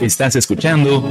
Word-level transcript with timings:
Estás 0.00 0.36
escuchando 0.36 1.10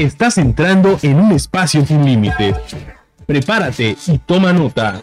Estás 0.00 0.38
entrando 0.38 0.98
en 1.02 1.20
un 1.20 1.32
espacio 1.32 1.84
sin 1.84 2.06
límites. 2.06 2.56
Prepárate 3.26 3.98
y 4.06 4.16
toma 4.16 4.50
nota. 4.50 4.98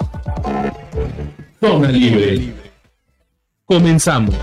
Toma 1.60 1.90
libre. 1.90 2.52
Comenzamos. 3.64 4.34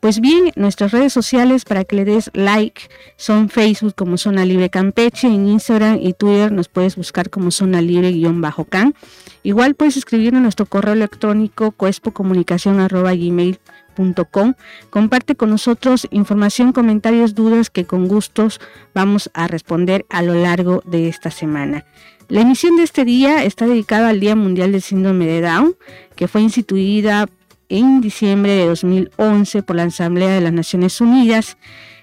Pues 0.03 0.21
bien, 0.21 0.51
nuestras 0.57 0.91
redes 0.91 1.13
sociales 1.13 1.65
para 1.65 1.85
que 1.85 1.95
le 1.95 2.05
des 2.05 2.29
like 2.35 2.83
son 3.17 3.49
Facebook 3.49 3.95
como 3.95 4.19
Zona 4.19 4.45
Libre 4.45 4.69
Campeche, 4.69 5.29
en 5.29 5.47
Instagram 5.47 6.01
y 6.03 6.13
Twitter 6.13 6.51
nos 6.51 6.67
puedes 6.67 6.97
buscar 6.97 7.31
como 7.31 7.53
Zona 7.53 7.81
Libre-Can. 7.81 8.97
Igual 9.45 9.77
puedes 9.77 9.97
escribir 9.97 10.35
a 10.35 10.41
nuestro 10.41 10.67
correo 10.67 10.95
electrónico 10.95 11.71
coespocomunicación.gmail.com. 11.71 14.55
Comparte 14.91 15.37
con 15.37 15.51
nosotros 15.51 16.09
información, 16.11 16.73
comentarios, 16.73 17.37
dudas 17.37 17.71
que 17.71 17.85
con 17.85 18.09
gustos 18.09 18.61
vamos 18.95 19.31
a 19.35 19.47
responder 19.47 20.05
a 20.09 20.23
lo 20.23 20.35
largo 20.35 20.83
de 20.85 21.09
esta 21.09 21.31
semana. 21.31 21.85
La 22.29 22.41
emisión 22.41 22.75
de 22.75 22.83
este 22.83 23.05
día 23.05 23.45
está 23.45 23.69
dedicada 23.69 24.09
al 24.09 24.19
Día 24.19 24.35
Mundial 24.35 24.73
del 24.73 24.83
Síndrome 24.83 25.27
de 25.27 25.43
Down, 25.43 25.77
que 26.17 26.27
fue 26.27 26.41
instituida 26.41 27.29
en 27.73 28.03
diciembre 28.03 28.53
de 28.53 28.67
2011 28.67 29.63
por 29.63 29.77
la 29.77 29.85
Asamblea 29.85 30.29
de 30.29 30.43
las 30.43 30.53
Naciones 30.53 31.01
Unidas 31.01 31.57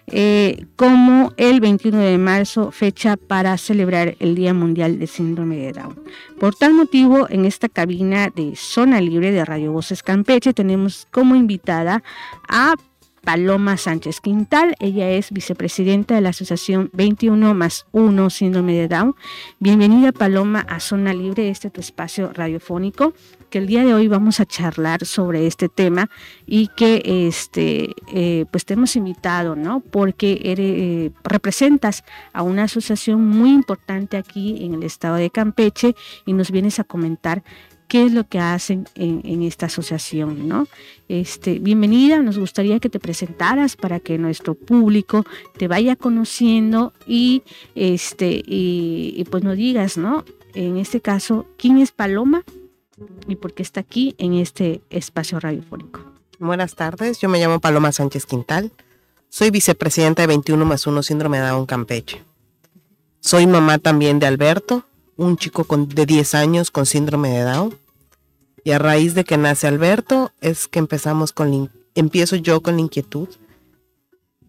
eh, 0.07 0.65
como 0.75 1.33
el 1.37 1.59
21 1.59 1.99
de 1.99 2.17
marzo, 2.17 2.71
fecha 2.71 3.15
para 3.15 3.55
celebrar 3.59 4.15
el 4.19 4.33
Día 4.33 4.55
Mundial 4.55 4.97
de 4.97 5.05
Síndrome 5.05 5.57
de 5.57 5.73
Down. 5.73 5.99
Por 6.39 6.55
tal 6.55 6.73
motivo, 6.73 7.27
en 7.29 7.45
esta 7.45 7.69
cabina 7.69 8.29
de 8.35 8.55
Zona 8.55 8.99
Libre 8.99 9.31
de 9.31 9.45
Radio 9.45 9.71
Voces 9.71 10.01
Campeche 10.01 10.53
tenemos 10.53 11.07
como 11.11 11.35
invitada 11.35 12.01
a 12.47 12.73
Paloma 13.23 13.77
Sánchez 13.77 14.21
Quintal. 14.21 14.75
Ella 14.79 15.11
es 15.11 15.31
vicepresidenta 15.31 16.15
de 16.15 16.21
la 16.21 16.29
Asociación 16.29 16.89
21 16.93 17.53
más 17.53 17.85
1 17.91 18.29
Síndrome 18.31 18.73
de 18.73 18.87
Down. 18.87 19.15
Bienvenida 19.59 20.11
Paloma 20.11 20.61
a 20.61 20.79
Zona 20.79 21.13
Libre, 21.13 21.49
este 21.49 21.69
tu 21.69 21.81
espacio 21.81 22.31
radiofónico, 22.33 23.13
que 23.49 23.57
el 23.57 23.67
día 23.67 23.83
de 23.83 23.93
hoy 23.93 24.07
vamos 24.07 24.39
a 24.39 24.45
charlar 24.45 25.05
sobre 25.05 25.47
este 25.47 25.69
tema 25.69 26.09
y 26.45 26.67
que 26.67 27.27
este 27.27 27.95
eh, 28.13 28.45
pues 28.51 28.65
te 28.65 28.75
hemos 28.75 28.95
invitado, 28.95 29.55
¿no? 29.55 29.81
Porque 29.81 30.39
eres, 30.43 30.73
eh, 30.77 31.11
representas 31.23 32.03
a 32.33 32.43
una 32.43 32.63
asociación 32.63 33.25
muy 33.25 33.49
importante 33.49 34.17
aquí 34.17 34.63
en 34.63 34.75
el 34.75 34.83
estado 34.83 35.15
de 35.15 35.29
Campeche 35.29 35.95
y 36.25 36.33
nos 36.33 36.51
vienes 36.51 36.79
a 36.79 36.83
comentar 36.83 37.43
qué 37.87 38.05
es 38.05 38.13
lo 38.13 38.23
que 38.23 38.39
hacen 38.39 38.87
en, 38.93 39.41
esta 39.41 39.65
asociación, 39.65 40.47
¿no? 40.47 40.67
Este, 41.07 41.57
bienvenida, 41.57 42.21
nos 42.21 42.37
gustaría 42.37 42.79
que 42.79 42.87
te 42.87 42.99
presentaras 42.99 43.75
para 43.75 43.99
que 43.99 44.19
nuestro 44.19 44.53
público 44.53 45.25
te 45.57 45.67
vaya 45.67 45.95
conociendo 45.95 46.93
y, 47.07 47.41
este, 47.73 48.43
y, 48.45 49.25
pues 49.31 49.43
nos 49.43 49.57
digas, 49.57 49.97
¿no? 49.97 50.23
En 50.53 50.77
este 50.77 51.01
caso, 51.01 51.47
¿quién 51.57 51.79
es 51.79 51.91
Paloma 51.91 52.43
y 53.27 53.35
por 53.35 53.53
qué 53.53 53.63
está 53.63 53.79
aquí 53.81 54.15
en 54.17 54.33
este 54.33 54.81
espacio 54.89 55.39
radiofónico? 55.39 56.01
Buenas 56.39 56.75
tardes, 56.75 57.19
yo 57.19 57.29
me 57.29 57.39
llamo 57.39 57.59
Paloma 57.59 57.91
Sánchez 57.91 58.25
Quintal, 58.25 58.71
soy 59.29 59.51
vicepresidenta 59.51 60.23
de 60.23 60.27
21 60.27 60.65
más 60.65 60.87
1 60.87 61.03
Síndrome 61.03 61.39
de 61.39 61.47
Down 61.47 61.65
Campeche. 61.65 62.23
Soy 63.19 63.45
mamá 63.45 63.77
también 63.77 64.19
de 64.19 64.25
Alberto, 64.25 64.85
un 65.17 65.37
chico 65.37 65.65
de 65.77 66.05
10 66.05 66.35
años 66.35 66.71
con 66.71 66.85
síndrome 66.85 67.29
de 67.29 67.43
Down. 67.43 67.77
Y 68.63 68.71
a 68.71 68.79
raíz 68.79 69.13
de 69.13 69.23
que 69.23 69.37
nace 69.37 69.67
Alberto 69.67 70.31
es 70.41 70.67
que 70.67 70.79
empezamos 70.79 71.31
con, 71.31 71.69
empiezo 71.95 72.37
yo 72.37 72.61
con 72.61 72.75
la 72.75 72.81
inquietud 72.81 73.27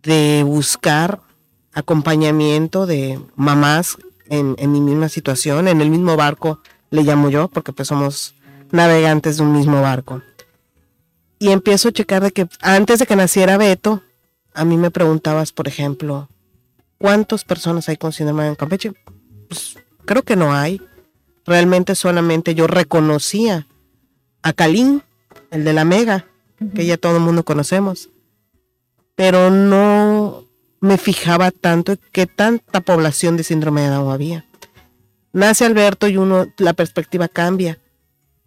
de 0.03 0.43
buscar 0.45 1.21
acompañamiento 1.73 2.87
de 2.87 3.21
mamás 3.37 3.99
en, 4.29 4.55
en, 4.59 4.73
mi 4.73 4.81
misma 4.81 5.09
situación, 5.09 5.69
en 5.69 5.81
el 5.81 5.91
mismo 5.91 6.17
barco, 6.17 6.61
le 6.91 7.03
llamo 7.03 7.31
yo, 7.31 7.49
porque 7.49 7.73
pues 7.73 7.89
somos 7.89 8.35
navegantes 8.73 9.37
de 9.37 9.43
un 9.43 9.53
mismo 9.53 9.83
barco. 9.83 10.23
Y 11.39 11.51
empiezo 11.51 11.89
a 11.89 11.93
checar 11.93 12.23
de 12.23 12.33
que 12.33 12.49
antes 12.61 12.99
de 12.99 13.07
que 13.07 13.17
naciera 13.17 13.57
Beto, 13.57 14.03
a 14.53 14.65
mí 14.65 14.77
me 14.77 14.91
preguntabas, 14.91 15.53
por 15.53 15.69
ejemplo, 15.69 16.29
¿cuántas 16.99 17.45
personas 17.45 17.89
hay 17.89 17.97
con 17.97 18.13
síndrome 18.13 18.47
en 18.47 18.55
Campeche? 18.55 18.93
Pues 19.49 19.79
creo 20.05 20.23
que 20.23 20.37
no 20.37 20.53
hay. 20.53 20.83
Realmente 21.47 21.95
solamente 21.95 22.55
yo 22.55 22.67
reconocía 22.67 23.67
a 24.43 24.53
Kalin, 24.53 25.03
el 25.51 25.65
de 25.65 25.73
la 25.73 25.85
Mega, 25.85 26.27
que 26.75 26.85
ya 26.85 26.97
todo 26.97 27.17
el 27.17 27.23
mundo 27.23 27.45
conocemos. 27.45 28.11
Pero 29.15 29.51
no 29.51 30.45
me 30.81 30.99
fijaba 30.99 31.51
tanto 31.51 31.93
en 31.93 32.01
qué 32.13 32.27
tanta 32.27 32.81
población 32.81 33.37
de 33.37 33.45
síndrome 33.45 33.83
de 33.83 33.89
Down 33.89 34.13
había. 34.13 34.45
Nace 35.33 35.65
Alberto 35.65 36.09
y 36.09 36.17
uno, 36.17 36.49
la 36.59 36.73
perspectiva 36.73 37.29
cambia. 37.29 37.79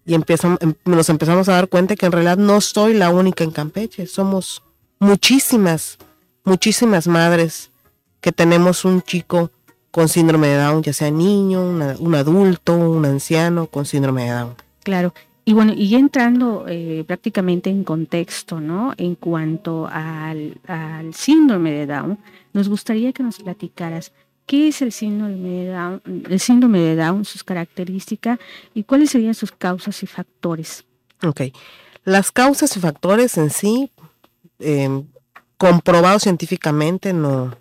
Y 0.06 0.14
empezamos, 0.16 0.60
em, 0.62 0.74
nos 0.86 1.10
empezamos 1.10 1.50
a 1.50 1.54
dar 1.54 1.68
cuenta 1.70 1.96
que 1.96 2.06
en 2.06 2.12
realidad 2.12 2.38
no 2.38 2.62
soy 2.62 2.94
la 2.94 3.10
única 3.10 3.44
en 3.44 3.52
Campeche. 3.52 4.06
Somos 4.08 4.62
muchísimas, 5.00 5.98
muchísimas 6.44 7.08
madres 7.08 7.72
que 8.22 8.32
tenemos 8.32 8.86
un 8.86 9.02
chico 9.02 9.52
con 9.92 10.10
síndrome 10.10 10.48
de 10.48 10.58
Down, 10.58 10.82
ya 10.82 10.94
sea 10.94 11.12
niño, 11.12 11.62
un 11.62 12.16
adulto, 12.16 12.74
un 12.76 13.06
anciano 13.06 13.68
con 13.68 13.86
síndrome 13.86 14.24
de 14.24 14.32
Down. 14.32 14.56
Claro. 14.84 15.14
Y 15.46 15.54
bueno, 15.54 15.74
y 15.76 15.94
entrando 15.96 16.66
eh, 16.68 17.04
prácticamente 17.06 17.70
en 17.70 17.84
contexto, 17.84 18.62
¿no? 18.62 18.94
En 18.98 19.16
cuanto 19.16 19.88
al, 19.92 20.58
al, 20.68 21.14
síndrome 21.14 21.72
de 21.72 21.86
Down, 21.86 22.18
nos 22.54 22.70
gustaría 22.70 23.12
que 23.12 23.24
nos 23.24 23.40
platicaras 23.40 24.14
qué 24.46 24.70
es 24.70 24.82
el 24.82 24.92
síndrome 24.92 25.36
de 25.36 25.68
Down, 25.72 26.02
el 26.30 26.40
síndrome 26.40 26.80
de 26.80 26.96
Down, 26.96 27.26
sus 27.26 27.44
características 27.44 28.40
y 28.74 28.84
cuáles 28.84 29.12
serían 29.12 29.34
sus 29.34 29.52
causas 29.52 30.02
y 30.04 30.08
factores. 30.08 30.86
Ok, 31.24 31.42
las 32.04 32.32
causas 32.32 32.76
y 32.76 32.80
factores 32.80 33.38
en 33.38 33.50
sí, 33.50 33.92
eh, 34.60 35.04
comprobados 35.58 36.24
científicamente, 36.24 37.14
no, 37.14 37.56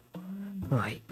no 0.70 0.82
hay. 0.82 1.02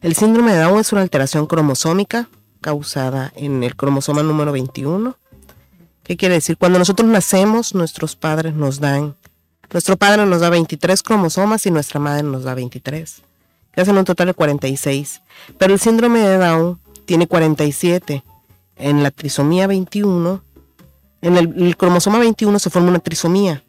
El 0.00 0.14
síndrome 0.14 0.52
de 0.52 0.60
Down 0.60 0.80
es 0.80 0.92
una 0.92 1.02
alteración 1.02 1.46
cromosómica 1.46 2.28
causada 2.60 3.32
en 3.36 3.62
el 3.62 3.76
cromosoma 3.76 4.22
número 4.22 4.52
21 4.52 5.16
¿Qué 6.08 6.16
quiere 6.16 6.36
decir? 6.36 6.56
Cuando 6.56 6.78
nosotros 6.78 7.06
nacemos, 7.06 7.74
nuestros 7.74 8.16
padres 8.16 8.54
nos 8.54 8.80
dan, 8.80 9.14
nuestro 9.70 9.98
padre 9.98 10.24
nos 10.24 10.40
da 10.40 10.48
23 10.48 11.02
cromosomas 11.02 11.66
y 11.66 11.70
nuestra 11.70 12.00
madre 12.00 12.22
nos 12.22 12.44
da 12.44 12.54
23, 12.54 13.20
que 13.78 13.82
hacen 13.82 13.96
un 13.96 14.04
total 14.04 14.26
de 14.26 14.34
46. 14.34 15.22
Pero 15.56 15.72
el 15.72 15.78
síndrome 15.78 16.18
de 16.18 16.36
Down 16.36 16.80
tiene 17.06 17.28
47. 17.28 18.24
En 18.74 19.04
la 19.04 19.12
trisomía 19.12 19.68
21, 19.68 20.42
en 21.22 21.36
el, 21.36 21.76
cromosoma 21.76 22.18
21 22.18 22.58
se 22.58 22.70
forma 22.70 22.88
una 22.88 22.98
trisomía. 22.98 23.62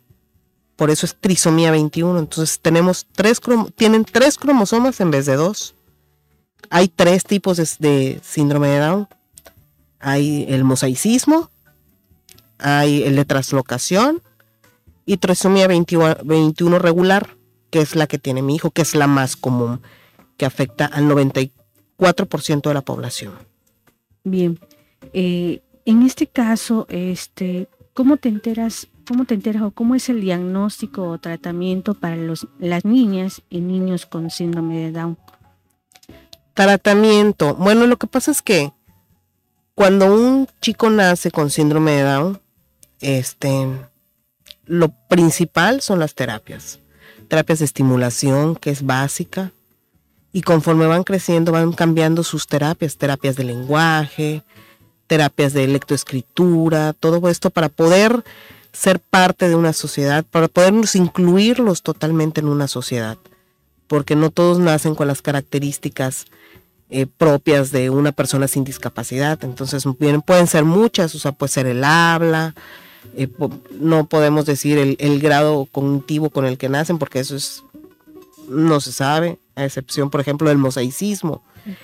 Por 0.78 0.90
eso 0.90 1.06
es 1.06 1.16
trisomía 1.16 1.70
21. 1.70 2.18
Entonces 2.18 2.60
tenemos 2.60 3.06
tres, 3.14 3.40
tienen 3.76 4.04
tres 4.04 4.40
cromosomas 4.40 5.00
en 5.00 5.12
vez 5.12 5.28
de 5.28 5.36
dos. 5.36 5.76
Hay 6.72 6.88
tres 6.88 7.24
tipos 7.24 7.58
de, 7.78 8.20
síndrome 8.24 8.70
de 8.70 8.80
Down. 8.80 9.08
Hay 10.00 10.48
el 10.50 10.64
mosaicismo, 10.64 11.52
hay 12.58 13.04
el 13.04 13.16
de 13.16 13.26
traslocación 13.26 14.24
y 15.06 15.18
trisomía 15.18 15.68
21, 15.68 16.80
regular, 16.80 17.38
que 17.70 17.82
es 17.82 17.96
la 17.96 18.08
que 18.08 18.18
tiene 18.18 18.42
mi 18.42 18.56
hijo, 18.56 18.72
que 18.72 18.82
es 18.82 18.96
la 18.96 19.06
más 19.06 19.36
común, 19.36 19.82
que 20.39 20.45
afecta 20.45 20.86
al 20.86 21.03
94% 21.03 22.62
de 22.62 22.74
la 22.74 22.81
población. 22.81 23.33
Bien, 24.24 24.57
eh, 25.13 25.62
en 25.86 26.03
este 26.03 26.27
caso, 26.27 26.88
este, 26.89 27.68
¿cómo 27.94 28.15
te 28.18 28.30
enteras, 28.30 28.88
cómo 29.06 29.25
te 29.25 29.33
enteras 29.33 29.63
o 29.63 29.71
cómo 29.71 29.95
es 29.95 30.07
el 30.07 30.21
diagnóstico 30.21 31.03
o 31.03 31.18
tratamiento 31.18 31.94
para 31.94 32.15
los, 32.15 32.47
las 32.57 32.86
niñas 32.86 33.41
y 33.50 33.59
niños 33.59 34.06
con 34.06 34.30
síndrome 34.30 34.77
de 34.77 34.91
Down? 34.94 35.18
Tratamiento. 36.53 37.56
Bueno, 37.56 37.86
lo 37.86 37.97
que 37.97 38.07
pasa 38.07 38.31
es 38.31 38.41
que 38.41 38.71
cuando 39.75 40.13
un 40.13 40.47
chico 40.62 40.89
nace 40.89 41.31
con 41.31 41.50
síndrome 41.50 41.91
de 41.91 42.03
Down, 42.03 42.41
este, 43.01 43.68
lo 44.63 44.89
principal 45.09 45.81
son 45.81 46.00
las 46.00 46.15
terapias. 46.15 46.80
Terapias 47.27 47.59
de 47.59 47.65
estimulación, 47.65 48.56
que 48.56 48.69
es 48.69 48.86
básica. 48.86 49.51
Y 50.31 50.42
conforme 50.42 50.86
van 50.86 51.04
creciendo, 51.04 51.52
van 51.52 51.74
cambiando 51.74 52.24
sus 52.24 52.48
terapias, 52.48 52.98
terapias 52.98 53.36
de 53.36 53.44
lenguaje, 53.44 54.44
terapias 55.08 55.54
de 55.54 55.68
lectoescritura, 55.68 56.94
todo 56.94 57.28
esto 57.30 57.50
para 57.50 57.70
poder 57.70 58.24
ser 58.72 59.00
parte 59.00 59.50
de 59.50 59.56
una 59.56 59.74
sociedad, 59.74 60.24
para 60.30 60.48
podernos 60.48 60.96
incluirlos 60.96 61.81
totalmente 61.81 62.42
en 62.42 62.48
una 62.48 62.68
sociedad. 62.68 63.18
Porque 63.88 64.16
no 64.16 64.30
todos 64.30 64.60
nacen 64.60 64.94
con 64.94 65.08
las 65.08 65.24
características 65.24 66.28
eh, 66.92 67.06
propias 67.06 67.72
de 67.72 67.90
una 67.90 68.12
persona 68.12 68.48
sin 68.48 68.64
discapacidad. 68.64 69.44
Entonces, 69.44 69.84
pueden 70.25 70.48
ser 70.48 70.64
muchas, 70.64 71.16
o 71.16 71.20
sea, 71.20 71.32
puede 71.32 71.52
ser 71.52 71.66
el 71.66 71.84
habla, 71.84 72.54
eh, 73.16 73.28
no 73.80 74.08
podemos 74.08 74.46
decir 74.46 74.98
el, 74.98 75.20
grado 75.20 75.68
cognitivo 75.72 76.30
con 76.30 76.46
el 76.46 76.58
que 76.58 76.70
nacen, 76.70 76.98
porque 76.98 77.20
eso 77.20 77.36
es 77.36 77.64
no 78.50 78.80
se 78.80 78.92
sabe, 78.92 79.38
a 79.60 79.66
excepción, 79.66 80.10
por 80.10 80.22
ejemplo, 80.22 80.50
del 80.50 80.58
mosaicismo, 80.58 81.44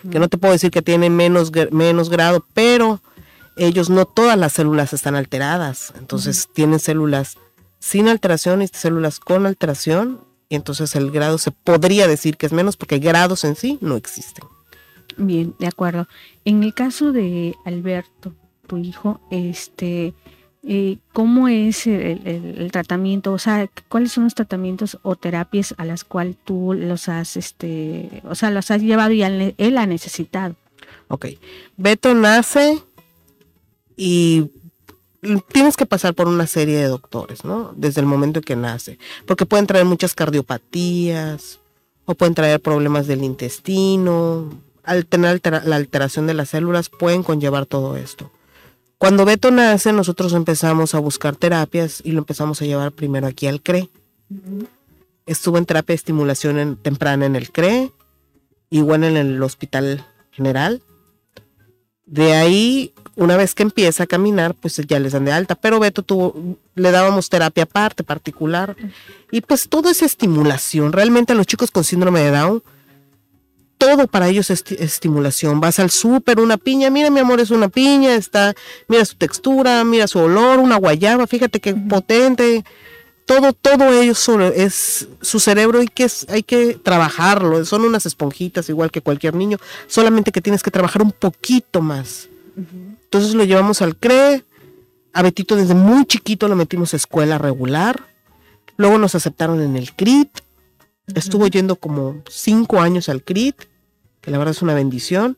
que 0.09 0.19
no 0.19 0.29
te 0.29 0.37
puedo 0.37 0.53
decir 0.53 0.71
que 0.71 0.81
tiene 0.81 1.09
menos, 1.09 1.51
menos 1.71 2.09
grado, 2.09 2.45
pero 2.53 3.01
ellos 3.57 3.89
no 3.89 4.05
todas 4.05 4.37
las 4.37 4.53
células 4.53 4.93
están 4.93 5.15
alteradas, 5.15 5.93
entonces 5.97 6.49
tienen 6.53 6.79
células 6.79 7.37
sin 7.79 8.07
alteración 8.07 8.61
y 8.61 8.67
células 8.67 9.19
con 9.19 9.45
alteración, 9.45 10.21
y 10.49 10.55
entonces 10.55 10.95
el 10.95 11.11
grado 11.11 11.37
se 11.37 11.51
podría 11.51 12.07
decir 12.07 12.37
que 12.37 12.45
es 12.45 12.53
menos 12.53 12.77
porque 12.77 12.99
grados 12.99 13.43
en 13.43 13.55
sí 13.55 13.77
no 13.81 13.95
existen. 13.95 14.45
Bien, 15.17 15.55
de 15.59 15.67
acuerdo. 15.67 16.07
En 16.45 16.63
el 16.63 16.73
caso 16.73 17.11
de 17.11 17.55
Alberto, 17.65 18.33
tu 18.67 18.77
hijo, 18.77 19.21
este, 19.31 20.13
eh, 20.67 20.97
cómo 21.13 21.47
es 21.47 21.85
el, 21.85 22.69
tratamiento, 22.71 23.33
o 23.33 23.39
sea, 23.39 23.69
cuáles 23.87 24.11
son 24.11 24.23
los 24.23 24.35
tratamientos 24.35 24.97
o 25.03 25.15
terapias 25.15 25.75
a 25.77 25.85
las 25.85 26.03
cuales 26.03 26.35
tú 26.43 26.73
los 26.73 27.07
has, 27.07 27.37
este, 27.37 28.21
o 28.27 28.35
sea, 28.35 28.49
los 28.49 28.71
has 28.71 28.81
llevado 28.81 29.11
y 29.11 29.21
él 29.23 29.77
ha 29.77 29.85
necesitado. 29.85 30.55
Ok, 31.07 31.27
Beto 31.77 32.15
nace 32.15 32.81
y 33.95 34.49
tienes 35.51 35.77
que 35.77 35.85
pasar 35.85 36.13
por 36.13 36.27
una 36.27 36.47
serie 36.47 36.77
de 36.77 36.87
doctores, 36.87 37.45
¿no? 37.45 37.73
Desde 37.75 38.01
el 38.01 38.07
momento 38.07 38.39
en 38.39 38.43
que 38.43 38.55
nace, 38.55 38.97
porque 39.25 39.45
pueden 39.45 39.67
traer 39.67 39.85
muchas 39.85 40.15
cardiopatías 40.15 41.59
o 42.05 42.15
pueden 42.15 42.35
traer 42.35 42.59
problemas 42.59 43.07
del 43.07 43.23
intestino, 43.23 44.51
al 44.83 45.05
tener 45.05 45.41
la 45.65 45.75
alteración 45.75 46.27
de 46.27 46.33
las 46.33 46.49
células 46.49 46.89
pueden 46.89 47.23
conllevar 47.23 47.65
todo 47.65 47.97
esto. 47.97 48.31
Cuando 48.97 49.25
Beto 49.25 49.51
nace, 49.51 49.91
nosotros 49.91 50.33
empezamos 50.33 50.95
a 50.95 50.99
buscar 50.99 51.35
terapias 51.35 52.01
y 52.03 52.11
lo 52.11 52.19
empezamos 52.19 52.61
a 52.61 52.65
llevar 52.65 52.91
primero 52.91 53.27
aquí 53.27 53.47
al 53.47 53.61
CRE. 53.61 53.89
Estuvo 55.25 55.57
en 55.57 55.65
terapia 55.65 55.93
de 55.93 55.97
estimulación 55.97 56.77
temprana 56.81 57.25
en 57.25 57.35
el 57.35 57.51
CRE, 57.51 57.91
igual 58.69 59.03
en 59.03 59.17
el 59.17 59.41
Hospital 59.43 60.05
General. 60.31 60.81
De 62.05 62.33
ahí, 62.33 62.93
una 63.15 63.35
vez 63.35 63.53
que 63.53 63.63
empieza 63.63 64.03
a 64.03 64.07
caminar, 64.07 64.53
pues 64.53 64.77
ya 64.77 64.99
les 64.99 65.11
dan 65.13 65.25
de 65.25 65.33
alta. 65.33 65.55
Pero 65.55 65.79
Beto 65.79 66.01
tuvo, 66.03 66.57
le 66.75 66.91
dábamos 66.91 67.29
terapia 67.29 67.63
aparte, 67.63 68.03
particular. 68.03 68.77
Y 69.31 69.41
pues 69.41 69.67
todo 69.67 69.89
es 69.89 70.03
estimulación. 70.03 70.93
Realmente 70.93 71.33
a 71.33 71.35
los 71.35 71.47
chicos 71.47 71.71
con 71.71 71.83
síndrome 71.83 72.21
de 72.21 72.31
Down 72.31 72.63
todo 73.77 74.07
para 74.07 74.27
ellos 74.27 74.49
es 74.49 74.63
estimulación. 74.71 75.59
Vas 75.59 75.79
al 75.79 75.91
súper, 75.91 76.39
una 76.39 76.57
piña, 76.57 76.89
mira 76.89 77.09
mi 77.09 77.19
amor, 77.19 77.39
es 77.39 77.51
una 77.51 77.69
piña, 77.69 78.15
está, 78.15 78.53
mira 78.87 79.05
su 79.05 79.15
textura, 79.15 79.83
mira 79.83 80.07
su 80.07 80.19
olor, 80.19 80.59
una 80.59 80.77
guayaba, 80.77 81.27
fíjate 81.27 81.59
qué 81.59 81.73
potente. 81.75 82.63
Todo, 83.25 83.53
todo 83.53 83.91
ello 83.91 84.13
es 84.55 85.07
su 85.21 85.39
cerebro 85.39 85.81
y 85.81 85.87
que 85.87 86.07
hay 86.29 86.43
que 86.43 86.75
trabajarlo. 86.75 87.65
Son 87.65 87.81
unas 87.81 88.05
esponjitas 88.05 88.69
igual 88.69 88.91
que 88.91 89.01
cualquier 89.01 89.33
niño, 89.33 89.57
solamente 89.87 90.31
que 90.31 90.41
tienes 90.41 90.61
que 90.61 90.71
trabajar 90.71 91.01
un 91.01 91.11
poquito 91.11 91.81
más. 91.81 92.29
Entonces 92.55 93.33
lo 93.33 93.43
llevamos 93.43 93.81
al 93.81 93.95
CRE. 93.95 94.43
A 95.13 95.21
Betito 95.21 95.55
desde 95.55 95.73
muy 95.73 96.05
chiquito 96.05 96.47
lo 96.47 96.55
metimos 96.55 96.93
a 96.93 96.97
escuela 96.97 97.37
regular. 97.37 98.03
Luego 98.77 98.97
nos 98.97 99.15
aceptaron 99.15 99.61
en 99.61 99.77
el 99.77 99.93
CRIT 99.93 100.44
Estuvo 101.13 101.47
yendo 101.47 101.75
como 101.75 102.21
cinco 102.29 102.81
años 102.81 103.09
al 103.09 103.23
CRIT, 103.23 103.55
que 104.21 104.31
la 104.31 104.37
verdad 104.37 104.53
es 104.53 104.61
una 104.61 104.73
bendición. 104.73 105.37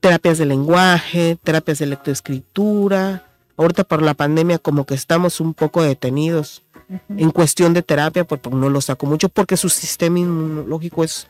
Terapias 0.00 0.38
de 0.38 0.46
lenguaje, 0.46 1.38
terapias 1.42 1.78
de 1.78 1.86
lectoescritura. 1.86 3.24
Ahorita 3.56 3.84
por 3.84 4.02
la 4.02 4.14
pandemia 4.14 4.58
como 4.58 4.84
que 4.84 4.94
estamos 4.94 5.40
un 5.40 5.54
poco 5.54 5.82
detenidos 5.82 6.62
en 7.08 7.30
cuestión 7.30 7.72
de 7.72 7.82
terapia, 7.82 8.24
pues 8.24 8.40
no 8.50 8.68
lo 8.68 8.80
saco 8.80 9.06
mucho 9.06 9.28
porque 9.28 9.56
su 9.56 9.68
sistema 9.68 10.18
inmunológico 10.18 11.02
es 11.02 11.26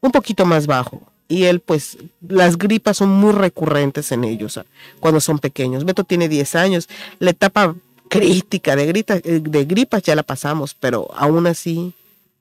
un 0.00 0.10
poquito 0.10 0.46
más 0.46 0.66
bajo. 0.66 1.02
Y 1.28 1.44
él, 1.44 1.60
pues, 1.60 1.98
las 2.26 2.56
gripas 2.56 2.98
son 2.98 3.10
muy 3.10 3.32
recurrentes 3.32 4.12
en 4.12 4.24
ellos 4.24 4.60
cuando 5.00 5.20
son 5.20 5.38
pequeños. 5.38 5.84
Beto 5.84 6.04
tiene 6.04 6.28
10 6.28 6.54
años. 6.54 6.88
La 7.18 7.30
etapa 7.30 7.74
crítica 8.08 8.76
de, 8.76 8.86
grita, 8.86 9.16
eh, 9.16 9.40
de 9.42 9.64
gripas 9.64 10.02
ya 10.02 10.14
la 10.14 10.22
pasamos, 10.22 10.74
pero 10.74 11.08
aún 11.14 11.46
así 11.46 11.94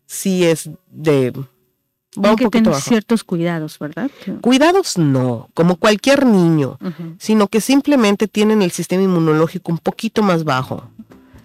sí 0.06 0.44
es 0.46 0.70
de... 0.92 1.34
Hay 2.24 2.36
que 2.38 2.50
tener 2.50 2.74
ciertos 2.76 3.26
cuidados, 3.26 3.78
¿verdad? 3.78 4.10
Cuidados 4.40 4.98
no, 4.98 5.50
como 5.54 5.76
cualquier 5.76 6.26
niño, 6.26 6.80
sino 7.20 7.48
que 7.48 7.60
simplemente 7.60 8.30
tienen 8.30 8.62
el 8.62 8.72
sistema 8.72 9.04
inmunológico 9.04 9.72
un 9.72 9.80
poquito 9.80 10.24
más 10.24 10.46
bajo. 10.46 10.90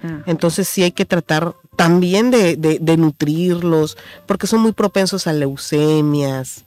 Ah. 0.00 0.22
Entonces 0.26 0.68
sí 0.68 0.84
hay 0.84 0.92
que 0.92 1.04
tratar 1.04 1.56
también 1.74 2.30
de, 2.30 2.56
de, 2.56 2.96
nutrirlos, 2.96 3.96
porque 4.26 4.46
son 4.46 4.60
muy 4.60 4.70
propensos 4.70 5.26
a 5.26 5.32
leucemias. 5.32 6.64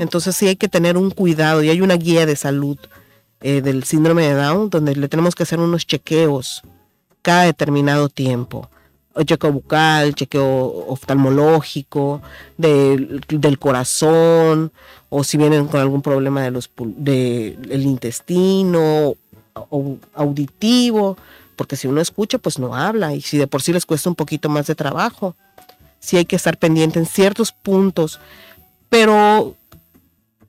Entonces 0.00 0.34
sí 0.34 0.48
hay 0.48 0.56
que 0.56 0.68
tener 0.68 0.96
un 0.96 1.12
cuidado 1.12 1.62
y 1.62 1.70
hay 1.70 1.80
una 1.80 1.94
guía 1.94 2.26
de 2.26 2.34
salud 2.34 2.76
eh, 3.40 3.62
del 3.62 3.84
síndrome 3.84 4.26
de 4.26 4.34
Down 4.34 4.68
donde 4.68 4.96
le 4.96 5.08
tenemos 5.08 5.36
que 5.36 5.44
hacer 5.44 5.60
unos 5.60 5.86
chequeos 5.86 6.62
cada 7.22 7.44
determinado 7.44 8.08
tiempo 8.08 8.68
chequeo 9.24 9.52
bucal, 9.52 10.14
chequeo 10.14 10.86
oftalmológico, 10.88 12.22
del 12.56 13.58
corazón, 13.58 14.72
o 15.08 15.24
si 15.24 15.36
vienen 15.36 15.66
con 15.66 15.80
algún 15.80 16.02
problema 16.02 16.42
de 16.42 16.50
los 16.50 16.70
del 16.76 17.82
intestino, 17.82 19.14
auditivo, 20.14 21.16
porque 21.56 21.76
si 21.76 21.88
uno 21.88 22.00
escucha, 22.00 22.38
pues 22.38 22.58
no 22.58 22.74
habla, 22.74 23.14
y 23.14 23.20
si 23.20 23.38
de 23.38 23.46
por 23.46 23.62
sí 23.62 23.72
les 23.72 23.86
cuesta 23.86 24.08
un 24.08 24.14
poquito 24.14 24.48
más 24.48 24.66
de 24.66 24.74
trabajo, 24.74 25.34
sí 26.00 26.16
hay 26.16 26.24
que 26.24 26.36
estar 26.36 26.56
pendiente 26.56 26.98
en 26.98 27.06
ciertos 27.06 27.52
puntos, 27.52 28.20
pero 28.88 29.56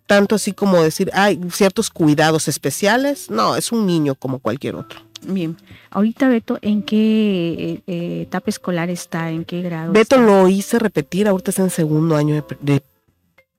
tanto 0.05 0.35
así 0.35 0.53
como 0.53 0.81
decir, 0.81 1.11
hay 1.13 1.39
ciertos 1.51 1.89
cuidados 1.89 2.47
especiales, 2.47 3.29
no, 3.29 3.55
es 3.55 3.71
un 3.71 3.85
niño 3.85 4.15
como 4.15 4.39
cualquier 4.39 4.75
otro. 4.75 5.08
Bien, 5.27 5.57
ahorita 5.91 6.29
Beto, 6.29 6.57
¿en 6.61 6.81
qué 6.81 7.81
eh, 7.87 8.21
etapa 8.23 8.49
escolar 8.49 8.89
está? 8.89 9.29
¿En 9.31 9.43
qué 9.43 9.61
grado? 9.61 9.91
Beto 9.91 10.17
lo 10.17 10.47
hice 10.47 10.79
repetir, 10.79 11.27
ahorita 11.27 11.51
está 11.51 11.63
en 11.63 11.69
segundo 11.69 12.15
año 12.15 12.43
de, 12.61 12.81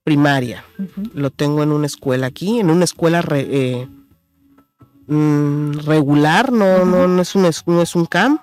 primaria. 0.03 0.65
Lo 1.13 1.29
tengo 1.29 1.61
en 1.61 1.71
una 1.71 1.85
escuela 1.85 2.27
aquí, 2.27 2.59
en 2.59 2.71
una 2.71 2.85
escuela 2.85 3.23
eh, 3.31 3.87
mm, 5.05 5.73
regular, 5.85 6.51
no, 6.51 6.83
no, 6.85 7.07
no, 7.07 7.21
es 7.21 7.35
un, 7.35 7.49
no 7.67 7.81
es 7.81 7.95
un 7.95 8.05
camp. 8.05 8.41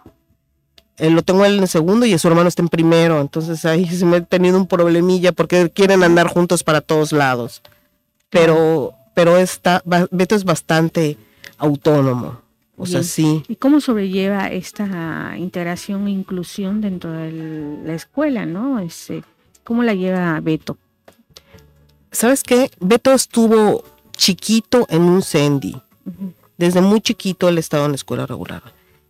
Eh, 0.96 1.10
lo 1.10 1.22
tengo 1.22 1.44
él 1.44 1.58
en 1.58 1.66
segundo 1.66 2.06
y 2.06 2.16
su 2.18 2.28
hermano 2.28 2.48
está 2.48 2.62
en 2.62 2.68
primero, 2.68 3.20
entonces 3.20 3.64
ahí 3.64 3.86
se 3.86 4.04
me 4.04 4.18
ha 4.18 4.24
tenido 4.24 4.56
un 4.56 4.66
problemilla 4.66 5.32
porque 5.32 5.70
quieren 5.70 6.02
andar 6.02 6.28
juntos 6.28 6.62
para 6.62 6.80
todos 6.80 7.12
lados. 7.12 7.62
Pero, 8.30 8.94
pero 9.14 9.36
está, 9.36 9.82
Beto 10.10 10.36
es 10.36 10.44
bastante 10.44 11.16
autónomo 11.56 12.47
o 12.78 12.86
sea, 12.86 13.02
sí. 13.02 13.42
¿Y 13.48 13.56
cómo 13.56 13.80
sobrelleva 13.80 14.46
esta 14.46 15.34
integración 15.36 16.06
e 16.06 16.10
inclusión 16.10 16.80
dentro 16.80 17.10
de 17.10 17.32
la 17.84 17.94
escuela, 17.94 18.46
no? 18.46 18.78
Este, 18.78 19.24
¿Cómo 19.64 19.82
la 19.82 19.94
lleva 19.94 20.38
Beto? 20.40 20.78
¿Sabes 22.12 22.44
qué? 22.44 22.70
Beto 22.78 23.12
estuvo 23.12 23.82
chiquito 24.16 24.86
en 24.90 25.02
un 25.02 25.22
Sandy. 25.22 25.76
Desde 26.56 26.80
muy 26.80 27.00
chiquito 27.00 27.48
él 27.48 27.58
estaba 27.58 27.84
en 27.84 27.92
la 27.92 27.96
escuela 27.96 28.26
regular. 28.26 28.62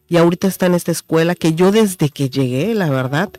Y 0.08 0.16
ahorita 0.16 0.48
está 0.48 0.66
en 0.66 0.74
esta 0.74 0.90
escuela 0.90 1.34
que 1.34 1.52
yo 1.52 1.70
desde 1.70 2.08
que 2.08 2.30
llegué, 2.30 2.74
la 2.74 2.88
verdad, 2.88 3.30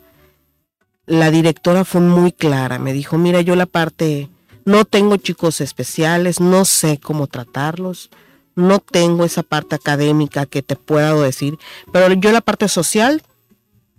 la 1.08 1.32
directora 1.32 1.86
fue 1.86 2.02
muy 2.02 2.32
clara. 2.32 2.78
Me 2.78 2.94
dijo, 2.94 3.18
mira, 3.18 3.42
yo 3.42 3.56
la 3.56 3.66
parte, 3.66 4.30
no 4.64 4.86
tengo 4.86 5.18
chicos 5.18 5.60
especiales, 5.60 6.40
no 6.40 6.66
sé 6.66 7.00
cómo 7.00 7.26
tratarlos 7.26 8.12
no 8.60 8.80
tengo 8.80 9.26
esa 9.26 9.44
parte 9.44 9.76
académica 9.76 10.46
que 10.46 10.62
te 10.62 10.76
puedo 10.76 11.22
decir, 11.22 11.58
pero 11.92 12.14
yo 12.14 12.32
la 12.32 12.42
parte 12.42 12.68
social 12.68 13.24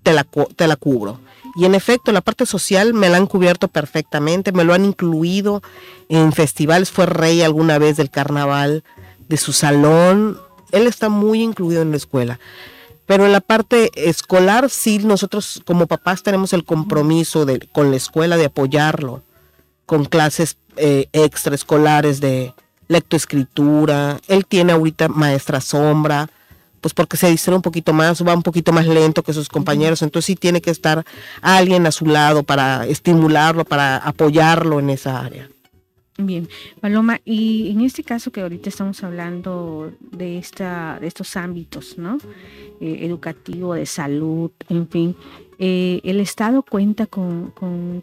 te 0.03 0.13
la, 0.13 0.27
te 0.57 0.67
la 0.67 0.77
cubro. 0.77 1.21
Y 1.57 1.65
en 1.65 1.75
efecto, 1.75 2.13
la 2.13 2.21
parte 2.21 2.47
social 2.47 2.95
me 2.95 3.09
la 3.09 3.17
han 3.17 3.27
cubierto 3.27 3.67
perfectamente, 3.67 4.53
me 4.53 4.65
lo 4.65 4.73
han 4.73 4.85
incluido 4.85 5.63
en 6.09 6.33
festivales, 6.33 6.91
fue 6.91 7.07
rey 7.07 7.43
alguna 7.43 7.79
vez 7.79 7.97
del 7.97 8.11
carnaval 8.11 8.85
de 9.29 9.37
su 9.37 9.53
salón, 9.53 10.39
él 10.71 10.87
está 10.87 11.09
muy 11.09 11.43
incluido 11.43 11.83
en 11.83 11.91
la 11.91 11.97
escuela. 11.97 12.39
Pero 13.07 13.27
en 13.27 13.33
la 13.33 13.41
parte 13.41 13.91
escolar, 13.97 14.71
sí, 14.71 14.99
nosotros 14.99 15.61
como 15.67 15.89
papás 15.89 16.23
tenemos 16.23 16.53
el 16.53 16.65
compromiso 16.65 17.45
de, 17.45 17.59
con 17.73 17.91
la 17.91 17.97
escuela 17.97 18.37
de 18.37 18.45
apoyarlo, 18.45 19.23
con 19.87 20.05
clases 20.05 20.57
eh, 20.77 21.09
extraescolares 21.13 22.21
de, 22.21 22.55
lectoescritura, 22.91 24.21
él 24.27 24.45
tiene 24.47 24.73
ahorita 24.73 25.09
maestra 25.09 25.61
sombra, 25.61 26.29
pues 26.81 26.93
porque 26.93 27.17
se 27.17 27.31
distrae 27.31 27.57
un 27.57 27.63
poquito 27.63 27.93
más, 27.93 28.27
va 28.27 28.35
un 28.35 28.43
poquito 28.43 28.73
más 28.73 28.87
lento 28.87 29.23
que 29.23 29.33
sus 29.33 29.49
compañeros, 29.49 30.03
entonces 30.03 30.27
sí 30.27 30.35
tiene 30.35 30.61
que 30.61 30.71
estar 30.71 31.05
alguien 31.41 31.87
a 31.87 31.93
su 31.93 32.07
lado 32.07 32.43
para 32.43 32.87
estimularlo, 32.87 33.65
para 33.65 33.97
apoyarlo 33.97 34.81
en 34.81 34.91
esa 34.91 35.21
área. 35.21 35.49
Bien, 36.19 36.49
Paloma, 36.81 37.21
y 37.25 37.71
en 37.71 37.81
este 37.83 38.03
caso 38.03 38.33
que 38.33 38.41
ahorita 38.41 38.69
estamos 38.69 39.03
hablando 39.05 39.93
de, 40.01 40.39
esta, 40.39 40.99
de 41.01 41.07
estos 41.07 41.37
ámbitos, 41.37 41.97
¿no? 41.97 42.19
Eh, 42.81 42.99
educativo, 43.03 43.75
de 43.75 43.87
salud, 43.87 44.51
en 44.69 44.89
fin, 44.89 45.17
eh, 45.63 46.01
el 46.05 46.21
Estado 46.21 46.63
cuenta 46.63 47.05
con, 47.05 47.51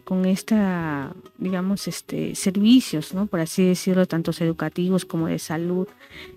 con, 0.04 0.24
esta, 0.26 1.12
digamos, 1.38 1.88
este, 1.88 2.36
servicios, 2.36 3.14
¿no? 3.14 3.26
Por 3.26 3.40
así 3.40 3.64
decirlo, 3.64 4.06
tanto 4.06 4.30
educativos 4.38 5.04
como 5.04 5.26
de 5.26 5.40
salud, 5.40 5.88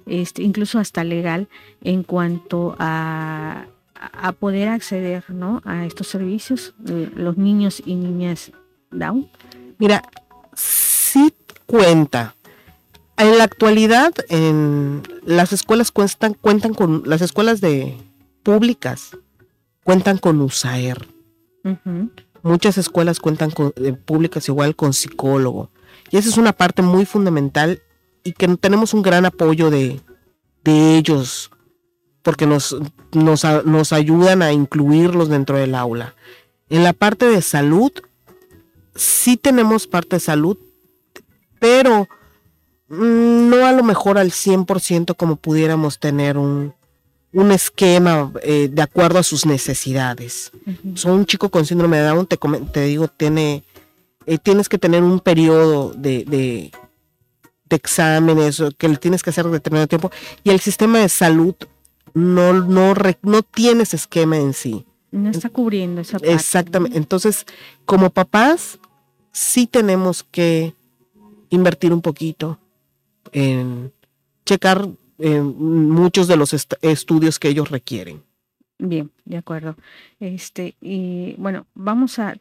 este, 0.07 0.41
incluso 0.41 0.79
hasta 0.79 1.03
legal, 1.03 1.47
en 1.83 2.01
cuanto 2.01 2.75
a, 2.79 3.67
a 3.93 4.31
poder 4.31 4.69
acceder, 4.69 5.23
¿no? 5.29 5.61
A 5.63 5.85
estos 5.85 6.07
servicios, 6.07 6.73
de 6.79 7.11
los 7.15 7.37
niños 7.37 7.83
y 7.85 7.93
niñas 7.93 8.51
Down. 8.89 9.29
Mira, 9.77 10.01
sí 10.55 11.31
cuenta. 11.67 12.33
En 13.17 13.37
la 13.37 13.43
actualidad, 13.43 14.11
en 14.29 15.03
las 15.23 15.53
escuelas 15.53 15.91
cuentan, 15.91 16.33
cuentan 16.33 16.73
con 16.73 17.03
las 17.05 17.21
escuelas 17.21 17.61
de 17.61 17.95
públicas 18.41 19.11
cuentan 19.83 20.17
con 20.17 20.41
USAER. 20.41 21.07
Muchas 22.43 22.77
escuelas 22.77 23.19
cuentan 23.19 23.51
con, 23.51 23.73
eh, 23.75 23.93
públicas 23.93 24.47
igual 24.47 24.75
con 24.75 24.93
psicólogo. 24.93 25.69
Y 26.09 26.17
esa 26.17 26.29
es 26.29 26.37
una 26.37 26.53
parte 26.53 26.81
muy 26.81 27.05
fundamental 27.05 27.81
y 28.23 28.33
que 28.33 28.47
tenemos 28.57 28.93
un 28.93 29.01
gran 29.01 29.25
apoyo 29.25 29.69
de, 29.69 30.01
de 30.63 30.97
ellos 30.97 31.51
porque 32.21 32.45
nos, 32.45 32.75
nos, 33.13 33.43
nos, 33.65 33.93
ayudan 33.93 34.41
a 34.41 34.51
incluirlos 34.51 35.29
dentro 35.29 35.57
del 35.57 35.73
aula. 35.73 36.15
En 36.69 36.83
la 36.83 36.93
parte 36.93 37.25
de 37.25 37.41
salud, 37.41 37.91
sí 38.95 39.37
tenemos 39.37 39.87
parte 39.87 40.17
de 40.17 40.19
salud, 40.19 40.57
pero 41.59 42.07
mm, 42.89 43.49
no 43.49 43.65
a 43.65 43.71
lo 43.71 43.83
mejor 43.83 44.17
al 44.17 44.31
100% 44.31 45.15
como 45.15 45.37
pudiéramos 45.37 45.99
tener 45.99 46.37
un, 46.37 46.75
un 47.33 47.51
esquema 47.51 48.31
eh, 48.43 48.69
de 48.71 48.81
acuerdo 48.81 49.19
a 49.19 49.23
sus 49.23 49.45
necesidades. 49.45 50.51
Son 50.95 51.11
un 51.13 51.25
chico 51.25 51.49
con 51.49 51.65
síndrome 51.65 51.97
de 51.97 52.03
Down, 52.03 52.27
te, 52.27 52.37
te 52.73 52.83
digo, 52.83 53.07
tiene, 53.07 53.63
eh, 54.25 54.37
tienes 54.37 54.67
que 54.67 54.77
tener 54.77 55.03
un 55.03 55.19
periodo 55.19 55.93
de, 55.93 56.25
de, 56.25 56.71
exámenes 57.69 58.61
que 58.77 58.89
le 58.89 58.97
tienes 58.97 59.23
que 59.23 59.29
hacer 59.29 59.47
determinado 59.47 59.87
tiempo 59.87 60.11
y 60.43 60.49
el 60.49 60.59
sistema 60.59 60.99
de 60.99 61.07
salud 61.07 61.55
no, 62.13 62.51
no, 62.51 62.93
no 63.21 63.43
tiene 63.43 63.83
ese 63.83 63.95
esquema 63.95 64.35
en 64.35 64.53
sí. 64.53 64.85
No 65.11 65.29
está 65.29 65.49
cubriendo 65.49 66.01
esa 66.01 66.19
parte. 66.19 66.33
Exactamente. 66.33 66.97
Entonces, 66.97 67.45
como 67.85 68.09
papás, 68.09 68.77
sí 69.31 69.67
tenemos 69.67 70.23
que 70.23 70.73
invertir 71.49 71.93
un 71.93 72.01
poquito 72.01 72.59
en 73.31 73.93
checar 74.45 74.89
muchos 75.29 76.27
de 76.27 76.37
los 76.37 76.53
estudios 76.53 77.39
que 77.39 77.49
ellos 77.49 77.69
requieren. 77.69 78.23
Bien, 78.79 79.11
de 79.25 79.37
acuerdo. 79.37 79.75
Este, 80.19 80.75
y 80.81 81.35
bueno, 81.37 81.67
vamos 81.75 82.17
a 82.17 82.35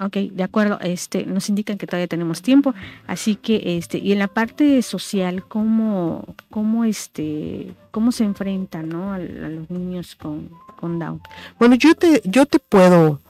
Ok, 0.00 0.16
de 0.16 0.42
acuerdo. 0.42 0.78
Este, 0.80 1.24
nos 1.24 1.48
indican 1.48 1.78
que 1.78 1.86
todavía 1.86 2.08
tenemos 2.08 2.42
tiempo, 2.42 2.74
así 3.06 3.36
que 3.36 3.78
este, 3.78 3.98
y 3.98 4.12
en 4.12 4.18
la 4.18 4.28
parte 4.28 4.82
social, 4.82 5.44
cómo, 5.46 6.34
cómo 6.50 6.84
este, 6.84 7.72
cómo 7.92 8.10
se 8.10 8.24
enfrentan, 8.24 8.88
¿no? 8.88 9.12
A, 9.12 9.18
los 9.18 9.70
niños 9.70 10.16
con, 10.16 10.50
con, 10.76 10.98
Down. 10.98 11.20
Bueno, 11.60 11.76
yo 11.76 11.94
te, 11.94 12.20
yo 12.24 12.44
te 12.46 12.58
puedo 12.58 13.20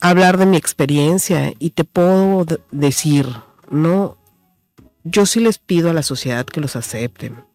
hablar 0.00 0.38
de 0.38 0.46
mi 0.46 0.56
experiencia 0.56 1.52
y 1.58 1.70
te 1.70 1.82
puedo 1.82 2.46
decir, 2.70 3.26
no, 3.70 4.16
yo 5.02 5.26
sí 5.26 5.40
les 5.40 5.58
pido 5.58 5.90
a 5.90 5.94
la 5.94 6.02
sociedad 6.02 6.46
que 6.46 6.60
los 6.60 6.76
acepten 6.76 7.49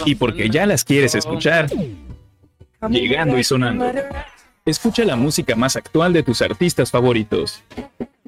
y 0.07 0.15
porque 0.15 0.49
ya 0.49 0.67
las 0.67 0.85
quieres 0.85 1.15
escuchar. 1.15 1.69
Llegando 2.89 3.39
y 3.39 3.45
sonando. 3.45 3.93
Escucha 4.65 5.05
la 5.05 5.17
música 5.17 5.57
más 5.57 5.77
actual 5.77 6.13
de 6.13 6.23
tus 6.23 6.43
artistas 6.43 6.91
favoritos. 6.91 7.63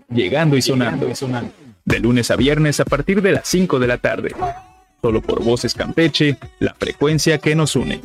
Llegando 0.09 0.57
y 0.57 0.63
sonando. 0.63 1.09
De 1.85 1.99
lunes 1.99 2.31
a 2.31 2.37
viernes 2.37 2.81
a 2.81 2.85
partir 2.85 3.21
de 3.23 3.33
las 3.33 3.49
5 3.49 3.79
de 3.79 3.87
la 3.87 3.99
tarde. 3.99 4.35
Solo 5.03 5.21
por 5.21 5.43
Voces 5.43 5.75
Campeche, 5.75 6.39
la 6.61 6.75
frecuencia 6.75 7.39
que 7.39 7.55
nos 7.55 7.77
une. 7.77 8.01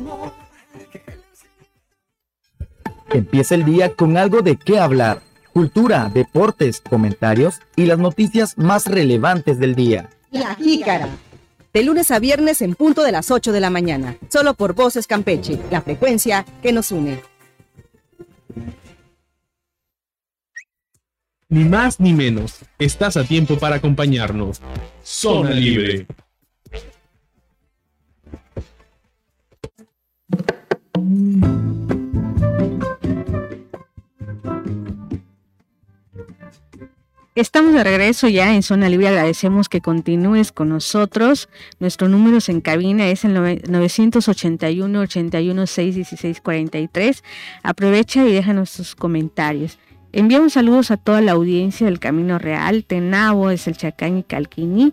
Empieza 3.12 3.54
el 3.54 3.64
día 3.64 3.94
con 3.94 4.16
algo 4.16 4.42
de 4.42 4.56
qué 4.56 4.78
hablar. 4.78 5.22
Cultura, 5.52 6.10
deportes, 6.12 6.80
comentarios 6.80 7.60
y 7.74 7.86
las 7.86 7.98
noticias 7.98 8.56
más 8.56 8.86
relevantes 8.86 9.58
del 9.58 9.74
día. 9.74 10.10
La 10.30 10.54
jícara. 10.54 11.08
De 11.72 11.84
lunes 11.84 12.10
a 12.10 12.18
viernes 12.18 12.62
en 12.62 12.74
punto 12.74 13.04
de 13.04 13.12
las 13.12 13.30
8 13.30 13.52
de 13.52 13.60
la 13.60 13.70
mañana. 13.70 14.16
Solo 14.28 14.54
por 14.54 14.74
Voces 14.74 15.06
Campeche, 15.06 15.58
la 15.70 15.80
frecuencia 15.82 16.44
que 16.62 16.72
nos 16.72 16.90
une. 16.90 17.20
Ni 21.48 21.64
más 21.64 22.00
ni 22.00 22.12
menos, 22.12 22.60
estás 22.78 23.16
a 23.16 23.24
tiempo 23.24 23.56
para 23.56 23.76
acompañarnos. 23.76 24.60
Zona 25.04 25.50
Libre. 25.50 26.06
Estamos 37.40 37.72
de 37.72 37.82
regreso 37.82 38.28
ya 38.28 38.54
en 38.54 38.62
Zona 38.62 38.90
Libre. 38.90 39.08
Agradecemos 39.08 39.70
que 39.70 39.80
continúes 39.80 40.52
con 40.52 40.68
nosotros. 40.68 41.48
Nuestro 41.78 42.06
número 42.06 42.36
en 42.46 42.60
cabina 42.60 43.08
es 43.08 43.24
el 43.24 43.32
981 43.32 45.00
81 45.00 45.66
616 45.66 46.40
43. 46.42 47.24
Aprovecha 47.62 48.26
y 48.26 48.32
déjanos 48.32 48.74
tus 48.74 48.94
comentarios. 48.94 49.78
Enviamos 50.12 50.52
saludos 50.52 50.90
a 50.90 50.98
toda 50.98 51.22
la 51.22 51.32
audiencia 51.32 51.86
del 51.86 51.98
Camino 51.98 52.38
Real, 52.38 52.84
Tenabo, 52.84 53.48
es 53.48 53.66
el 53.68 53.76
Chacán 53.76 54.18
y 54.18 54.22
Calquini, 54.22 54.92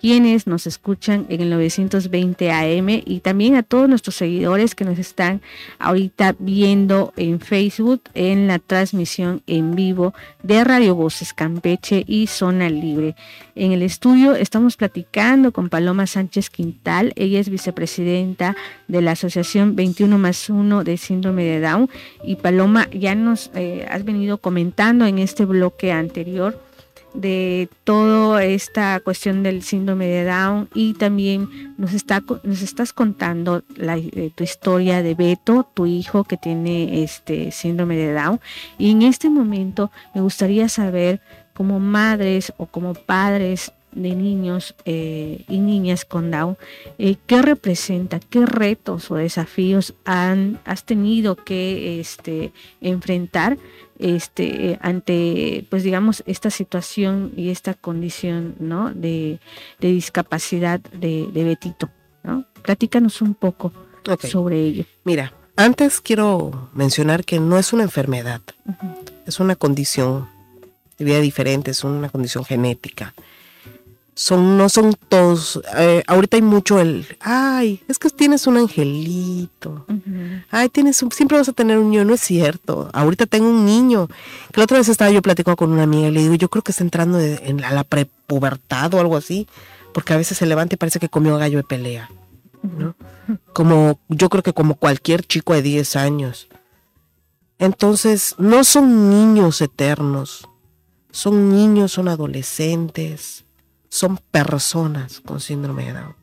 quienes 0.00 0.46
nos 0.46 0.66
escuchan 0.66 1.26
en 1.28 1.40
el 1.40 1.50
920 1.50 2.50
AM 2.50 2.88
y 3.04 3.20
también 3.20 3.54
a 3.56 3.62
todos 3.62 3.88
nuestros 3.88 4.16
seguidores 4.16 4.74
que 4.74 4.84
nos 4.84 4.98
están 4.98 5.40
ahorita 5.78 6.36
viendo 6.38 7.12
en 7.16 7.40
Facebook 7.40 8.02
en 8.14 8.46
la 8.46 8.58
transmisión 8.58 9.42
en 9.46 9.74
vivo 9.74 10.14
de 10.42 10.64
Radio 10.64 10.94
Voces 10.94 11.32
Campeche 11.32 12.04
y 12.06 12.26
Zona 12.26 12.68
Libre. 12.68 13.16
En 13.54 13.72
el 13.72 13.82
estudio 13.82 14.34
estamos 14.34 14.76
platicando 14.76 15.52
con 15.52 15.68
Paloma 15.68 16.06
Sánchez 16.06 16.50
Quintal, 16.50 17.12
ella 17.16 17.40
es 17.40 17.48
vicepresidenta 17.48 18.56
de 18.86 19.02
la 19.02 19.12
Asociación 19.12 19.76
21 19.76 20.18
más 20.18 20.48
1 20.48 20.84
de 20.84 20.96
Síndrome 20.96 21.44
de 21.44 21.60
Down 21.60 21.90
y 22.22 22.36
Paloma 22.36 22.88
ya 22.90 23.14
nos 23.14 23.50
eh, 23.54 23.86
has 23.90 24.04
venido 24.04 24.38
comentando 24.38 25.06
en 25.06 25.18
este 25.18 25.44
bloque 25.44 25.92
anterior 25.92 26.67
de 27.14 27.68
toda 27.84 28.44
esta 28.44 29.00
cuestión 29.00 29.42
del 29.42 29.62
síndrome 29.62 30.06
de 30.06 30.24
Down 30.24 30.68
y 30.74 30.94
también 30.94 31.74
nos, 31.76 31.92
está, 31.92 32.22
nos 32.42 32.62
estás 32.62 32.92
contando 32.92 33.62
la, 33.76 33.96
eh, 33.96 34.30
tu 34.34 34.44
historia 34.44 35.02
de 35.02 35.14
Beto, 35.14 35.68
tu 35.74 35.86
hijo 35.86 36.24
que 36.24 36.36
tiene 36.36 37.02
este 37.02 37.50
síndrome 37.50 37.96
de 37.96 38.12
Down. 38.12 38.40
Y 38.78 38.90
en 38.90 39.02
este 39.02 39.30
momento 39.30 39.90
me 40.14 40.20
gustaría 40.20 40.68
saber 40.68 41.20
como 41.54 41.80
madres 41.80 42.52
o 42.56 42.66
como 42.66 42.94
padres 42.94 43.72
de 43.92 44.14
niños 44.14 44.74
eh, 44.84 45.44
y 45.48 45.58
niñas 45.58 46.04
con 46.04 46.30
Down, 46.30 46.56
eh, 46.98 47.16
¿qué 47.26 47.42
representa, 47.42 48.20
qué 48.20 48.46
retos 48.46 49.10
o 49.10 49.16
desafíos 49.16 49.94
han, 50.04 50.60
has 50.64 50.84
tenido 50.84 51.36
que 51.36 52.00
este, 52.00 52.52
enfrentar 52.80 53.58
este, 53.98 54.78
ante, 54.80 55.66
pues 55.70 55.82
digamos, 55.82 56.22
esta 56.26 56.50
situación 56.50 57.32
y 57.36 57.50
esta 57.50 57.74
condición, 57.74 58.54
¿no? 58.60 58.92
De, 58.94 59.40
discapacidad 59.80 60.80
de, 60.80 61.30
Betito, 61.32 61.90
¿no? 62.22 62.44
Platícanos 62.62 63.22
un 63.22 63.34
poco 63.34 63.72
sobre 64.20 64.60
ello. 64.60 64.84
Mira, 65.04 65.32
antes 65.56 66.00
quiero 66.00 66.70
mencionar 66.74 67.24
que 67.24 67.40
no 67.40 67.58
es 67.58 67.72
una 67.72 67.82
enfermedad, 67.82 68.40
es 69.26 69.40
una 69.40 69.56
condición 69.56 70.28
de 70.98 71.04
vida 71.04 71.20
diferente, 71.20 71.72
es 71.72 71.82
una 71.84 72.08
condición 72.08 72.44
genética 72.44 73.14
son, 74.18 74.58
no 74.58 74.68
son 74.68 74.96
todos, 75.08 75.60
eh, 75.76 76.02
ahorita 76.08 76.36
hay 76.36 76.42
mucho 76.42 76.80
el, 76.80 77.06
ay, 77.20 77.80
es 77.86 78.00
que 78.00 78.10
tienes 78.10 78.48
un 78.48 78.56
angelito, 78.56 79.86
ay, 80.50 80.68
tienes 80.70 81.00
un, 81.04 81.12
siempre 81.12 81.38
vas 81.38 81.48
a 81.48 81.52
tener 81.52 81.78
un 81.78 81.88
niño, 81.90 82.04
no 82.04 82.14
es 82.14 82.20
cierto, 82.20 82.90
ahorita 82.92 83.26
tengo 83.26 83.48
un 83.48 83.64
niño, 83.64 84.08
que 84.52 84.58
la 84.58 84.64
otra 84.64 84.78
vez 84.78 84.88
estaba 84.88 85.12
yo 85.12 85.22
platicando 85.22 85.54
con 85.54 85.70
una 85.70 85.84
amiga 85.84 86.08
y 86.08 86.10
le 86.10 86.22
digo, 86.22 86.34
yo 86.34 86.48
creo 86.48 86.64
que 86.64 86.72
está 86.72 86.82
entrando 86.82 87.20
en 87.20 87.60
la, 87.60 87.84
prepubertad 87.84 88.92
o 88.94 88.98
algo 88.98 89.16
así, 89.16 89.46
porque 89.94 90.14
a 90.14 90.16
veces 90.16 90.36
se 90.36 90.46
levanta 90.46 90.74
y 90.74 90.78
parece 90.78 90.98
que 90.98 91.08
comió 91.08 91.38
gallo 91.38 91.58
de 91.58 91.64
pelea, 91.64 92.10
¿no? 92.62 92.96
Como, 93.52 94.00
yo 94.08 94.30
creo 94.30 94.42
que 94.42 94.52
como 94.52 94.74
cualquier 94.74 95.24
chico 95.24 95.52
de 95.52 95.62
10 95.62 95.94
años. 95.94 96.48
Entonces, 97.60 98.34
no 98.38 98.64
son 98.64 99.10
niños 99.10 99.60
eternos, 99.60 100.48
son 101.12 101.52
niños, 101.54 101.92
son 101.92 102.08
adolescentes, 102.08 103.44
son 103.88 104.18
personas 104.30 105.20
con 105.20 105.40
síndrome 105.40 105.86
de 105.86 105.92
Down. 105.94 106.16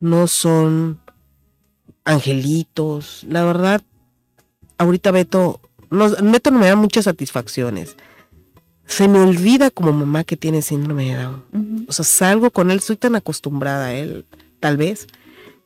No 0.00 0.26
son 0.26 1.00
angelitos. 2.04 3.24
La 3.28 3.44
verdad, 3.44 3.82
ahorita 4.78 5.10
Beto, 5.10 5.60
no, 5.90 6.10
Beto 6.10 6.50
no 6.50 6.58
me 6.58 6.66
da 6.66 6.76
muchas 6.76 7.04
satisfacciones. 7.04 7.96
Se 8.86 9.08
me 9.08 9.20
olvida 9.20 9.70
como 9.70 9.92
mamá 9.92 10.24
que 10.24 10.36
tiene 10.36 10.62
síndrome 10.62 11.14
de 11.14 11.22
Down. 11.22 11.86
O 11.88 11.92
sea, 11.92 12.04
salgo 12.04 12.50
con 12.50 12.70
él, 12.70 12.80
soy 12.80 12.96
tan 12.96 13.14
acostumbrada 13.16 13.86
a 13.86 13.94
él, 13.94 14.26
tal 14.60 14.76
vez, 14.76 15.06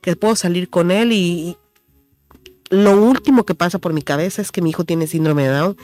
que 0.01 0.16
puedo 0.16 0.37
salir 0.37 0.70
con 0.70 0.90
él 0.90 1.12
y 1.12 1.57
lo 2.70 3.01
último 3.01 3.44
que 3.44 3.55
pasa 3.55 3.79
por 3.79 3.92
mi 3.92 4.03
cabeza 4.03 4.42
es 4.42 4.51
que 4.53 4.61
mi 4.61 4.70
hijo 4.70 4.85
tiene 4.85 5.07
síndrome 5.07 5.44
de 5.44 5.55
Down 5.55 5.77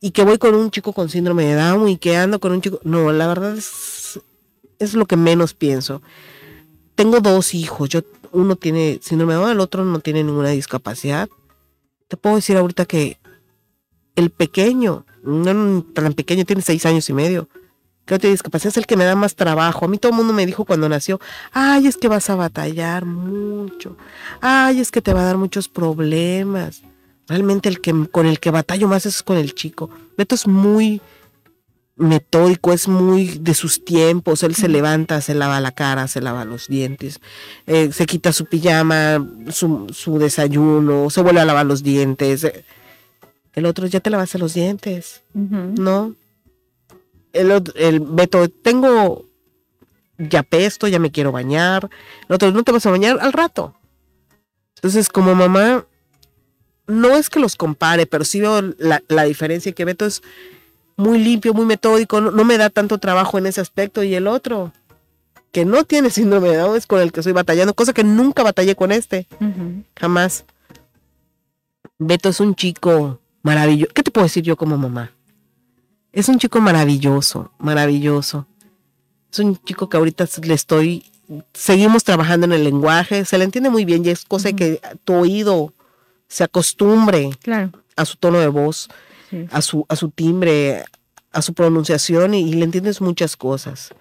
y 0.00 0.10
que 0.12 0.24
voy 0.24 0.38
con 0.38 0.54
un 0.54 0.70
chico 0.70 0.92
con 0.92 1.08
síndrome 1.08 1.44
de 1.44 1.54
Down 1.54 1.88
y 1.88 1.96
que 1.96 2.16
ando 2.16 2.40
con 2.40 2.52
un 2.52 2.60
chico. 2.60 2.80
No, 2.84 3.12
la 3.12 3.26
verdad 3.26 3.56
es 3.56 4.01
es 4.84 4.94
lo 4.94 5.06
que 5.06 5.16
menos 5.16 5.54
pienso. 5.54 6.02
Tengo 6.94 7.20
dos 7.20 7.54
hijos, 7.54 7.88
yo 7.88 8.02
uno 8.32 8.56
tiene 8.56 8.98
síndrome 9.02 9.34
de 9.34 9.40
Down, 9.40 9.50
el 9.50 9.60
otro 9.60 9.84
no 9.84 10.00
tiene 10.00 10.24
ninguna 10.24 10.50
discapacidad. 10.50 11.28
Te 12.08 12.16
puedo 12.16 12.36
decir 12.36 12.56
ahorita 12.56 12.84
que 12.84 13.18
el 14.16 14.30
pequeño, 14.30 15.06
no 15.22 15.82
tan 15.94 16.12
pequeño, 16.14 16.44
tiene 16.44 16.62
seis 16.62 16.84
años 16.86 17.08
y 17.08 17.12
medio, 17.12 17.48
que 18.04 18.18
discapacidad, 18.18 18.72
es 18.72 18.76
el 18.76 18.86
que 18.86 18.96
me 18.96 19.04
da 19.04 19.14
más 19.14 19.34
trabajo. 19.34 19.84
A 19.84 19.88
mí 19.88 19.98
todo 19.98 20.10
el 20.10 20.16
mundo 20.16 20.32
me 20.32 20.44
dijo 20.44 20.64
cuando 20.64 20.88
nació, 20.88 21.20
ay, 21.52 21.86
es 21.86 21.96
que 21.96 22.08
vas 22.08 22.28
a 22.30 22.34
batallar 22.34 23.04
mucho, 23.04 23.96
ay, 24.40 24.80
es 24.80 24.90
que 24.90 25.00
te 25.00 25.12
va 25.12 25.22
a 25.22 25.26
dar 25.26 25.38
muchos 25.38 25.68
problemas. 25.68 26.82
Realmente 27.28 27.68
el 27.68 27.80
que 27.80 28.08
con 28.10 28.26
el 28.26 28.40
que 28.40 28.50
batallo 28.50 28.88
más 28.88 29.06
es 29.06 29.22
con 29.22 29.36
el 29.36 29.54
chico. 29.54 29.88
Beto 30.18 30.34
es 30.34 30.46
muy 30.46 31.00
metódico, 32.02 32.72
es 32.72 32.88
muy 32.88 33.38
de 33.40 33.54
sus 33.54 33.84
tiempos. 33.84 34.42
Él 34.42 34.54
se 34.54 34.68
levanta, 34.68 35.20
se 35.20 35.34
lava 35.34 35.60
la 35.60 35.72
cara, 35.72 36.08
se 36.08 36.20
lava 36.20 36.44
los 36.44 36.68
dientes, 36.68 37.20
eh, 37.66 37.90
se 37.92 38.06
quita 38.06 38.32
su 38.32 38.46
pijama, 38.46 39.26
su, 39.50 39.86
su 39.92 40.18
desayuno, 40.18 41.08
se 41.10 41.22
vuelve 41.22 41.40
a 41.40 41.44
lavar 41.44 41.66
los 41.66 41.82
dientes. 41.82 42.46
El 43.54 43.66
otro, 43.66 43.86
ya 43.86 44.00
te 44.00 44.10
lavaste 44.10 44.38
los 44.38 44.54
dientes. 44.54 45.22
¿no? 45.78 46.14
El, 47.32 47.50
otro- 47.50 47.74
el 47.76 48.00
Beto, 48.00 48.48
tengo, 48.48 49.24
ya 50.18 50.42
pesto, 50.42 50.88
ya 50.88 50.98
me 50.98 51.10
quiero 51.10 51.32
bañar. 51.32 51.88
El 52.28 52.34
otro, 52.34 52.50
no 52.50 52.62
te 52.62 52.72
vas 52.72 52.84
a 52.86 52.90
bañar 52.90 53.18
al 53.20 53.32
rato. 53.32 53.74
Entonces, 54.76 55.08
como 55.08 55.34
mamá, 55.34 55.86
no 56.86 57.16
es 57.16 57.30
que 57.30 57.40
los 57.40 57.56
compare, 57.56 58.06
pero 58.06 58.24
sí 58.24 58.40
veo 58.40 58.60
la, 58.78 59.02
la 59.08 59.24
diferencia 59.24 59.72
que 59.72 59.84
Beto 59.84 60.04
es 60.04 60.22
muy 61.02 61.18
limpio, 61.18 61.52
muy 61.54 61.66
metódico, 61.66 62.20
no, 62.20 62.30
no 62.30 62.44
me 62.44 62.56
da 62.58 62.70
tanto 62.70 62.98
trabajo 62.98 63.38
en 63.38 63.46
ese 63.46 63.60
aspecto. 63.60 64.02
Y 64.02 64.14
el 64.14 64.26
otro, 64.26 64.72
que 65.52 65.64
no 65.64 65.84
tiene 65.84 66.10
síndrome 66.10 66.48
de 66.50 66.56
Down, 66.58 66.76
es 66.76 66.86
con 66.86 67.00
el 67.00 67.12
que 67.12 67.20
estoy 67.20 67.32
batallando, 67.32 67.74
cosa 67.74 67.92
que 67.92 68.04
nunca 68.04 68.42
batallé 68.42 68.74
con 68.76 68.92
este, 68.92 69.26
jamás. 69.98 70.44
Beto 71.98 72.28
es 72.28 72.40
un 72.40 72.54
chico 72.54 73.20
maravilloso. 73.42 73.92
¿Qué 73.94 74.02
te 74.02 74.10
puedo 74.10 74.24
decir 74.26 74.42
yo 74.42 74.56
como 74.56 74.76
mamá? 74.76 75.12
Es 76.12 76.28
un 76.28 76.38
chico 76.38 76.60
maravilloso, 76.60 77.52
maravilloso. 77.58 78.46
Es 79.32 79.38
un 79.38 79.56
chico 79.64 79.88
que 79.88 79.96
ahorita 79.96 80.26
le 80.42 80.54
estoy, 80.54 81.04
seguimos 81.54 82.04
trabajando 82.04 82.44
en 82.46 82.52
el 82.52 82.64
lenguaje, 82.64 83.24
se 83.24 83.38
le 83.38 83.44
entiende 83.44 83.70
muy 83.70 83.84
bien 83.84 84.04
y 84.04 84.10
es 84.10 84.24
cosa 84.24 84.48
de 84.48 84.56
que 84.56 84.80
tu 85.04 85.14
oído 85.14 85.72
se 86.28 86.44
acostumbre 86.44 87.30
Claro. 87.42 87.70
a 87.96 88.04
su 88.04 88.16
tono 88.16 88.38
de 88.40 88.48
voz, 88.48 88.88
Sí. 89.32 89.48
a 89.50 89.62
su, 89.62 89.86
a 89.88 89.96
su 89.96 90.10
timbre, 90.10 90.84
a 91.32 91.40
su 91.40 91.54
pronunciación 91.54 92.34
y, 92.34 92.50
y 92.50 92.52
le 92.52 92.64
entiendes 92.64 93.00
muchas 93.00 93.36
cosas. 93.36 93.94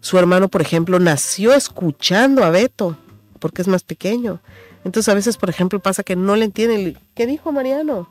Su 0.00 0.16
hermano, 0.16 0.48
por 0.48 0.62
ejemplo, 0.62 1.00
nació 1.00 1.52
escuchando 1.54 2.44
a 2.44 2.50
Beto, 2.50 2.96
porque 3.40 3.62
es 3.62 3.68
más 3.68 3.82
pequeño. 3.82 4.40
Entonces 4.84 5.08
a 5.08 5.14
veces, 5.14 5.36
por 5.36 5.50
ejemplo, 5.50 5.80
pasa 5.80 6.02
que 6.02 6.14
no 6.14 6.36
le 6.36 6.44
entiende. 6.44 6.96
¿Qué 7.14 7.26
dijo 7.26 7.50
Mariano? 7.52 8.08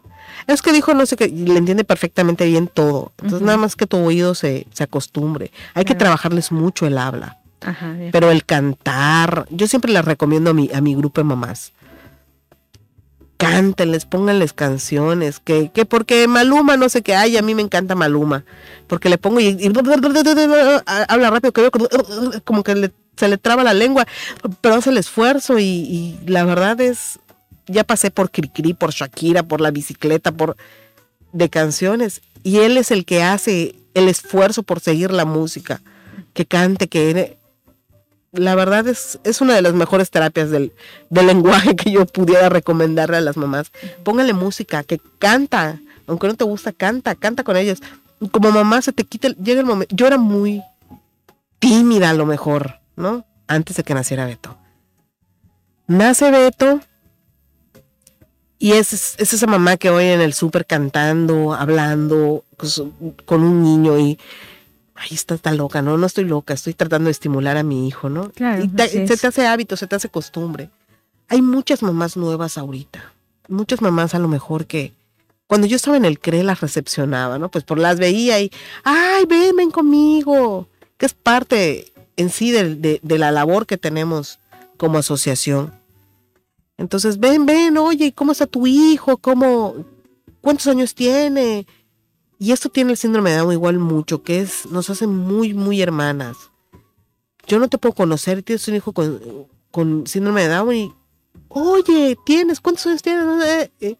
Es 0.48 0.62
que 0.62 0.74
dijo 0.74 0.94
no 0.94 1.06
sé 1.06 1.16
qué, 1.16 1.26
y 1.26 1.46
le 1.46 1.58
entiende 1.58 1.84
perfectamente 1.84 2.46
bien 2.46 2.68
todo. 2.68 3.12
Entonces 3.18 3.42
nada 3.42 3.58
más 3.58 3.76
que 3.76 3.88
tu 3.88 3.98
oído 3.98 4.36
se, 4.36 4.68
se 4.74 4.84
acostumbre. 4.84 5.52
Hay 5.74 5.86
que 5.86 5.96
trabajarles 5.96 6.52
mucho 6.52 6.88
el 6.88 6.98
habla. 6.98 7.38
Ajá. 7.62 7.96
Pero 8.12 8.32
el 8.32 8.44
cantar, 8.44 9.46
yo 9.50 9.68
siempre 9.68 9.92
les 9.92 10.04
recomiendo 10.04 10.50
a 10.50 10.54
mi, 10.54 10.70
a 10.74 10.82
mi 10.82 10.96
grupo 10.96 11.22
de 11.22 11.26
mamás. 11.26 11.72
Cántenles, 13.44 14.06
pónganles 14.06 14.54
canciones, 14.54 15.40
que, 15.40 15.70
que 15.72 15.86
porque 15.86 16.28
Maluma 16.28 16.78
no 16.78 16.88
sé 16.90 17.02
qué 17.02 17.16
hay, 17.16 17.38
a 17.38 17.42
mí 17.42 17.54
me 17.56 17.62
encanta 17.62 17.96
Maluma, 17.96 18.46
porque 18.88 19.10
le 19.10 19.18
pongo 19.18 19.40
y, 19.40 19.48
y 19.60 19.72
habla 20.86 21.30
rápido, 21.30 21.52
que- 21.52 21.70
como 22.44 22.64
que 22.64 22.76
le- 22.76 22.92
se 23.18 23.28
le 23.28 23.38
traba 23.38 23.64
la 23.64 23.74
lengua, 23.74 24.08
pero 24.62 24.76
hace 24.76 24.90
el 24.90 24.98
esfuerzo 24.98 25.60
y, 25.60 25.64
y 25.66 26.20
la 26.26 26.44
verdad 26.46 26.80
es, 26.82 27.20
ya 27.68 27.84
pasé 27.84 28.12
por 28.12 28.32
Cricri, 28.32 28.74
por 28.74 28.92
Shakira, 28.92 29.44
por 29.44 29.62
la 29.62 29.72
bicicleta, 29.72 30.32
por 30.32 30.56
de 31.32 31.50
canciones, 31.50 32.22
y 32.44 32.58
él 32.60 32.78
es 32.78 32.92
el 32.92 33.06
que 33.06 33.24
hace 33.24 33.76
el 33.94 34.08
esfuerzo 34.10 34.64
por 34.64 34.80
seguir 34.80 35.12
la 35.12 35.26
música, 35.26 35.82
que 36.34 36.46
cante, 36.46 36.88
que 36.88 37.38
la 38.34 38.56
verdad 38.56 38.88
es, 38.88 39.20
es 39.24 39.42
una 39.42 39.54
de 39.56 39.62
las 39.62 39.74
mejores 39.74 40.10
terapias 40.12 40.50
del, 40.50 40.74
del 41.10 41.28
lenguaje 41.34 41.76
que 41.76 41.92
yo 41.92 42.06
pudiera 42.06 42.50
recomendarle 42.50 43.18
a 43.18 43.22
las 43.22 43.38
mamás. 43.38 43.72
Póngale 44.04 44.34
música, 44.34 44.84
que 44.84 45.00
canta, 45.20 45.80
aunque 46.08 46.28
no 46.28 46.36
te 46.36 46.44
gusta, 46.44 46.72
canta, 46.74 47.16
canta 47.16 47.44
con 47.44 47.56
ellas. 47.58 47.80
Como 48.32 48.52
mamá 48.52 48.82
se 48.82 48.92
te 48.94 49.04
quita, 49.04 49.28
el- 49.28 49.36
llega 49.38 49.60
el 49.62 49.66
momento, 49.66 49.96
yo 49.96 50.08
era 50.08 50.18
muy 50.18 50.62
tímida 51.60 52.10
a 52.10 52.14
lo 52.14 52.26
mejor, 52.26 52.80
¿no? 52.96 53.26
Antes 53.48 53.78
de 53.78 53.84
que 53.84 53.94
naciera 53.94 54.26
Beto. 54.26 54.58
Nace 55.88 56.32
Beto 56.32 56.80
y 58.58 58.72
es, 58.74 59.16
es 59.18 59.34
esa 59.34 59.46
mamá 59.48 59.76
que 59.78 59.90
oye 59.90 60.14
en 60.14 60.22
el 60.22 60.34
súper 60.34 60.66
cantando, 60.66 61.54
hablando 61.54 62.46
su- 62.62 62.94
con 63.26 63.44
un 63.44 63.62
niño 63.62 64.00
y 64.00 64.18
ay, 64.96 65.10
está 65.12 65.38
tan 65.38 65.58
loca, 65.58 65.82
¿no? 65.82 65.98
No 65.98 66.06
estoy 66.06 66.26
loca, 66.26 66.54
estoy 66.54 66.74
tratando 66.74 67.06
de 67.08 67.12
estimular 67.12 67.58
a 67.58 67.64
mi 67.64 67.88
hijo, 67.88 68.10
¿no? 68.10 68.30
Claro, 68.32 68.64
y 68.64 68.68
te- 68.68 68.84
así 68.84 69.08
se 69.08 69.18
te 69.18 69.28
hace 69.28 69.48
hábito, 69.48 69.76
se 69.78 69.88
te 69.88 69.96
hace 69.96 70.10
costumbre. 70.10 70.70
Hay 71.30 71.42
muchas 71.42 71.82
mamás 71.82 72.16
nuevas 72.18 72.58
ahorita, 72.58 73.14
muchas 73.48 73.82
mamás 73.82 74.14
a 74.16 74.20
lo 74.20 74.28
mejor 74.28 74.66
que 74.68 74.94
cuando 75.48 75.68
yo 75.68 75.76
estaba 75.76 75.98
en 75.98 76.06
el 76.06 76.20
CRE 76.20 76.44
las 76.44 76.62
recepcionaba, 76.62 77.38
¿no? 77.40 77.50
Pues 77.50 77.64
por 77.64 77.78
las 77.80 78.00
veía 78.00 78.40
y, 78.40 78.52
ay, 78.84 79.26
ven, 79.28 79.56
ven 79.56 79.72
conmigo, 79.72 80.68
que 80.98 81.06
es 81.06 81.14
parte 81.14 81.92
en 82.18 82.30
sí 82.30 82.52
de, 82.52 82.76
de- 82.76 83.00
de 83.04 83.18
la 83.20 83.32
labor 83.32 83.66
que 83.66 83.78
tenemos 83.78 84.40
como 84.78 84.98
asociación. 85.00 85.74
Entonces, 86.78 87.20
ven, 87.20 87.46
ven, 87.46 87.78
oye, 87.78 88.14
¿cómo 88.14 88.32
está 88.32 88.48
tu 88.48 88.66
hijo? 88.68 89.18
¿Cómo, 89.18 89.76
¿Cuántos 90.42 90.68
años 90.68 90.94
tiene? 90.96 91.66
Y 92.44 92.52
esto 92.52 92.68
tiene 92.68 92.92
el 92.92 92.98
síndrome 92.98 93.32
de 93.32 93.38
Down 93.38 93.54
igual 93.54 93.80
mucho, 93.80 94.22
que 94.22 94.42
es, 94.42 94.66
nos 94.66 94.90
hace 94.90 95.08
muy, 95.08 95.54
muy 95.54 95.82
hermanas. 95.82 96.36
Yo 97.48 97.58
no 97.58 97.70
te 97.70 97.78
puedo 97.78 97.96
conocer, 97.96 98.44
tienes 98.44 98.68
un 98.68 98.76
hijo 98.76 98.92
con, 98.92 99.22
con 99.72 100.06
síndrome 100.08 100.42
de 100.44 100.50
Down 100.50 100.76
y, 100.76 100.94
oye, 101.48 102.18
tienes, 102.26 102.60
¿cuántos 102.60 102.86
años 102.88 103.02
tienes? 103.02 103.24
Eh, 103.46 103.72
eh, 103.80 103.98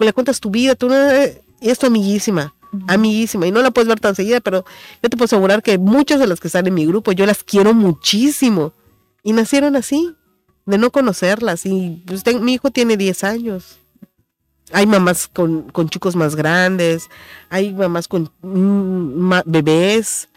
le 0.00 0.12
cuentas 0.12 0.40
tu 0.40 0.50
vida, 0.50 0.74
tú, 0.74 0.92
eh, 0.92 1.40
y 1.60 1.70
es 1.70 1.78
tu 1.78 1.86
amiguísima, 1.86 2.52
amiguísima, 2.88 3.46
y 3.46 3.52
no 3.52 3.62
la 3.62 3.70
puedes 3.70 3.86
ver 3.88 4.00
tan 4.00 4.16
seguida, 4.16 4.40
pero 4.40 4.64
yo 5.00 5.08
te 5.08 5.16
puedo 5.16 5.26
asegurar 5.26 5.62
que 5.62 5.78
muchas 5.78 6.18
de 6.18 6.26
las 6.26 6.40
que 6.40 6.48
están 6.48 6.66
en 6.66 6.74
mi 6.74 6.86
grupo, 6.86 7.12
yo 7.12 7.24
las 7.24 7.44
quiero 7.44 7.72
muchísimo, 7.72 8.72
y 9.22 9.32
nacieron 9.32 9.76
así, 9.76 10.12
de 10.66 10.76
no 10.78 10.90
conocerlas, 10.90 11.66
y 11.66 12.02
pues, 12.04 12.24
ten- 12.24 12.42
mi 12.44 12.54
hijo 12.54 12.72
tiene 12.72 12.96
10 12.96 13.22
años. 13.22 13.79
Hay 14.72 14.86
mamás 14.86 15.28
con, 15.28 15.70
chicos 15.88 16.16
más 16.16 16.36
grandes, 16.36 17.08
hay 17.48 17.72
mamás 17.72 18.08
con 18.08 18.30
mm, 18.42 19.40
bebés. 19.46 20.28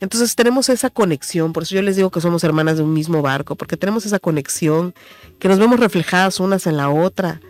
Entonces 0.00 0.34
tenemos 0.36 0.68
esa 0.68 0.90
conexión, 0.90 1.52
por 1.52 1.62
eso 1.62 1.74
yo 1.74 1.82
les 1.82 1.96
digo 1.96 2.10
que 2.10 2.20
somos 2.20 2.44
hermanas 2.44 2.76
de 2.76 2.82
un 2.82 2.92
mismo 2.92 3.22
barco, 3.22 3.54
porque 3.54 3.76
tenemos 3.76 4.04
esa 4.04 4.18
conexión, 4.18 4.94
que 5.38 5.48
nos 5.48 5.58
vemos 5.58 5.80
reflejadas 5.80 6.38
unas 6.38 6.66
en 6.66 6.76
la 6.76 6.90
otra 6.90 7.40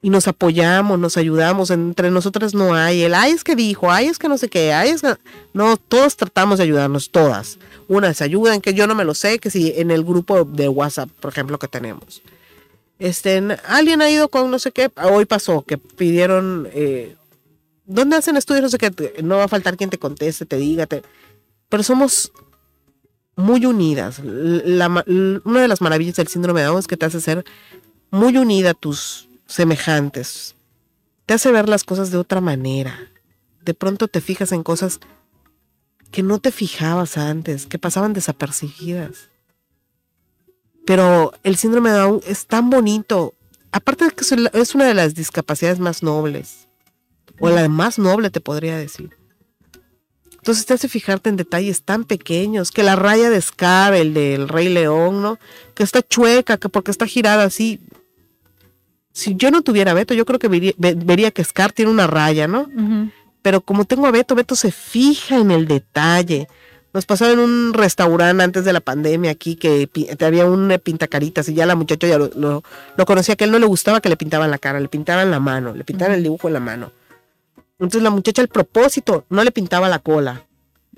y 0.00 0.10
nos 0.10 0.28
apoyamos, 0.28 0.98
nos 0.98 1.16
ayudamos, 1.16 1.70
entre 1.70 2.10
nosotras 2.10 2.54
no 2.54 2.74
hay 2.74 3.02
el, 3.02 3.14
ay 3.14 3.32
es 3.32 3.42
que 3.42 3.56
dijo, 3.56 3.90
ay 3.90 4.06
es 4.06 4.18
que 4.18 4.28
no 4.28 4.38
sé 4.38 4.48
qué, 4.48 4.72
ay 4.72 4.90
es 4.90 5.02
que... 5.02 5.16
No, 5.52 5.76
todos 5.76 6.16
tratamos 6.16 6.58
de 6.58 6.64
ayudarnos, 6.64 7.10
todas. 7.10 7.58
Unas 7.88 8.22
ayudan, 8.22 8.60
que 8.60 8.74
yo 8.74 8.86
no 8.86 8.94
me 8.94 9.04
lo 9.04 9.14
sé, 9.14 9.40
que 9.40 9.50
si 9.50 9.72
en 9.76 9.90
el 9.90 10.04
grupo 10.04 10.44
de 10.44 10.68
WhatsApp, 10.68 11.10
por 11.20 11.32
ejemplo, 11.32 11.58
que 11.58 11.66
tenemos. 11.66 12.22
Este, 12.98 13.38
alguien 13.66 14.02
ha 14.02 14.10
ido 14.10 14.28
con 14.28 14.50
no 14.50 14.58
sé 14.58 14.72
qué, 14.72 14.90
hoy 15.04 15.24
pasó, 15.24 15.62
que 15.62 15.78
pidieron, 15.78 16.68
eh, 16.72 17.16
¿dónde 17.84 18.16
hacen 18.16 18.36
estudios? 18.36 18.62
No 18.64 18.68
sé 18.70 18.78
qué, 18.78 19.14
no 19.22 19.36
va 19.36 19.44
a 19.44 19.48
faltar 19.48 19.76
quien 19.76 19.90
te 19.90 19.98
conteste, 19.98 20.46
te 20.46 20.56
diga, 20.56 20.86
te- 20.86 21.02
pero 21.68 21.82
somos 21.82 22.32
muy 23.36 23.66
unidas. 23.66 24.18
La 24.24 24.88
una 25.44 25.62
de 25.62 25.68
las 25.68 25.80
maravillas 25.80 26.16
del 26.16 26.26
síndrome 26.28 26.60
de 26.60 26.66
Down 26.66 26.80
es 26.80 26.88
que 26.88 26.96
te 26.96 27.06
hace 27.06 27.20
ser 27.20 27.44
muy 28.10 28.36
unida 28.36 28.70
a 28.70 28.74
tus 28.74 29.28
semejantes. 29.46 30.56
Te 31.24 31.34
hace 31.34 31.52
ver 31.52 31.68
las 31.68 31.84
cosas 31.84 32.10
de 32.10 32.18
otra 32.18 32.40
manera. 32.40 32.98
De 33.62 33.74
pronto 33.74 34.08
te 34.08 34.20
fijas 34.20 34.50
en 34.50 34.64
cosas 34.64 34.98
que 36.10 36.22
no 36.24 36.40
te 36.40 36.50
fijabas 36.50 37.16
antes, 37.16 37.66
que 37.66 37.78
pasaban 37.78 38.12
desapercibidas. 38.12 39.28
Pero 40.88 41.34
el 41.42 41.56
síndrome 41.56 41.90
de 41.90 41.98
Down 41.98 42.20
es 42.26 42.46
tan 42.46 42.70
bonito. 42.70 43.34
Aparte 43.72 44.06
de 44.06 44.10
que 44.12 44.24
es 44.58 44.74
una 44.74 44.86
de 44.86 44.94
las 44.94 45.14
discapacidades 45.14 45.78
más 45.80 46.02
nobles. 46.02 46.66
O 47.40 47.50
la 47.50 47.68
más 47.68 47.98
noble, 47.98 48.30
te 48.30 48.40
podría 48.40 48.78
decir. 48.78 49.10
Entonces 50.32 50.64
te 50.64 50.72
hace 50.72 50.88
fijarte 50.88 51.28
en 51.28 51.36
detalles 51.36 51.82
tan 51.82 52.04
pequeños, 52.04 52.70
que 52.70 52.82
la 52.82 52.96
raya 52.96 53.28
de 53.28 53.38
Scar, 53.42 53.92
el 53.92 54.14
del 54.14 54.48
Rey 54.48 54.70
León, 54.70 55.20
¿no? 55.20 55.38
Que 55.74 55.82
está 55.82 56.00
chueca, 56.00 56.56
que 56.56 56.70
porque 56.70 56.90
está 56.90 57.04
girada 57.06 57.44
así. 57.44 57.80
Si 59.12 59.34
yo 59.36 59.50
no 59.50 59.60
tuviera 59.60 59.90
a 59.90 59.94
Beto, 59.94 60.14
yo 60.14 60.24
creo 60.24 60.38
que 60.38 60.48
vería, 60.48 60.72
ve- 60.78 60.94
vería 60.96 61.32
que 61.32 61.44
Scar 61.44 61.72
tiene 61.72 61.90
una 61.90 62.06
raya, 62.06 62.48
¿no? 62.48 62.66
Pero 63.42 63.60
como 63.60 63.84
tengo 63.84 64.06
a 64.06 64.10
Beto, 64.10 64.34
Beto 64.34 64.56
se 64.56 64.72
fija 64.72 65.36
en 65.38 65.50
el 65.50 65.68
detalle. 65.68 66.48
Nos 66.94 67.04
pasó 67.06 67.30
en 67.30 67.38
un 67.38 67.74
restaurante 67.74 68.42
antes 68.42 68.64
de 68.64 68.72
la 68.72 68.80
pandemia 68.80 69.30
aquí 69.30 69.56
que 69.56 69.88
había 70.20 70.46
un 70.46 70.70
eh, 70.72 70.78
pintacaritas 70.78 71.48
y 71.48 71.54
ya 71.54 71.66
la 71.66 71.74
muchacha 71.74 72.06
ya 72.06 72.18
lo, 72.18 72.30
lo- 72.34 72.62
lo 72.96 73.04
conocía, 73.06 73.36
que 73.36 73.44
a 73.44 73.46
él 73.46 73.50
no 73.52 73.58
le 73.58 73.66
gustaba 73.66 74.00
que 74.00 74.08
le 74.08 74.16
pintaban 74.16 74.50
la 74.50 74.58
cara, 74.58 74.80
le 74.80 74.88
pintaban 74.88 75.30
la 75.30 75.38
mano, 75.38 75.74
le 75.74 75.84
pintaban 75.84 76.14
el 76.14 76.22
dibujo 76.22 76.48
en 76.48 76.54
la 76.54 76.60
mano. 76.60 76.90
Entonces 77.78 78.02
la 78.02 78.10
muchacha 78.10 78.42
al 78.42 78.48
propósito 78.48 79.24
no 79.28 79.44
le 79.44 79.52
pintaba 79.52 79.88
la 79.88 79.98
cola, 79.98 80.44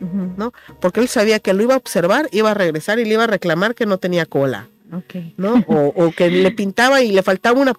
Ujú. 0.00 0.32
¿no? 0.36 0.52
Porque 0.80 1.00
él 1.00 1.08
sabía 1.08 1.40
que 1.40 1.52
lo 1.52 1.62
iba 1.62 1.74
a 1.74 1.78
observar, 1.78 2.28
iba 2.32 2.52
a 2.52 2.54
regresar 2.54 2.98
y 3.00 3.04
le 3.04 3.14
iba 3.14 3.24
a 3.24 3.26
reclamar 3.26 3.74
que 3.74 3.84
no 3.84 3.98
tenía 3.98 4.24
cola, 4.26 4.68
Ok. 4.96 5.16
¿no? 5.36 5.62
O, 5.66 5.92
o 5.94 6.12
que 6.12 6.30
le 6.30 6.50
pintaba 6.52 7.02
y 7.02 7.10
le 7.12 7.22
faltaba 7.22 7.60
una, 7.60 7.74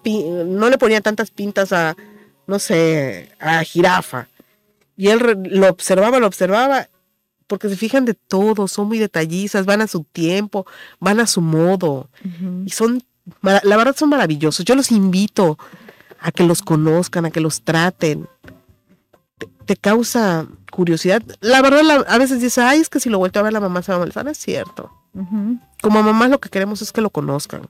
no 0.46 0.68
le 0.70 0.78
ponía 0.78 1.00
tantas 1.00 1.30
pintas 1.30 1.72
a, 1.72 1.96
no 2.46 2.58
sé, 2.58 3.30
a 3.40 3.64
jirafa. 3.64 4.28
Y 4.96 5.08
él 5.08 5.18
lo 5.50 5.68
observaba, 5.68 6.20
lo 6.20 6.26
observaba, 6.28 6.86
porque 7.52 7.68
se 7.68 7.76
fijan 7.76 8.06
de 8.06 8.14
todo, 8.14 8.66
son 8.66 8.88
muy 8.88 8.98
detallistas, 8.98 9.66
van 9.66 9.82
a 9.82 9.86
su 9.86 10.04
tiempo, 10.04 10.64
van 11.00 11.20
a 11.20 11.26
su 11.26 11.42
modo. 11.42 12.08
Y 12.64 12.70
son, 12.70 13.02
la 13.42 13.76
verdad 13.76 13.94
son 13.94 14.08
maravillosos. 14.08 14.64
Yo 14.64 14.74
los 14.74 14.90
invito 14.90 15.58
a 16.18 16.32
que 16.32 16.44
los 16.44 16.62
conozcan, 16.62 17.26
a 17.26 17.30
que 17.30 17.40
los 17.42 17.60
traten. 17.60 18.26
Te, 19.36 19.48
te 19.66 19.76
causa 19.76 20.46
curiosidad. 20.70 21.22
La 21.40 21.60
verdad, 21.60 21.82
la- 21.82 22.06
a 22.08 22.16
veces 22.16 22.40
dices, 22.40 22.56
ay, 22.56 22.80
es 22.80 22.88
que 22.88 23.00
si 23.00 23.10
lo 23.10 23.18
vuelto 23.18 23.38
a 23.38 23.42
ver 23.42 23.52
la 23.52 23.60
mamá 23.60 23.82
se 23.82 23.92
va 23.92 23.96
a 23.96 23.98
molestar. 23.98 24.26
Es 24.28 24.38
cierto. 24.38 24.90
Como 25.82 26.02
mamás 26.02 26.30
lo 26.30 26.40
que 26.40 26.48
queremos 26.48 26.80
es 26.80 26.90
que 26.90 27.02
lo 27.02 27.10
conozcan, 27.10 27.68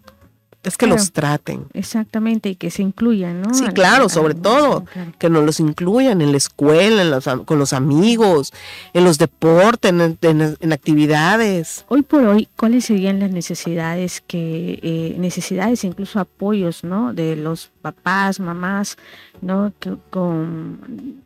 es 0.64 0.76
que 0.76 0.86
Claro. 0.86 0.98
los 1.00 1.12
traten, 1.12 1.66
Exactamente, 1.74 2.48
y 2.50 2.54
que 2.54 2.70
se 2.70 2.82
incluyan, 2.82 3.42
¿no? 3.42 3.52
Sí, 3.52 3.64
claro, 3.74 4.08
sobre 4.08 4.34
todo. 4.34 4.84
claro. 4.84 5.12
que 5.18 5.28
nos 5.28 5.44
los 5.44 5.58
incluyan 5.60 6.20
en 6.22 6.30
la 6.30 6.36
escuela, 6.36 7.02
en 7.02 7.10
los 7.10 7.24
con 7.44 7.58
los 7.58 7.72
amigos, 7.72 8.52
en 8.92 9.04
los 9.04 9.18
deportes, 9.18 9.90
en, 9.90 10.18
en- 10.22 10.56
en 10.60 10.72
actividades. 10.72 11.84
Hoy 11.88 12.02
por 12.02 12.24
hoy, 12.24 12.48
¿cuáles 12.56 12.84
serían 12.84 13.18
las 13.20 13.30
necesidades 13.30 14.20
que 14.20 14.78
eh, 14.82 15.16
necesidades, 15.18 15.84
incluso 15.84 16.20
apoyos, 16.20 16.84
¿no? 16.84 17.12
De 17.12 17.36
los 17.36 17.70
papás, 17.82 18.40
mamás, 18.40 18.96
¿no? 19.40 19.72
Que 19.80 19.96
con 20.10 21.22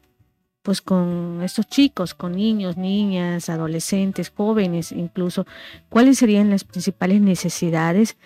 pues 0.63 0.81
con 0.83 1.43
estos 1.45 1.69
chicos, 1.69 2.13
con 2.13 2.33
niños, 2.33 2.77
niñas, 2.77 3.49
adolescentes, 3.51 4.33
jóvenes, 4.37 4.91
incluso, 4.91 5.47
¿cuáles 5.89 6.19
serían 6.19 6.51
las 6.51 6.65
principales 6.65 7.21
necesidades 7.21 8.17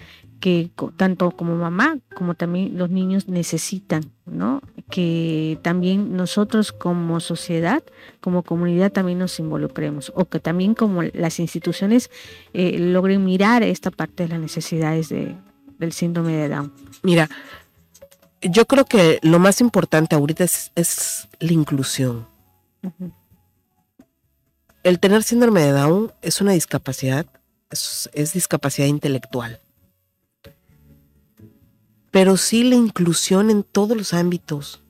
que 0.40 0.70
tanto 0.96 1.31
como 1.31 1.55
mamá 1.55 1.98
como 2.14 2.35
también 2.35 2.76
los 2.79 2.90
niños 2.90 3.29
necesitan, 3.29 4.11
¿no? 4.24 4.62
Que 4.90 5.59
también 5.62 6.16
nosotros 6.16 6.72
como 6.72 7.20
sociedad, 7.20 7.85
como 8.20 8.42
comunidad 8.42 8.90
también 8.90 9.18
nos 9.18 9.38
involucremos 9.38 10.12
o 10.16 10.24
que 10.24 10.40
también 10.40 10.74
como 10.74 11.03
las 11.03 11.38
instituciones 11.38 12.11
eh, 12.55 12.79
logren 12.79 13.24
mirar 13.24 13.62
esta 13.62 13.90
parte 13.90 14.24
de 14.24 14.31
las 14.31 14.40
necesidades 14.40 15.11
de, 15.11 15.37
del 15.79 15.92
síndrome 15.92 16.33
de 16.33 16.48
Down. 16.48 16.72
Mira, 17.03 17.29
yo 18.40 18.66
creo 18.66 18.87
que 18.87 19.18
lo 19.22 19.38
más 19.38 19.61
importante 19.61 20.16
ahorita 20.16 20.44
es, 20.44 20.72
es 20.74 21.29
la 21.38 21.53
inclusión. 21.53 22.26
El 24.83 24.98
tener 24.98 25.22
síndrome 25.22 25.61
de 25.61 25.72
Down 25.72 26.12
es 26.22 26.40
una 26.40 26.53
discapacidad, 26.53 27.26
es, 27.70 28.09
es 28.14 28.33
discapacidad 28.33 28.87
intelectual. 28.87 29.61
Pero 32.11 32.37
sí 32.37 32.64
la 32.64 32.75
inclusión 32.75 33.51
en 33.51 33.62
todos 33.62 33.96
los 33.96 34.14
ámbitos. 34.14 34.83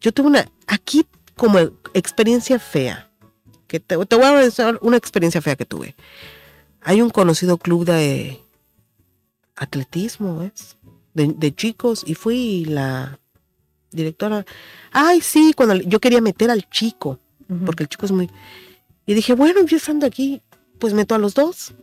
Yo 0.00 0.12
tuve 0.12 0.28
una, 0.28 0.50
aquí 0.66 1.06
como 1.36 1.58
experiencia 1.94 2.58
fea, 2.58 3.10
que 3.66 3.80
te, 3.80 3.96
te 4.06 4.16
voy 4.16 4.24
a 4.24 4.32
decir 4.34 4.78
una 4.82 4.96
experiencia 4.96 5.42
fea 5.42 5.56
que 5.56 5.64
tuve. 5.64 5.96
Hay 6.80 7.00
un 7.00 7.10
conocido 7.10 7.58
club 7.58 7.84
de 7.84 8.40
atletismo, 9.56 10.42
¿es? 10.42 10.76
De, 11.14 11.28
de 11.28 11.54
chicos, 11.54 12.04
y 12.06 12.14
fui 12.14 12.64
la 12.66 13.18
directora. 13.90 14.44
Ay, 14.92 15.20
sí, 15.20 15.52
cuando 15.56 15.74
yo 15.76 16.00
quería 16.00 16.20
meter 16.20 16.50
al 16.50 16.68
chico, 16.68 17.18
porque 17.64 17.84
el 17.84 17.88
chico 17.88 18.06
es 18.06 18.12
muy... 18.12 18.30
Y 19.06 19.14
dije, 19.14 19.34
bueno, 19.34 19.64
yo 19.64 19.76
estando 19.76 20.06
aquí, 20.06 20.42
pues 20.78 20.94
meto 20.94 21.14
a 21.14 21.18
los 21.18 21.34
dos. 21.34 21.74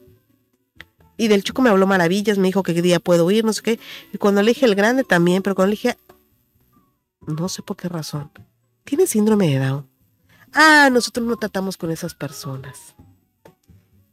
Y 1.22 1.28
del 1.28 1.44
chico 1.44 1.62
me 1.62 1.70
habló 1.70 1.86
maravillas, 1.86 2.38
me 2.40 2.48
dijo 2.48 2.64
que 2.64 2.74
qué 2.74 2.82
día 2.82 3.00
puedo 3.00 3.30
ir, 3.30 3.46
no 3.46 3.54
sé 3.54 3.62
qué. 3.62 3.80
Y 4.14 4.18
cuando 4.18 4.42
le 4.42 4.50
dije 4.52 4.66
el 4.66 4.74
grande 4.76 5.04
también, 5.04 5.44
pero 5.44 5.56
cuando 5.56 5.70
le 5.70 5.74
dije, 5.76 5.98
no 7.28 7.48
sé 7.48 7.62
por 7.62 7.78
qué 7.78 7.88
razón, 7.90 8.32
tiene 8.84 9.06
síndrome 9.06 9.48
de 9.50 9.60
Down. 9.60 9.88
Ah, 10.54 10.90
nosotros 10.92 11.26
no 11.28 11.38
tratamos 11.38 11.78
con 11.78 11.92
esas 11.92 12.16
personas. 12.16 12.96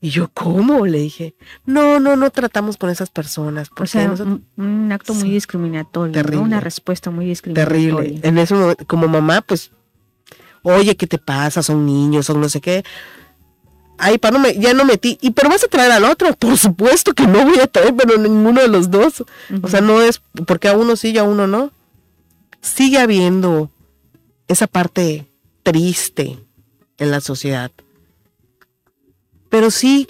Y 0.00 0.10
yo, 0.10 0.28
¿cómo? 0.32 0.86
Le 0.86 0.98
dije, 0.98 1.34
no, 1.64 1.98
no, 1.98 2.14
no 2.14 2.30
tratamos 2.30 2.76
con 2.76 2.90
esas 2.90 3.10
personas. 3.10 3.68
O 3.70 3.74
Porque 3.74 3.90
sea, 3.90 4.06
nosotros- 4.06 4.40
un, 4.56 4.64
un 4.64 4.92
acto 4.92 5.12
muy 5.14 5.24
Sí. 5.24 5.30
discriminatorio, 5.30 6.08
¿no? 6.14 6.22
Terrible. 6.22 6.44
una 6.44 6.60
respuesta 6.60 7.10
muy 7.10 7.24
discriminatoria. 7.26 7.90
terrible. 7.96 8.20
En 8.22 8.38
eso, 8.38 8.54
momento, 8.54 8.86
como 8.86 9.08
mamá, 9.08 9.40
pues, 9.42 9.72
oye, 10.62 10.94
¿qué 10.96 11.06
te 11.08 11.18
pasa? 11.18 11.62
Son 11.64 11.84
niños, 11.84 12.26
son 12.26 12.40
no 12.40 12.48
sé 12.48 12.60
qué. 12.60 12.84
Ay, 13.98 14.18
pa, 14.18 14.30
no 14.30 14.38
me, 14.38 14.54
ya 14.58 14.72
no 14.74 14.84
metí. 14.84 15.18
¿Y 15.20 15.32
pero 15.32 15.50
vas 15.50 15.64
a 15.64 15.68
traer 15.68 15.90
al 15.90 16.04
otro? 16.04 16.32
Por 16.34 16.56
supuesto 16.56 17.12
que 17.14 17.26
no 17.26 17.44
voy 17.44 17.58
a 17.58 17.66
traer, 17.66 17.94
pero 17.96 18.16
ninguno 18.16 18.60
de 18.60 18.68
los 18.68 18.90
dos. 18.90 19.24
O 19.62 19.68
sea, 19.68 19.80
no 19.80 20.00
es 20.00 20.22
porque 20.46 20.68
a 20.68 20.76
uno 20.76 20.94
sí 20.96 21.10
y 21.10 21.18
a 21.18 21.24
uno 21.24 21.46
no. 21.48 21.72
Sigue 22.60 22.98
habiendo 22.98 23.70
esa 24.46 24.68
parte 24.68 25.26
triste 25.64 26.38
en 26.96 27.10
la 27.10 27.20
sociedad. 27.20 27.72
Pero 29.48 29.70
sí 29.70 30.06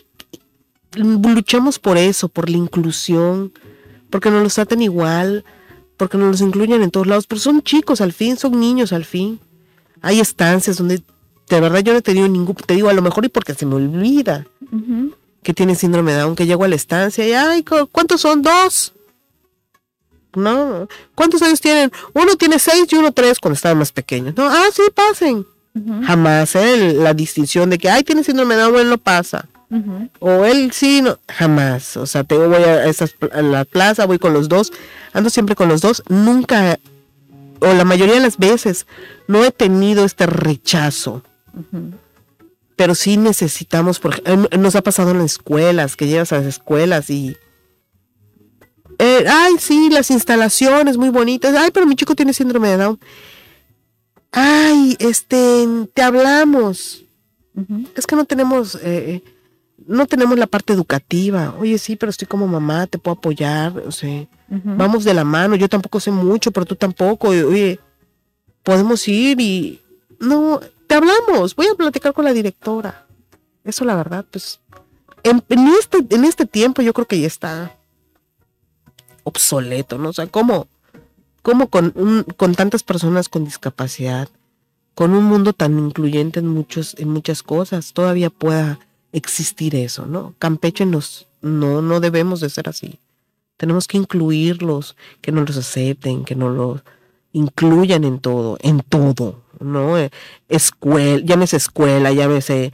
luchamos 0.95 1.79
por 1.79 1.97
eso, 1.97 2.29
por 2.29 2.51
la 2.51 2.57
inclusión, 2.57 3.53
porque 4.11 4.31
nos 4.31 4.43
los 4.43 4.55
traten 4.55 4.83
igual, 4.83 5.45
porque 5.97 6.19
nos 6.19 6.29
los 6.29 6.41
incluyan 6.41 6.83
en 6.83 6.91
todos 6.91 7.07
lados, 7.07 7.27
pero 7.27 7.41
son 7.41 7.63
chicos 7.63 8.01
al 8.01 8.13
fin, 8.13 8.37
son 8.37 8.59
niños 8.59 8.93
al 8.93 9.05
fin. 9.05 9.41
Hay 10.01 10.21
estancias 10.21 10.77
donde 10.77 11.03
de 11.49 11.61
verdad 11.61 11.81
yo 11.81 11.93
no 11.93 11.99
he 11.99 12.03
tenido 12.03 12.29
ningún, 12.29 12.55
te 12.55 12.75
digo 12.75 12.89
a 12.89 12.93
lo 12.93 13.03
mejor 13.03 13.25
y 13.25 13.29
porque 13.29 13.55
se 13.55 13.67
me 13.67 13.75
olvida 13.77 14.47
que 15.43 15.55
tiene 15.55 15.75
síndrome 15.75 16.13
de 16.13 16.21
Down, 16.21 16.37
que 16.37 16.47
llego 16.47 16.65
a 16.65 16.69
la 16.69 16.75
estancia 16.77 17.27
y, 17.27 17.33
ay, 17.33 17.63
¿cu- 17.63 17.89
¿cuántos 17.91 18.21
son? 18.21 18.43
Dos. 18.43 18.93
No, 20.35 20.87
¿cuántos 21.15 21.41
años 21.43 21.61
tienen? 21.61 21.91
Uno 22.13 22.37
tiene 22.37 22.59
seis 22.59 22.87
y 22.91 22.97
uno 22.97 23.13
tres 23.13 23.39
cuando 23.41 23.55
estaban 23.55 23.79
más 23.79 23.93
pequeños. 23.93 24.35
No, 24.37 24.47
ah, 24.47 24.67
sí, 24.73 24.83
pasen. 24.95 25.47
Jamás, 26.05 26.55
¿eh? 26.57 26.93
La 26.95 27.15
distinción 27.15 27.71
de 27.71 27.79
que, 27.79 27.89
ay, 27.89 28.03
tiene 28.03 28.25
síndrome 28.25 28.57
de 28.57 28.63
Down, 28.63 28.77
él 28.81 28.91
no 28.91 28.99
pasa. 28.99 29.47
O 30.19 30.45
él 30.45 30.73
sí, 30.73 31.03
no, 31.03 31.19
jamás. 31.29 31.97
O 31.97 32.07
sea, 32.07 32.25
te 32.25 32.37
voy 32.37 32.55
a, 32.63 32.87
esas, 32.87 33.15
a 33.33 33.43
la 33.43 33.65
plaza, 33.65 34.07
voy 34.07 34.19
con 34.19 34.33
los 34.33 34.49
dos, 34.49 34.73
ando 35.13 35.31
siempre 35.31 35.55
con 35.55 35.69
los 35.69 35.81
dos. 35.81 36.03
Nunca, 36.09 36.79
o 37.61 37.73
la 37.75 37.85
mayoría 37.85 38.15
de 38.15 38.21
las 38.21 38.39
veces, 38.39 38.87
no 39.29 39.45
he 39.45 39.51
tenido 39.51 40.05
este 40.05 40.27
rechazo. 40.27 41.23
Pero 42.77 42.95
sí 42.95 43.17
necesitamos, 43.17 43.99
por 43.99 44.21
em, 44.25 44.47
nos 44.61 44.77
ha 44.77 44.83
pasado 44.83 45.11
en 45.11 45.19
las 45.19 45.33
escuelas, 45.33 45.97
que 45.97 46.07
llegas 46.07 46.33
a 46.33 46.39
las 46.39 46.47
escuelas 46.47 47.11
y... 47.11 47.37
eh, 48.99 49.25
ay, 49.29 49.55
sí, 49.59 49.91
las 49.91 50.11
instalaciones 50.11 50.97
muy 50.97 51.09
bonitas. 51.09 51.55
Ay, 51.55 51.71
pero 51.73 51.87
mi 51.87 51.97
chico 51.97 52.15
tiene 52.15 52.33
síndrome 52.33 52.69
de 52.69 52.77
Down. 52.77 53.01
Ay, 54.31 54.97
este, 55.01 55.67
te 55.95 56.03
hablamos 56.03 57.05
es 57.95 58.07
que 58.07 58.17
no 58.17 58.25
tenemos, 58.25 58.77
eh, 58.77 58.81
eh, 58.85 59.23
no 59.87 60.07
tenemos 60.07 60.39
la 60.39 60.47
parte 60.47 60.73
educativa. 60.73 61.55
Oye, 61.59 61.79
sí, 61.79 61.97
pero 61.97 62.11
estoy 62.11 62.29
como 62.29 62.47
mamá, 62.47 62.87
te 62.87 62.99
puedo 62.99 63.17
apoyar, 63.17 63.77
o 63.87 63.93
sea, 63.93 64.27
vamos 64.49 65.05
de 65.05 65.15
la 65.15 65.25
mano. 65.25 65.57
Yo 65.57 65.69
tampoco 65.69 66.01
sé 66.01 66.11
mucho, 66.11 66.51
pero 66.53 66.67
tú 66.67 66.77
tampoco. 66.77 67.29
Oye, 67.29 67.81
podemos 68.63 69.07
ir 69.09 69.41
y 69.41 69.81
no, 70.21 70.61
te 70.89 70.97
hablamos. 70.97 71.55
Voy 71.55 71.67
a 71.67 71.77
platicar 71.77 72.13
con 72.13 72.25
la 72.25 72.33
directora. 72.33 73.07
Eso, 73.63 73.85
la 73.85 73.95
verdad, 73.95 74.25
pues, 74.29 74.61
en, 75.23 75.43
este, 75.79 75.99
en 76.11 76.25
este 76.25 76.47
tiempo 76.47 76.83
yo 76.83 76.93
creo 76.93 77.07
que 77.07 77.21
ya 77.21 77.29
está 77.29 77.77
obsoleto, 79.23 79.99
¿no? 79.99 80.09
O 80.09 80.13
sea, 80.13 80.27
¿cómo, 80.27 80.67
cómo 81.43 81.69
con, 81.69 82.25
con 82.37 82.55
tantas 82.57 82.83
personas 82.83 83.29
con 83.29 83.45
discapacidad? 83.45 84.29
con 84.99 85.15
un 85.15 85.23
mundo 85.23 85.53
tan 85.53 85.79
incluyente 85.79 86.41
en 86.41 86.49
muchos 86.49 86.97
en 86.99 87.09
muchas 87.11 87.45
cosas 87.45 87.93
todavía 87.93 88.31
pueda 88.31 88.81
existir 89.13 89.77
eso 89.77 90.07
no 90.07 90.35
Campeche 90.41 90.87
nos 90.87 91.29
no 91.41 91.81
no 91.83 92.01
debemos 92.01 92.41
de 92.41 92.51
ser 92.51 92.69
así 92.69 92.99
tenemos 93.57 93.87
que 93.87 93.97
incluirlos 93.97 94.97
que 95.21 95.31
nos 95.31 95.47
los 95.47 95.57
acepten 95.57 96.25
que 96.25 96.35
nos 96.35 96.57
los 96.57 96.81
incluyan 97.33 98.05
en 98.05 98.19
todo 98.21 98.59
en 98.61 98.81
todo 98.81 99.43
no 99.61 99.95
escuela 100.49 101.23
llámese 101.25 101.57
escuela 101.57 102.13
llámese 102.13 102.73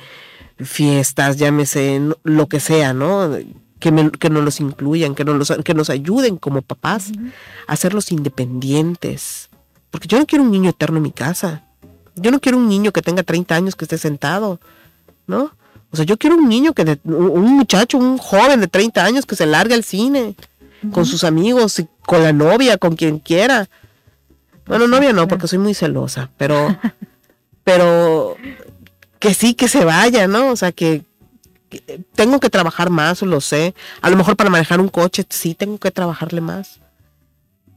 fiestas 0.59 1.37
llámese 1.37 2.01
lo 2.23 2.47
que 2.47 2.61
sea 2.61 2.93
no 2.95 3.37
que, 3.81 3.91
me- 3.91 4.11
que 4.13 4.31
nos 4.31 4.45
los 4.45 4.61
incluyan 4.61 5.15
que 5.15 5.25
nos 5.25 5.37
los, 5.37 5.59
que 5.65 5.75
nos 5.75 5.91
ayuden 5.91 6.37
como 6.37 6.63
papás 6.63 7.11
a 7.67 7.73
hacerlos 7.75 8.13
independientes. 8.13 9.51
Porque 9.91 10.09
yo 10.09 10.19
no 10.19 10.25
quiero 10.27 10.43
un 10.45 10.51
niño 10.51 10.71
eterno 10.71 10.97
en 10.97 11.03
mi 11.03 11.13
casa. 11.13 11.65
Yo 12.17 12.31
no 12.31 12.41
quiero 12.41 12.57
un 12.57 12.69
niño 12.69 12.93
que 12.93 13.03
tenga 13.03 13.23
30 13.23 13.55
años 13.55 13.77
que 13.77 13.85
esté 13.85 13.99
sentado, 13.99 14.59
¿no? 15.27 15.51
O 15.91 15.97
sea, 15.97 16.05
yo 16.07 16.17
quiero 16.17 16.37
un 16.37 16.49
niño 16.49 16.73
que, 16.73 16.85
de- 16.85 17.01
un 17.05 17.57
muchacho, 17.57 17.99
un 17.99 18.17
joven 18.17 18.61
de 18.61 18.69
30 18.69 19.05
años 19.05 19.27
que 19.27 19.37
se 19.37 19.45
largue 19.47 19.75
al 19.75 19.85
cine 19.85 20.35
con 20.93 21.05
sus 21.05 21.23
amigos, 21.25 21.83
con 22.07 22.23
la 22.23 22.33
novia, 22.33 22.79
con 22.79 22.97
quien 22.97 23.19
quiera. 23.19 23.69
Bueno, 24.67 24.87
novia 24.89 25.13
no, 25.13 25.29
porque 25.29 25.49
soy 25.49 25.59
muy 25.59 25.75
celosa, 25.75 26.31
pero, 26.37 26.77
pero 27.65 28.37
que 29.19 29.35
sí 29.35 29.55
que 29.55 29.69
se 29.69 29.85
vaya, 29.85 30.27
¿no? 30.27 30.49
O 30.51 30.57
sea, 30.57 30.73
que, 30.73 31.03
que 31.69 32.01
tengo 32.15 32.41
que 32.41 32.51
trabajar 32.51 32.91
más, 32.91 33.23
lo 33.23 33.41
sé. 33.41 33.75
A 34.01 34.11
lo 34.11 34.17
mejor 34.17 34.37
para 34.37 34.51
manejar 34.51 34.81
un 34.81 34.89
coche 34.89 35.25
sí 35.29 35.55
tengo 35.55 35.79
que 35.79 35.91
trabajarle 35.91 36.41
más. 36.41 36.81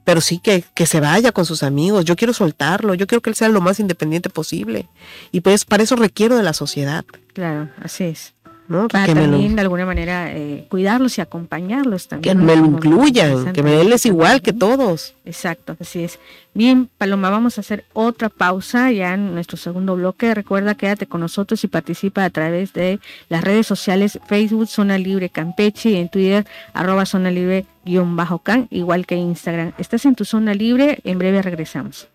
pero 0.04 0.22
sí 0.22 0.40
que, 0.40 0.64
que 0.74 0.86
se 0.86 1.02
vaya 1.02 1.34
con 1.34 1.46
sus 1.46 1.64
amigos. 1.64 2.06
Yo 2.06 2.16
quiero 2.16 2.32
soltarlo, 2.34 2.94
yo 2.94 3.08
quiero 3.08 3.22
que 3.22 3.30
él 3.30 3.36
sea 3.36 3.50
lo 3.50 3.60
más 3.60 3.80
independiente 3.82 4.30
posible. 4.30 4.88
Y 5.34 5.42
pues 5.42 5.66
para 5.66 5.84
eso 5.84 5.98
requiero 5.98 6.38
de 6.38 6.44
la 6.44 6.54
sociedad, 6.54 7.04
Claro, 7.34 7.70
así 7.84 8.06
es. 8.06 8.34
¿No? 8.68 8.88
Para 8.88 9.06
que 9.06 9.16
me 9.16 9.26
lo, 9.26 9.32
también 9.32 9.56
de 9.56 9.62
alguna 9.62 9.86
manera 9.86 10.32
eh, 10.32 10.66
cuidarlos 10.70 11.18
y 11.18 11.22
acompañarlos 11.22 12.04
que 12.04 12.10
también. 12.10 12.38
¿no? 12.40 12.44
me 12.44 12.56
lo 12.56 12.66
incluyan, 12.66 13.54
que 13.54 13.64
me, 13.64 13.82
él 13.82 13.94
es 13.94 14.06
igual 14.06 14.42
que 14.42 14.54
todos. 14.54 15.14
Exacto, 15.26 15.76
así 15.80 16.04
es. 16.04 16.20
Bien, 16.54 16.90
Paloma, 16.98 17.30
vamos 17.30 17.58
a 17.58 17.62
hacer 17.62 17.86
otra 17.94 18.30
pausa 18.30 18.92
ya 18.92 19.14
en 19.14 19.34
nuestro 19.34 19.58
segundo 19.58 19.96
bloque. 19.96 20.34
Recuerda, 20.34 20.76
quédate 20.76 21.06
con 21.06 21.22
nosotros 21.22 21.64
y 21.64 21.68
participa 21.68 22.24
a 22.24 22.30
través 22.30 22.74
de 22.74 23.00
las 23.30 23.44
redes 23.44 23.68
sociales 23.68 24.20
Facebook 24.28 24.68
Zona 24.68 24.98
Libre 24.98 25.30
Campeche 25.30 25.92
y 25.92 25.96
en 25.98 26.10
Twitter 26.10 26.46
arroba 26.74 27.06
Zona 27.06 27.32
Libre 27.32 27.66
guion 27.86 28.16
bajo 28.16 28.40
can, 28.40 28.68
igual 28.70 29.06
que 29.06 29.16
Instagram. 29.16 29.74
Estás 29.78 30.06
en 30.06 30.16
tu 30.16 30.26
zona 30.26 30.54
libre, 30.54 31.00
en 31.04 31.20
breve 31.20 31.42
regresamos. 31.42 32.10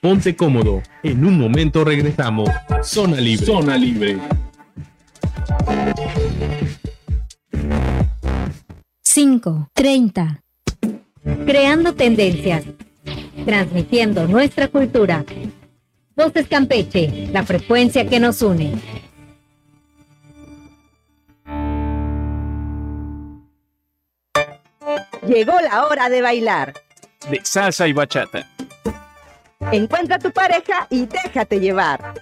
Ponte 0.00 0.36
cómodo. 0.36 0.82
En 1.02 1.24
un 1.24 1.38
momento 1.38 1.84
regresamos. 1.84 2.48
Zona 2.82 3.20
libre. 3.20 3.46
Zona 3.46 3.76
libre. 3.76 4.18
Cinco, 9.02 9.68
treinta. 9.72 10.42
Creando 11.44 11.94
tendencias. 11.94 12.64
Transmitiendo 13.44 14.26
nuestra 14.26 14.68
cultura. 14.68 15.24
Voces 16.16 16.48
Campeche, 16.48 17.28
la 17.32 17.44
frecuencia 17.44 18.06
que 18.06 18.18
nos 18.18 18.42
une. 18.42 18.74
Llegó 25.26 25.60
la 25.60 25.86
hora 25.86 26.08
de 26.08 26.22
bailar. 26.22 26.85
De 27.30 27.40
salsa 27.42 27.88
y 27.88 27.92
bachata. 27.92 28.48
Encuentra 29.72 30.16
a 30.16 30.18
tu 30.18 30.30
pareja 30.30 30.86
y 30.90 31.06
déjate 31.06 31.58
llevar. 31.58 32.14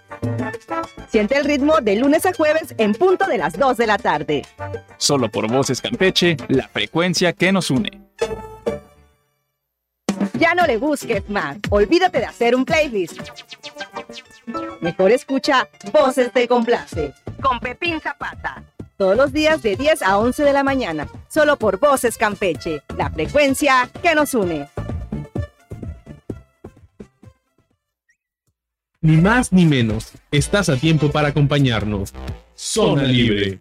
Siente 1.09 1.37
el 1.37 1.45
ritmo 1.45 1.81
de 1.81 1.97
lunes 1.97 2.25
a 2.27 2.33
jueves 2.33 2.75
en 2.79 2.95
punto 2.95 3.27
de 3.27 3.39
las 3.39 3.59
2 3.59 3.77
de 3.77 3.87
la 3.87 3.99
tarde. 3.99 4.43
Solo 4.97 5.29
por 5.31 5.51
Voces 5.51 5.81
Campeche, 5.81 6.37
la 6.49 6.69
frecuencia 6.69 7.33
que 7.33 7.53
nos 7.53 7.71
une. 7.71 7.91
Ya 10.39 10.55
no 10.55 10.67
le 10.67 10.79
busques 10.79 11.29
más. 11.29 11.59
Olvídate 11.71 12.19
de 12.19 12.25
hacer 12.25 12.55
un 12.55 12.65
playlist. 12.65 13.21
Mejor 14.81 15.13
escucha 15.13 15.69
Voces 15.93 16.33
te 16.33 16.49
complace 16.49 17.13
con 17.41 17.61
Pepín 17.61 18.01
Zapata. 18.01 18.63
Todos 18.97 19.17
los 19.17 19.33
días 19.33 19.63
de 19.63 19.77
10 19.77 20.03
a 20.03 20.19
11 20.19 20.43
de 20.43 20.53
la 20.53 20.63
mañana. 20.63 21.09
Solo 21.29 21.57
por 21.57 21.79
Voces 21.79 22.17
Campeche, 22.17 22.83
la 22.97 23.11
frecuencia 23.11 23.89
que 24.03 24.15
nos 24.15 24.35
une. 24.35 24.69
Ni 29.05 29.19
más 29.19 29.53
ni 29.53 29.67
menos. 29.67 30.13
Estás 30.31 30.71
a 30.71 30.79
tiempo 30.79 31.11
para 31.11 31.29
acompañarnos. 31.29 32.15
Zona 32.55 33.03
libre. 33.03 33.59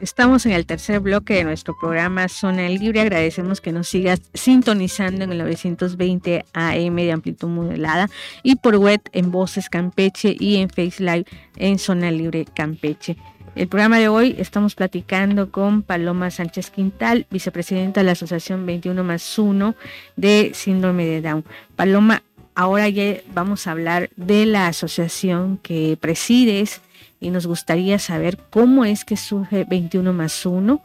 Estamos 0.00 0.46
en 0.46 0.52
el 0.52 0.64
tercer 0.64 1.00
bloque 1.00 1.34
de 1.34 1.44
nuestro 1.44 1.76
programa 1.78 2.30
Zona 2.30 2.66
Libre. 2.66 3.02
Agradecemos 3.02 3.60
que 3.60 3.72
nos 3.72 3.88
sigas 3.88 4.22
sintonizando 4.32 5.24
en 5.24 5.32
el 5.32 5.38
920 5.38 6.46
AM 6.54 6.96
de 6.96 7.12
amplitud 7.12 7.48
modulada 7.48 8.08
y 8.42 8.56
por 8.56 8.76
web 8.76 9.02
en 9.12 9.30
Voces 9.30 9.68
Campeche 9.68 10.34
y 10.40 10.56
en 10.56 10.70
Face 10.70 11.02
Live 11.02 11.26
en 11.56 11.78
Zona 11.78 12.10
Libre 12.10 12.46
Campeche. 12.54 13.18
El 13.54 13.68
programa 13.68 13.98
de 13.98 14.08
hoy 14.08 14.36
estamos 14.38 14.74
platicando 14.74 15.50
con 15.50 15.82
Paloma 15.82 16.30
Sánchez 16.30 16.70
Quintal, 16.70 17.26
vicepresidenta 17.30 18.00
de 18.00 18.04
la 18.04 18.12
Asociación 18.12 18.64
21 18.66 19.02
más 19.04 19.38
1 19.38 19.74
de 20.16 20.52
Síndrome 20.54 21.06
de 21.06 21.20
Down. 21.20 21.44
Paloma, 21.74 22.22
ahora 22.54 22.88
ya 22.88 23.16
vamos 23.34 23.66
a 23.66 23.72
hablar 23.72 24.10
de 24.16 24.46
la 24.46 24.68
asociación 24.68 25.58
que 25.58 25.96
presides 26.00 26.80
y 27.20 27.30
nos 27.30 27.46
gustaría 27.46 27.98
saber 27.98 28.38
cómo 28.50 28.84
es 28.84 29.04
que 29.04 29.16
surge 29.16 29.64
21 29.64 30.12
más 30.12 30.46
1. 30.46 30.80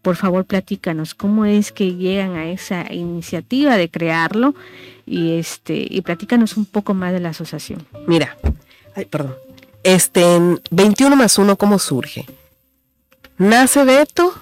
Por 0.00 0.16
favor, 0.16 0.44
platícanos 0.44 1.14
cómo 1.14 1.44
es 1.44 1.72
que 1.72 1.94
llegan 1.94 2.36
a 2.36 2.50
esa 2.50 2.92
iniciativa 2.92 3.76
de 3.76 3.90
crearlo 3.90 4.54
y 5.06 5.38
este 5.38 5.86
y 5.88 6.00
platícanos 6.02 6.56
un 6.56 6.64
poco 6.66 6.94
más 6.94 7.12
de 7.12 7.20
la 7.20 7.30
asociación. 7.30 7.86
Mira, 8.06 8.36
ay, 8.94 9.04
perdón. 9.06 9.43
Este, 9.84 10.36
en 10.36 10.62
21 10.70 11.14
más 11.14 11.38
1, 11.38 11.56
¿cómo 11.56 11.78
surge? 11.78 12.24
Nace 13.36 13.84
Beto, 13.84 14.32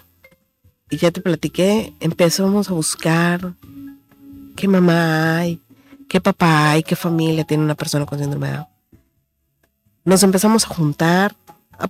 y 0.88 0.98
ya 0.98 1.10
te 1.10 1.20
platiqué, 1.20 1.94
empezamos 1.98 2.70
a 2.70 2.74
buscar 2.74 3.54
qué 4.54 4.68
mamá 4.68 5.38
hay, 5.38 5.60
qué 6.08 6.20
papá 6.20 6.70
hay, 6.70 6.84
qué 6.84 6.94
familia 6.94 7.42
tiene 7.42 7.64
una 7.64 7.74
persona 7.74 8.06
con 8.06 8.20
síndrome 8.20 8.48
de 8.48 8.52
Down. 8.54 8.66
Nos 10.04 10.22
empezamos 10.22 10.64
a 10.64 10.68
juntar, 10.68 11.34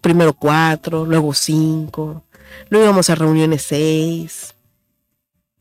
primero 0.00 0.32
cuatro, 0.32 1.04
luego 1.04 1.34
cinco, 1.34 2.24
luego 2.70 2.86
íbamos 2.86 3.10
a 3.10 3.16
reuniones 3.16 3.64
seis, 3.64 4.54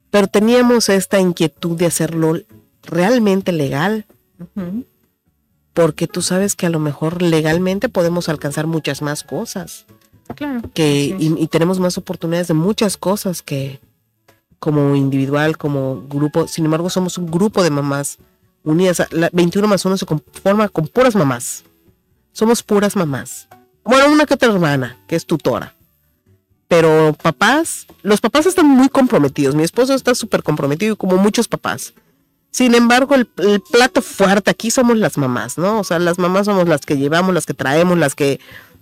pero 0.10 0.28
teníamos 0.28 0.88
esta 0.88 1.20
inquietud 1.20 1.76
de 1.76 1.88
hacerlo 1.88 2.40
realmente 2.84 3.52
legal, 3.52 4.06
Ujú. 4.40 4.86
Porque 5.74 6.08
tú 6.08 6.22
sabes 6.22 6.56
que 6.56 6.66
a 6.66 6.70
lo 6.70 6.80
mejor 6.80 7.22
legalmente 7.22 7.90
podemos 7.90 8.30
alcanzar 8.30 8.68
muchas 8.68 9.02
más 9.02 9.24
cosas 9.24 9.86
Claro. 10.36 10.62
que 10.74 11.16
y 11.20 11.48
tenemos 11.48 11.80
más 11.80 11.98
oportunidades 11.98 12.48
de 12.48 12.54
muchas 12.54 12.98
cosas 12.98 13.42
que 13.42 13.80
como 14.62 14.96
individual, 14.96 15.58
como 15.58 16.04
grupo. 16.08 16.48
Sin 16.48 16.66
embargo, 16.66 16.90
somos 16.92 17.18
un 17.18 17.32
grupo 17.32 17.64
de 17.64 17.72
mamás 17.72 18.20
unidas. 18.64 19.02
La 19.10 19.30
21 19.34 19.68
más 19.68 19.84
1 19.84 19.98
se 19.98 20.06
conforma 20.06 20.70
con 20.70 20.88
puras 20.88 21.16
mamás. 21.16 21.64
Somos 22.32 22.62
puras 22.62 22.96
mamás. 22.96 23.48
Bueno, 23.84 24.12
una 24.12 24.28
que 24.28 24.36
otra 24.36 24.54
hermana, 24.54 25.00
que 25.08 25.16
es 25.16 25.26
tutora. 25.26 25.74
Pero 26.68 27.16
papás, 27.22 27.88
los 28.04 28.22
papás 28.22 28.46
están 28.46 28.68
muy 28.68 28.88
comprometidos. 28.88 29.56
Mi 29.56 29.64
esposo 29.64 29.96
está 29.96 30.14
súper 30.14 30.44
comprometido, 30.44 30.96
como 30.96 31.18
muchos 31.18 31.48
papás. 31.48 31.94
Sin 32.52 32.76
embargo, 32.76 33.16
el, 33.16 33.30
el 33.38 33.62
plato 33.62 34.02
fuerte 34.02 34.52
aquí 34.52 34.72
somos 34.72 34.98
las 34.98 35.18
mamás, 35.18 35.58
¿no? 35.58 35.80
O 35.80 35.84
sea, 35.84 36.00
las 36.00 36.20
mamás 36.20 36.46
somos 36.46 36.68
las 36.68 36.82
que 36.82 36.98
llevamos, 36.98 37.34
las 37.34 37.46
que 37.46 37.54
traemos, 37.54 37.98
las 37.98 38.14
que 38.14 38.40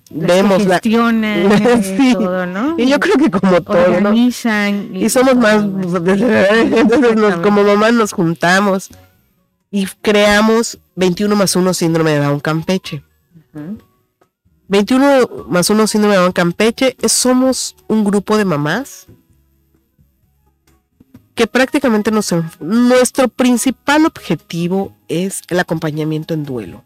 Las 0.09 0.27
vemos. 0.27 0.57
que 0.63 0.69
gestionan 0.69 1.51
eh, 1.51 1.95
Sí. 1.97 2.13
todo, 2.13 2.45
¿no? 2.47 2.73
y 2.79 2.87
yo 2.87 2.99
creo 2.99 3.15
que 3.17 3.29
como 3.29 3.61
todo, 3.61 4.01
¿no? 4.01 4.13
Y 4.13 4.31
somos 4.31 5.35
más, 5.35 5.63
entonces 5.63 7.15
nos- 7.15 7.35
como 7.41 7.63
mamás 7.63 7.93
nos 7.93 8.11
juntamos 8.11 8.89
y 9.71 9.85
creamos 10.01 10.79
21 10.95 11.35
más 11.35 11.55
1 11.55 11.73
síndrome 11.75 12.11
de 12.13 12.19
Down 12.19 12.39
Campeche. 12.39 13.03
Ujú. 13.53 13.77
21 14.67 15.45
más 15.47 15.69
1 15.69 15.85
síndrome 15.87 16.15
de 16.15 16.21
Down 16.21 16.31
Campeche 16.31 16.95
es, 17.01 17.11
somos 17.11 17.75
un 17.87 18.03
grupo 18.03 18.35
de 18.37 18.45
mamás 18.45 19.05
que 21.39 21.47
prácticamente 21.47 22.11
nos, 22.11 22.35
nuestro 22.59 23.29
principal 23.29 24.05
objetivo 24.05 24.93
es 25.07 25.41
el 25.47 25.57
acompañamiento 25.61 26.33
en 26.33 26.43
duelo. 26.43 26.83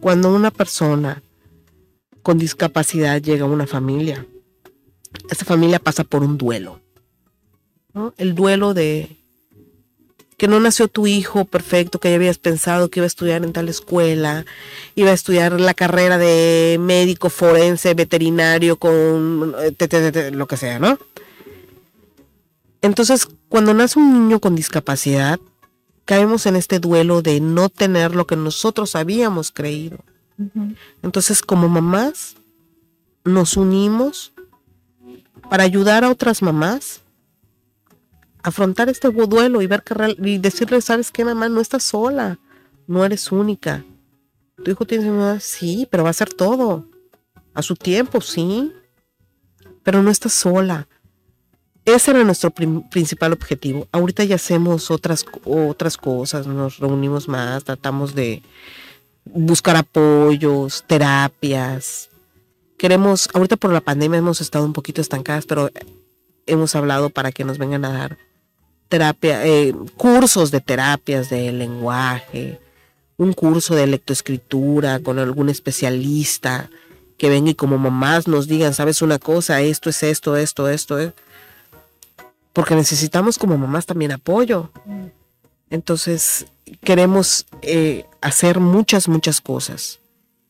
Cuando 0.00 0.34
una 0.34 0.50
persona 0.50 1.22
con 2.22 2.38
discapacidad 2.38 3.20
llega 3.20 3.44
a 3.44 3.48
una 3.48 3.66
familia, 3.66 4.24
esa 5.28 5.44
familia 5.44 5.78
pasa 5.78 6.02
por 6.02 6.22
un 6.22 6.38
duelo. 6.38 6.80
¿no? 7.92 8.14
El 8.16 8.34
duelo 8.34 8.72
de 8.72 9.18
que 10.38 10.48
no 10.48 10.58
nació 10.58 10.88
tu 10.88 11.06
hijo 11.06 11.44
perfecto, 11.44 11.98
que 12.00 12.08
ya 12.08 12.16
habías 12.16 12.38
pensado 12.38 12.88
que 12.88 13.00
iba 13.00 13.04
a 13.04 13.06
estudiar 13.06 13.44
en 13.44 13.52
tal 13.52 13.68
escuela, 13.68 14.46
iba 14.94 15.10
a 15.10 15.14
estudiar 15.14 15.60
la 15.60 15.74
carrera 15.74 16.16
de 16.16 16.78
médico 16.80 17.28
forense, 17.28 17.92
veterinario, 17.92 18.76
con 18.78 19.54
eh, 19.62 19.72
te- 19.72 19.88
te- 19.88 20.10
te- 20.10 20.30
lo 20.30 20.46
que 20.46 20.56
sea, 20.56 20.78
¿no? 20.78 20.98
Entonces, 22.82 23.26
cuando 23.48 23.74
nace 23.74 23.98
un 23.98 24.12
niño 24.12 24.40
con 24.40 24.54
discapacidad, 24.54 25.38
caemos 26.04 26.46
en 26.46 26.56
este 26.56 26.78
duelo 26.78 27.22
de 27.22 27.40
no 27.40 27.68
tener 27.68 28.14
lo 28.14 28.26
que 28.26 28.36
nosotros 28.36 28.94
habíamos 28.94 29.50
creído. 29.50 29.98
Entonces, 31.02 31.42
como 31.42 31.68
mamás, 31.68 32.36
nos 33.24 33.56
unimos 33.56 34.32
para 35.50 35.64
ayudar 35.64 36.04
a 36.04 36.10
otras 36.10 36.42
mamás 36.42 37.00
a 38.42 38.48
afrontar 38.50 38.88
este 38.88 39.08
duelo 39.10 39.62
y 39.62 39.66
ver 39.66 39.82
que 39.82 39.94
real- 39.94 40.16
y 40.24 40.38
decirles, 40.38 40.84
¿sabes 40.84 41.10
qué, 41.10 41.24
mamá? 41.24 41.48
No 41.48 41.60
estás 41.60 41.82
sola, 41.84 42.38
no 42.86 43.04
eres 43.04 43.32
única. 43.32 43.84
Tu 44.62 44.70
hijo 44.70 44.84
tiene 44.86 45.04
enfermedad, 45.04 45.40
sí, 45.42 45.88
pero 45.90 46.02
va 46.04 46.10
a 46.10 46.10
hacer 46.10 46.32
todo. 46.32 46.86
A 47.54 47.62
su 47.62 47.74
tiempo, 47.74 48.20
sí. 48.20 48.72
Pero 49.82 50.02
no 50.02 50.10
estás 50.10 50.32
sola. 50.34 50.86
Ese 51.86 52.10
era 52.10 52.24
nuestro 52.24 52.50
principal 52.50 53.32
objetivo. 53.32 53.86
Ahorita 53.92 54.24
ya 54.24 54.34
hacemos 54.34 54.90
otras, 54.90 55.24
otras 55.44 55.96
cosas, 55.96 56.46
nos 56.46 56.78
reunimos 56.78 57.28
más, 57.28 57.62
tratamos 57.62 58.14
de 58.14 58.42
buscar 59.24 59.76
apoyos, 59.76 60.84
terapias. 60.88 62.10
Queremos, 62.76 63.28
ahorita 63.32 63.56
por 63.56 63.72
la 63.72 63.80
pandemia 63.80 64.18
hemos 64.18 64.40
estado 64.40 64.64
un 64.64 64.72
poquito 64.72 65.00
estancadas, 65.00 65.46
pero 65.46 65.70
hemos 66.46 66.74
hablado 66.74 67.08
para 67.08 67.30
que 67.30 67.44
nos 67.44 67.56
vengan 67.56 67.84
a 67.84 67.92
dar 67.92 68.18
terapia, 68.88 69.46
eh, 69.46 69.72
cursos 69.96 70.50
de 70.50 70.60
terapias 70.60 71.30
de 71.30 71.52
lenguaje, 71.52 72.60
un 73.16 73.32
curso 73.32 73.76
de 73.76 73.86
lectoescritura 73.86 74.98
con 75.00 75.20
algún 75.20 75.48
especialista 75.48 76.68
que 77.16 77.30
venga 77.30 77.50
y 77.50 77.54
como 77.54 77.78
mamás 77.78 78.26
nos 78.26 78.48
digan, 78.48 78.74
sabes 78.74 79.02
una 79.02 79.18
cosa, 79.20 79.60
esto 79.60 79.88
es 79.88 80.02
esto, 80.02 80.36
esto, 80.36 80.68
esto, 80.68 80.98
eh?". 80.98 81.12
Porque 82.56 82.74
necesitamos 82.74 83.36
como 83.36 83.58
mamás 83.58 83.84
también 83.84 84.12
apoyo. 84.12 84.70
Entonces, 85.68 86.46
queremos 86.80 87.44
eh, 87.60 88.06
hacer 88.22 88.60
muchas, 88.60 89.08
muchas 89.08 89.42
cosas. 89.42 90.00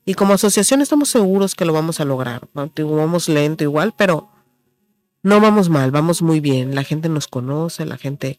Y 0.04 0.14
como 0.14 0.34
asociación 0.34 0.82
estamos 0.82 1.08
seguros 1.08 1.56
que 1.56 1.64
lo 1.64 1.72
vamos 1.72 1.98
a 1.98 2.04
lograr. 2.04 2.46
Vamos 2.54 3.28
lento 3.28 3.64
igual, 3.64 3.92
pero 3.96 4.28
no 5.24 5.40
vamos 5.40 5.68
mal, 5.68 5.90
vamos 5.90 6.22
muy 6.22 6.38
bien. 6.38 6.76
La 6.76 6.84
gente 6.84 7.08
nos 7.08 7.26
conoce, 7.26 7.84
la 7.84 7.96
gente 7.96 8.38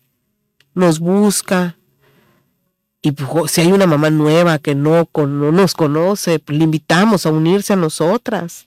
nos 0.73 0.99
busca. 0.99 1.77
Y 3.01 3.11
pues, 3.11 3.51
si 3.51 3.59
hay 3.59 3.73
una 3.73 3.85
mamá 3.85 4.09
nueva 4.11 4.59
que 4.59 4.75
no, 4.75 5.07
con- 5.07 5.41
no 5.41 5.51
nos 5.51 5.73
conoce, 5.73 6.41
le 6.47 6.63
invitamos 6.63 7.25
a 7.25 7.31
unirse 7.31 7.73
a 7.73 7.75
nosotras. 7.75 8.63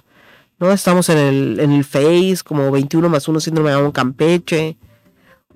¿no? 0.58 0.70
Estamos 0.72 1.08
en 1.08 1.16
el, 1.16 1.58
en 1.60 1.72
el 1.72 1.84
Face 1.84 2.40
como 2.44 2.70
21 2.70 3.08
más 3.08 3.26
1 3.28 3.40
síndrome 3.40 3.70
de 3.70 3.76
Down 3.76 3.92
Campeche. 3.92 4.76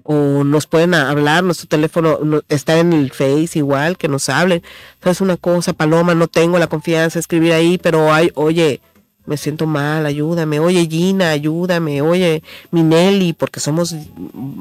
O 0.07 0.45
nos 0.45 0.67
pueden 0.67 0.93
hablar, 0.95 1.43
nuestro 1.45 1.67
teléfono 1.67 2.19
no- 2.23 2.43
está 2.51 2.79
en 2.79 2.93
el 2.93 3.11
Face 3.11 3.51
igual, 3.55 3.97
que 3.97 4.07
nos 4.07 4.29
hablen. 4.29 4.63
¿Sabes 5.03 5.21
una 5.23 5.37
cosa, 5.39 5.73
Paloma? 5.73 6.15
No 6.15 6.29
tengo 6.29 6.59
la 6.59 6.67
confianza 6.67 7.15
de 7.15 7.21
escribir 7.21 7.53
ahí, 7.55 7.79
pero 7.79 8.13
hay, 8.13 8.31
oye, 8.35 8.81
me 9.25 9.39
siento 9.39 9.67
mal, 9.67 10.05
ayúdame. 10.05 10.61
Oye, 10.61 10.87
Gina, 10.87 11.31
ayúdame. 11.31 12.03
Oye, 12.03 12.43
Minelli, 12.71 13.33
porque 13.33 13.61
somos 13.61 13.95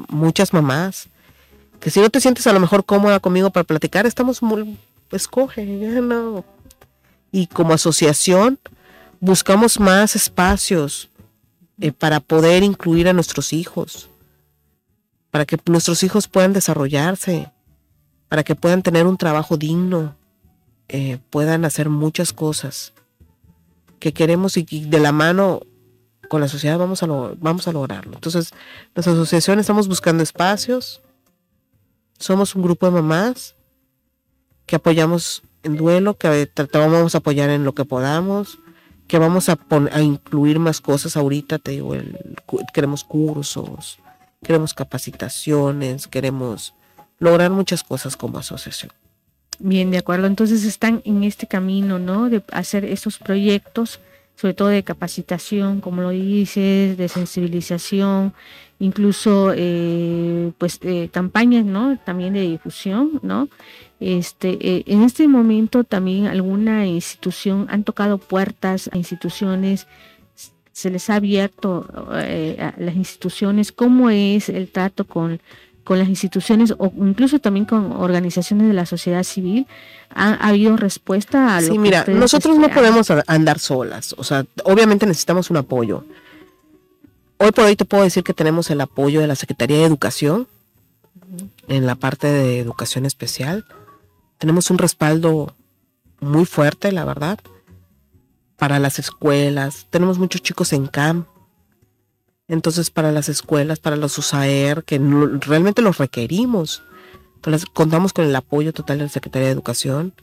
muchas 0.08 0.54
mamás. 0.54 1.08
Que 1.78 1.90
si 1.90 2.00
no 2.00 2.08
te 2.08 2.22
sientes 2.22 2.46
a 2.46 2.52
lo 2.54 2.60
mejor 2.60 2.86
cómoda 2.86 3.20
conmigo 3.20 3.50
para 3.50 3.64
platicar, 3.64 4.06
estamos 4.06 4.42
muy, 4.42 4.78
escoge, 5.12 5.66
ya 5.80 6.00
no. 6.00 6.42
Y 7.30 7.48
como 7.48 7.74
asociación, 7.74 8.58
buscamos 9.20 9.78
más 9.78 10.16
espacios 10.16 11.10
eh, 11.78 11.92
para 11.92 12.20
poder 12.20 12.62
incluir 12.62 13.08
a 13.08 13.12
nuestros 13.12 13.52
hijos, 13.52 14.08
para 15.34 15.46
que 15.46 15.58
nuestros 15.66 16.04
hijos 16.04 16.28
puedan 16.28 16.52
desarrollarse, 16.52 17.50
para 18.28 18.44
que 18.44 18.54
puedan 18.54 18.84
tener 18.84 19.04
un 19.04 19.16
trabajo 19.16 19.56
digno, 19.56 20.14
eh, 20.86 21.18
puedan 21.30 21.64
hacer 21.64 21.88
muchas 21.88 22.32
cosas 22.32 22.92
que 23.98 24.12
queremos 24.12 24.56
y, 24.56 24.62
de 24.84 25.00
la 25.00 25.10
mano 25.10 25.62
con 26.28 26.40
la 26.40 26.46
sociedad 26.46 26.78
vamos 26.78 27.02
a, 27.02 27.08
lo- 27.08 27.34
vamos 27.40 27.66
a 27.66 27.72
lograrlo. 27.72 28.12
Entonces, 28.14 28.52
nuestra 28.94 29.12
asociación 29.12 29.58
estamos 29.58 29.88
buscando 29.88 30.22
espacios, 30.22 31.02
somos 32.20 32.54
un 32.54 32.62
grupo 32.62 32.86
de 32.86 32.92
mamás 32.92 33.56
que 34.66 34.76
apoyamos 34.76 35.42
en 35.64 35.74
duelo, 35.76 36.16
que 36.16 36.46
tratamos 36.46 37.16
a 37.16 37.18
apoyar 37.18 37.50
en 37.50 37.64
lo 37.64 37.74
que 37.74 37.84
podamos, 37.84 38.60
que 39.08 39.18
vamos 39.18 39.48
a, 39.48 39.58
a 39.90 40.00
incluir 40.00 40.60
más 40.60 40.80
cosas 40.80 41.16
ahorita, 41.16 41.58
te 41.58 41.72
digo, 41.72 41.96
el- 41.96 42.36
queremos 42.72 43.02
cursos, 43.02 43.98
queremos 44.44 44.74
capacitaciones, 44.74 46.06
queremos 46.06 46.74
lograr 47.18 47.50
muchas 47.50 47.82
cosas 47.82 48.16
como 48.16 48.38
asociación. 48.38 48.92
Bien, 49.58 49.90
de 49.90 49.98
acuerdo. 49.98 50.26
Entonces 50.26 50.64
están 50.64 51.02
en 51.04 51.24
este 51.24 51.46
camino, 51.46 51.98
¿no? 51.98 52.28
De 52.28 52.42
hacer 52.52 52.84
esos 52.84 53.18
proyectos, 53.18 54.00
sobre 54.36 54.54
todo 54.54 54.68
de 54.68 54.82
capacitación, 54.82 55.80
como 55.80 56.02
lo 56.02 56.10
dices, 56.10 56.96
de 56.96 57.08
sensibilización, 57.08 58.34
incluso, 58.80 59.52
eh, 59.54 60.52
pues, 60.58 60.80
campañas, 61.12 61.64
¿no? 61.64 61.98
También 62.04 62.34
de 62.34 62.42
difusión, 62.42 63.20
¿no? 63.22 63.48
Este, 64.00 64.58
eh, 64.60 64.84
en 64.86 65.02
este 65.02 65.28
momento 65.28 65.84
también 65.84 66.26
alguna 66.26 66.86
institución 66.86 67.66
han 67.70 67.84
tocado 67.84 68.18
puertas 68.18 68.90
a 68.92 68.98
instituciones, 68.98 69.86
se 70.74 70.90
les 70.90 71.08
ha 71.08 71.14
abierto 71.14 71.86
eh, 72.16 72.58
a 72.60 72.74
las 72.78 72.96
instituciones, 72.96 73.72
cómo 73.72 74.10
es 74.10 74.50
el 74.50 74.68
trato 74.68 75.06
con 75.06 75.40
con 75.84 75.98
las 75.98 76.08
instituciones 76.08 76.74
o 76.78 76.90
incluso 76.96 77.38
también 77.38 77.66
con 77.66 77.92
organizaciones 77.92 78.66
de 78.66 78.72
la 78.72 78.86
sociedad 78.86 79.22
civil, 79.22 79.66
¿ha, 80.08 80.30
ha 80.32 80.48
habido 80.48 80.76
respuesta 80.76 81.56
a 81.56 81.60
lo 81.60 81.66
Sí, 81.66 81.72
que 81.74 81.78
mira, 81.78 82.04
nosotros 82.08 82.58
no 82.58 82.70
podemos 82.70 83.08
andar 83.26 83.58
solas, 83.58 84.14
o 84.16 84.24
sea, 84.24 84.46
obviamente 84.64 85.06
necesitamos 85.06 85.50
un 85.50 85.58
apoyo. 85.58 86.04
Hoy 87.36 87.52
por 87.52 87.64
hoy 87.64 87.76
te 87.76 87.84
puedo 87.84 88.02
decir 88.02 88.24
que 88.24 88.32
tenemos 88.32 88.70
el 88.70 88.80
apoyo 88.80 89.20
de 89.20 89.26
la 89.26 89.36
Secretaría 89.36 89.76
de 89.76 89.84
Educación 89.84 90.48
en 91.68 91.84
la 91.84 91.94
parte 91.94 92.28
de 92.28 92.58
educación 92.58 93.04
especial. 93.04 93.66
Tenemos 94.38 94.70
un 94.70 94.78
respaldo 94.78 95.54
muy 96.20 96.46
fuerte, 96.46 96.92
la 96.92 97.04
verdad, 97.04 97.38
para 98.56 98.78
las 98.78 98.98
escuelas. 98.98 99.86
Tenemos 99.90 100.18
muchos 100.18 100.42
chicos 100.42 100.72
en 100.72 100.86
CAM. 100.86 101.26
Entonces, 102.46 102.90
para 102.90 103.10
las 103.10 103.28
escuelas, 103.28 103.78
para 103.80 103.96
los 103.96 104.18
USAER, 104.18 104.84
que 104.84 104.98
no- 104.98 105.26
realmente 105.40 105.80
los 105.82 105.98
requerimos. 105.98 106.82
Entonces, 107.36 107.66
contamos 107.72 108.12
con 108.12 108.24
el 108.26 108.36
apoyo 108.36 108.72
total 108.72 108.98
de 108.98 109.04
la 109.04 109.10
Secretaría 109.10 109.46
de 109.48 109.52
Educación. 109.54 110.14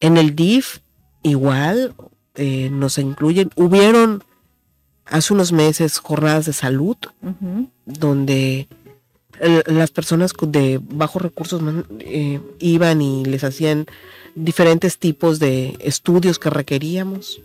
En 0.00 0.16
el 0.16 0.34
DIF, 0.34 0.78
igual, 1.22 1.94
eh, 2.34 2.70
nos 2.70 2.98
incluyen. 2.98 3.50
Hubieron 3.56 4.24
hace 5.06 5.34
unos 5.34 5.52
meses 5.52 5.98
jornadas 5.98 6.46
de 6.46 6.52
salud 6.54 6.96
donde 7.84 8.68
las 9.40 9.90
personas 9.90 10.32
de 10.40 10.80
bajos 10.82 11.22
recursos 11.22 11.62
eh, 12.00 12.40
iban 12.58 13.02
y 13.02 13.24
les 13.24 13.44
hacían 13.44 13.86
diferentes 14.34 14.98
tipos 14.98 15.38
de 15.38 15.76
estudios 15.80 16.38
que 16.38 16.50
requeríamos, 16.50 17.40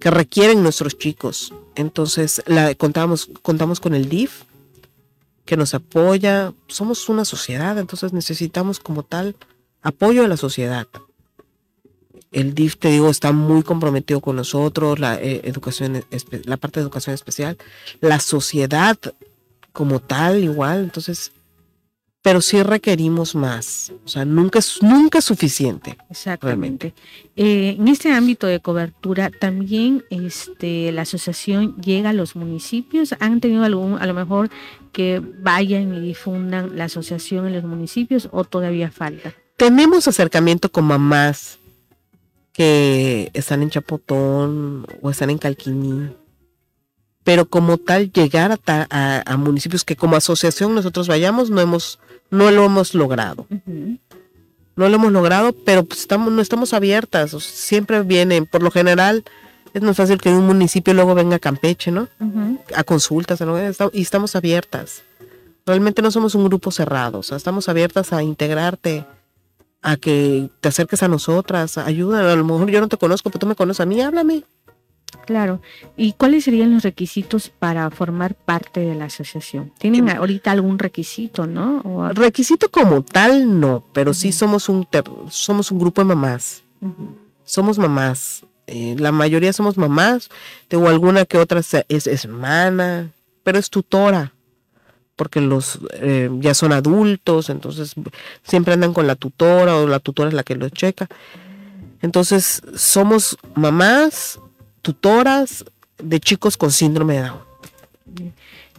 que 0.00 0.10
requieren 0.10 0.62
nuestros 0.62 0.98
chicos. 0.98 1.52
Entonces, 1.76 2.42
contamos, 2.78 3.28
con 3.80 3.94
el 3.94 4.08
DIF, 4.08 4.42
que 5.44 5.56
nos 5.56 5.74
apoya. 5.74 6.52
Somos 6.68 7.08
una 7.08 7.24
sociedad, 7.24 7.78
entonces 7.78 8.12
necesitamos 8.12 8.80
como 8.80 9.02
tal 9.02 9.36
apoyo 9.82 10.22
de 10.22 10.28
la 10.28 10.36
sociedad. 10.36 10.86
El 12.32 12.54
DIF, 12.54 12.76
te 12.78 12.88
digo, 12.88 13.10
está 13.10 13.30
muy 13.32 13.62
comprometido 13.62 14.20
con 14.20 14.36
nosotros, 14.36 14.98
la, 14.98 15.14
eh, 15.20 15.42
educación, 15.44 16.04
la 16.44 16.56
parte 16.56 16.80
de 16.80 16.84
educación 16.84 17.14
especial, 17.14 17.56
la 18.00 18.18
sociedad 18.18 18.98
como 19.74 19.98
tal 19.98 20.44
igual, 20.44 20.84
entonces, 20.84 21.32
pero 22.22 22.40
sí 22.40 22.62
requerimos 22.62 23.34
más, 23.34 23.92
o 24.04 24.08
sea, 24.08 24.24
nunca 24.24 24.60
es, 24.60 24.80
nunca 24.80 25.18
es 25.18 25.24
suficiente. 25.24 25.98
Exactamente. 26.08 26.94
Eh, 27.34 27.74
en 27.76 27.88
este 27.88 28.12
ámbito 28.12 28.46
de 28.46 28.60
cobertura, 28.60 29.30
también 29.30 30.04
este, 30.10 30.92
la 30.92 31.02
asociación 31.02 31.76
llega 31.82 32.10
a 32.10 32.12
los 32.12 32.36
municipios. 32.36 33.16
¿Han 33.18 33.40
tenido 33.40 33.64
algún, 33.64 33.98
a 33.98 34.06
lo 34.06 34.14
mejor, 34.14 34.48
que 34.92 35.20
vayan 35.40 35.92
y 35.92 36.00
difundan 36.00 36.78
la 36.78 36.84
asociación 36.84 37.48
en 37.48 37.54
los 37.54 37.64
municipios 37.64 38.28
o 38.30 38.44
todavía 38.44 38.92
falta? 38.92 39.34
Tenemos 39.56 40.06
acercamiento 40.06 40.70
con 40.70 40.84
mamás 40.84 41.58
que 42.52 43.28
están 43.34 43.62
en 43.62 43.70
Chapotón 43.70 44.86
o 45.02 45.10
están 45.10 45.30
en 45.30 45.38
Calquiní, 45.38 46.10
pero 47.24 47.46
como 47.46 47.78
tal 47.78 48.12
llegar 48.12 48.52
a, 48.52 48.56
ta- 48.56 48.86
a- 48.90 49.22
a 49.26 49.36
municipios 49.36 49.84
que 49.84 49.96
como 49.96 50.14
asociación 50.16 50.74
nosotros 50.74 51.08
vayamos 51.08 51.50
no 51.50 51.60
hemos 51.60 51.98
no 52.30 52.50
lo 52.50 52.64
hemos 52.64 52.94
logrado. 52.94 53.46
No 54.76 54.88
lo 54.88 54.94
hemos 54.96 55.12
logrado, 55.12 55.52
pero 55.52 55.84
pues 55.84 56.00
estamos, 56.00 56.32
no 56.32 56.42
estamos 56.42 56.72
abiertas. 56.74 57.30
siempre 57.30 58.02
vienen, 58.02 58.44
por 58.46 58.62
lo 58.62 58.70
general, 58.72 59.22
es 59.72 59.82
más 59.82 59.96
fácil 59.96 60.20
que 60.20 60.30
un 60.30 60.46
municipio 60.46 60.94
luego 60.94 61.14
venga 61.14 61.36
a 61.36 61.38
Campeche, 61.38 61.90
¿no? 61.92 62.08
A 62.74 62.82
consultas, 62.82 63.40
y 63.92 64.02
estamos 64.02 64.34
abiertas. 64.34 65.02
Realmente 65.64 66.02
no 66.02 66.10
somos 66.10 66.34
un 66.34 66.44
grupo 66.44 66.70
cerrado, 66.72 67.20
o 67.20 67.22
sea, 67.22 67.36
estamos 67.36 67.68
abiertas 67.68 68.12
a 68.12 68.22
integrarte, 68.22 69.06
a 69.80 69.96
que 69.96 70.50
te 70.60 70.68
acerques 70.68 71.02
a 71.04 71.08
nosotras, 71.08 71.78
ayuda. 71.78 72.32
A 72.32 72.36
lo 72.36 72.44
mejor 72.44 72.68
yo 72.70 72.80
no 72.80 72.88
te 72.88 72.96
conozco, 72.96 73.30
pero 73.30 73.38
tú 73.40 73.46
me 73.46 73.54
conoces 73.54 73.80
a 73.80 73.86
mí, 73.86 74.00
háblame. 74.00 74.42
Claro. 75.26 75.60
¿Y 75.96 76.12
cuáles 76.12 76.44
serían 76.44 76.72
los 76.74 76.82
requisitos 76.82 77.48
para 77.50 77.90
formar 77.90 78.34
parte 78.34 78.80
de 78.80 78.94
la 78.94 79.06
asociación? 79.06 79.72
¿Tienen 79.78 80.08
ahorita 80.10 80.50
algún 80.52 80.78
requisito, 80.78 81.46
no? 81.46 81.80
O- 81.84 82.08
Requisito 82.10 82.70
como 82.70 83.02
tal, 83.02 83.60
no, 83.60 83.84
pero 83.92 84.12
sí 84.14 84.32
somos 84.32 84.68
un, 84.68 84.84
ter- 84.84 85.04
somos 85.30 85.70
un 85.70 85.78
grupo 85.78 86.00
de 86.02 86.06
mamás. 86.06 86.62
Somos 87.44 87.78
mamás. 87.78 88.44
Eh, 88.66 88.96
la 88.98 89.12
mayoría 89.12 89.52
somos 89.52 89.76
mamás. 89.76 90.30
Tengo 90.68 90.88
alguna 90.88 91.24
que 91.24 91.38
otra 91.38 91.60
es, 91.60 91.74
es 91.88 92.24
hermana, 92.24 93.10
pero 93.42 93.58
es 93.58 93.70
tutora. 93.70 94.32
porque 95.16 95.40
los 95.40 95.78
eh, 95.92 96.28
ya 96.40 96.54
son 96.54 96.72
adultos, 96.72 97.48
entonces 97.48 97.94
siempre 98.42 98.74
andan 98.74 98.92
con 98.92 99.06
la 99.06 99.14
tutora 99.14 99.76
o 99.76 99.86
la 99.86 100.00
tutora 100.00 100.28
es 100.28 100.34
la 100.34 100.42
que 100.42 100.56
los 100.56 100.72
checa. 100.72 101.06
Entonces 102.02 102.62
somos 102.74 103.38
mamás, 103.54 104.40
tutoras 104.84 105.64
de 105.98 106.20
chicos 106.20 106.56
con 106.56 106.70
síndrome 106.70 107.14
de 107.14 107.22
Down. 107.22 107.38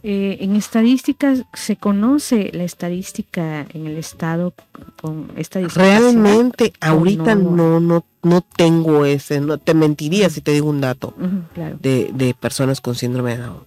Eh, 0.04 0.38
en 0.42 0.56
estadísticas, 0.56 1.46
¿se 1.54 1.78
conoce 1.78 2.52
la 2.54 2.64
estadística 2.64 3.66
en 3.74 3.88
el 3.88 3.98
estado 3.98 4.54
con 5.02 5.32
esta? 5.36 5.60
Realmente 5.62 6.74
¿O 6.80 6.86
ahorita 6.86 7.34
no? 7.34 7.50
no, 7.50 7.80
no, 7.80 8.06
no 8.22 8.42
tengo 8.42 9.06
ese, 9.06 9.42
no 9.42 9.58
te 9.58 9.74
mentiría 9.74 10.30
si 10.30 10.42
te 10.42 10.52
digo 10.52 10.70
un 10.70 10.80
dato 10.80 11.16
claro. 11.56 11.78
de, 11.82 12.12
de 12.14 12.36
personas 12.36 12.82
con 12.82 12.94
síndrome 12.94 13.36
de 13.36 13.44
Down. 13.44 13.64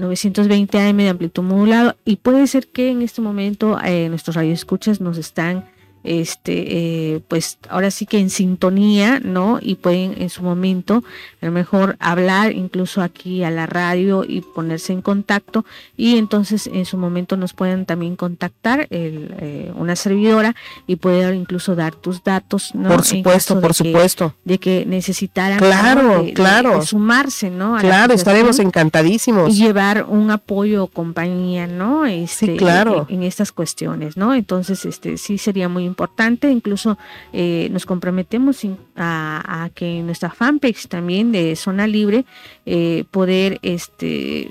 920 0.02 0.78
AM 0.78 0.96
de 0.96 1.08
amplitud 1.08 1.42
modulado 1.42 1.96
y 2.04 2.16
puede 2.16 2.46
ser 2.46 2.66
que 2.66 2.90
en 2.90 3.02
este 3.02 3.20
momento 3.20 3.78
eh, 3.82 4.08
nuestros 4.08 4.36
radioescuchas 4.36 5.00
nos 5.00 5.16
están 5.16 5.64
este 6.04 7.14
eh, 7.14 7.20
pues 7.28 7.58
ahora 7.68 7.90
sí 7.90 8.06
que 8.06 8.18
en 8.18 8.30
sintonía 8.30 9.20
no 9.22 9.58
y 9.62 9.76
pueden 9.76 10.20
en 10.20 10.30
su 10.30 10.42
momento 10.42 11.02
a 11.40 11.46
lo 11.46 11.52
mejor 11.52 11.96
hablar 12.00 12.52
incluso 12.52 13.02
aquí 13.02 13.44
a 13.44 13.50
la 13.50 13.66
radio 13.66 14.24
y 14.26 14.40
ponerse 14.40 14.92
en 14.92 15.02
contacto 15.02 15.64
y 15.96 16.16
entonces 16.16 16.66
en 16.66 16.84
su 16.86 16.96
momento 16.96 17.36
nos 17.36 17.52
pueden 17.52 17.86
también 17.86 18.16
contactar 18.16 18.86
el, 18.90 19.34
eh, 19.38 19.72
una 19.76 19.96
servidora 19.96 20.54
y 20.86 20.96
poder 20.96 21.34
incluso 21.34 21.74
dar 21.76 21.94
tus 21.94 22.22
datos 22.24 22.74
¿no? 22.74 22.88
por 22.88 23.04
supuesto, 23.04 23.54
por 23.60 23.62
de 23.62 23.68
que- 23.68 23.74
supuesto. 23.92 24.34
de 24.44 24.58
que 24.58 24.84
necesitaran 24.86 25.58
Claro, 25.58 26.02
¿no? 26.02 26.18
de- 26.20 26.26
de- 26.26 26.32
claro. 26.34 26.78
de 26.80 26.86
sumarse 26.86 27.50
no 27.50 27.76
a 27.76 27.80
Claro, 27.80 28.12
estaremos 28.14 28.58
encantadísimos. 28.58 29.50
y 29.56 29.62
llevar 29.62 30.04
un 30.08 30.30
apoyo 30.30 30.84
o 30.84 30.86
compañía 30.88 31.66
no 31.66 32.04
este, 32.06 32.56
claro. 32.56 33.06
en, 33.08 33.16
en 33.16 33.22
estas 33.22 33.52
cuestiones 33.52 34.16
no 34.16 34.34
entonces 34.34 34.84
este 34.84 35.16
sí 35.16 35.38
sería 35.38 35.68
muy 35.68 35.84
importante. 35.92 36.50
Incluso 36.50 36.98
eh, 37.32 37.68
nos 37.70 37.84
comprometemos 37.86 38.62
a, 38.96 39.70
que 39.74 40.02
nuestra 40.02 40.30
fanpage 40.30 40.88
también 40.88 41.32
de 41.32 41.56
zona 41.56 41.86
libre 41.86 42.24
eh, 42.66 43.04
poder 43.10 43.58
este 43.62 44.50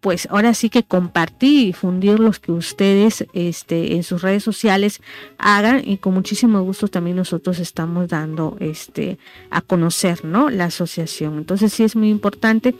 pues 0.00 0.26
ahora 0.30 0.52
sí 0.52 0.68
que 0.68 0.82
compartir 0.82 1.60
y 1.60 1.66
difundir 1.66 2.18
los 2.18 2.40
que 2.40 2.50
ustedes 2.50 3.24
este 3.32 3.94
en 3.94 4.02
sus 4.02 4.20
redes 4.20 4.42
sociales 4.42 5.00
hagan. 5.38 5.80
Y 5.84 5.98
con 5.98 6.12
muchísimo 6.12 6.60
gusto 6.62 6.88
también 6.88 7.16
nosotros 7.16 7.60
estamos 7.60 8.08
dando 8.08 8.56
este 8.58 9.18
a 9.50 9.60
conocer 9.60 10.24
no 10.24 10.50
la 10.50 10.64
asociación. 10.64 11.38
Entonces 11.38 11.72
sí 11.72 11.84
es 11.84 11.94
muy 11.94 12.10
importante 12.10 12.74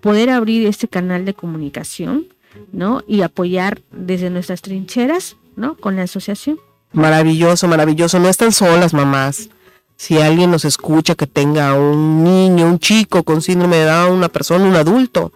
poder 0.00 0.30
abrir 0.30 0.66
este 0.66 0.88
canal 0.88 1.26
de 1.26 1.34
comunicación 1.34 2.28
no 2.72 3.02
y 3.06 3.20
apoyar 3.20 3.82
desde 3.90 4.30
nuestras 4.30 4.62
trincheras 4.62 5.36
no 5.56 5.76
con 5.76 5.96
la 5.96 6.02
asociación 6.02 6.58
Maravilloso, 6.92 7.68
maravilloso. 7.68 8.18
No 8.18 8.28
están 8.28 8.52
solas, 8.52 8.92
mamás. 8.92 9.48
Si 9.96 10.18
alguien 10.18 10.50
nos 10.50 10.64
escucha 10.64 11.14
que 11.14 11.26
tenga 11.26 11.74
un 11.74 12.24
niño, 12.24 12.66
un 12.66 12.78
chico 12.78 13.22
con 13.22 13.40
síndrome 13.40 13.76
de 13.76 13.84
Down, 13.84 14.12
una 14.12 14.28
persona, 14.28 14.64
un 14.64 14.74
adulto, 14.74 15.32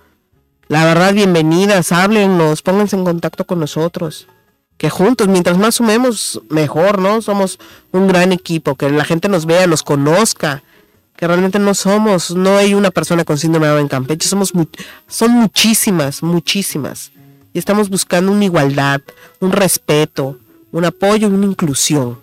la 0.69 0.85
verdad, 0.85 1.15
bienvenidas, 1.15 1.93
háblennos, 1.93 2.63
pónganse 2.63 2.97
en 2.97 3.05
contacto 3.05 3.47
con 3.47 3.61
nosotros. 3.61 4.27
Que 4.77 4.91
juntos, 4.91 5.29
mientras 5.29 5.57
más 5.57 5.77
sumemos, 5.77 6.43
mejor, 6.51 6.99
¿no? 6.99 7.23
Somos 7.23 7.59
un 7.93 8.09
gran 8.09 8.33
equipo, 8.33 8.75
que 8.75 8.91
la 8.91 9.05
gente 9.05 9.29
nos 9.29 9.47
vea, 9.47 9.67
nos 9.69 9.85
conozca, 9.85 10.63
que 11.17 11.27
realmente 11.27 11.59
no 11.59 11.73
somos, 11.73 12.33
no 12.33 12.57
hay 12.57 12.75
una 12.75 12.91
persona 12.91 13.25
con 13.25 13.39
síndrome 13.39 13.67
de 13.67 13.73
Down 13.73 13.83
en 13.83 13.89
Campeche, 13.89 14.29
somos 14.29 14.53
son 15.07 15.31
muchísimas, 15.31 16.23
muchísimas. 16.23 17.13
Y 17.55 17.59
estamos 17.59 17.89
buscando 17.89 18.33
una 18.33 18.45
igualdad, 18.45 19.01
un 19.41 19.53
respeto, 19.53 20.39
un 20.73 20.85
apoyo 20.85 21.29
y 21.29 21.33
una 21.33 21.47
inclusión. 21.47 22.19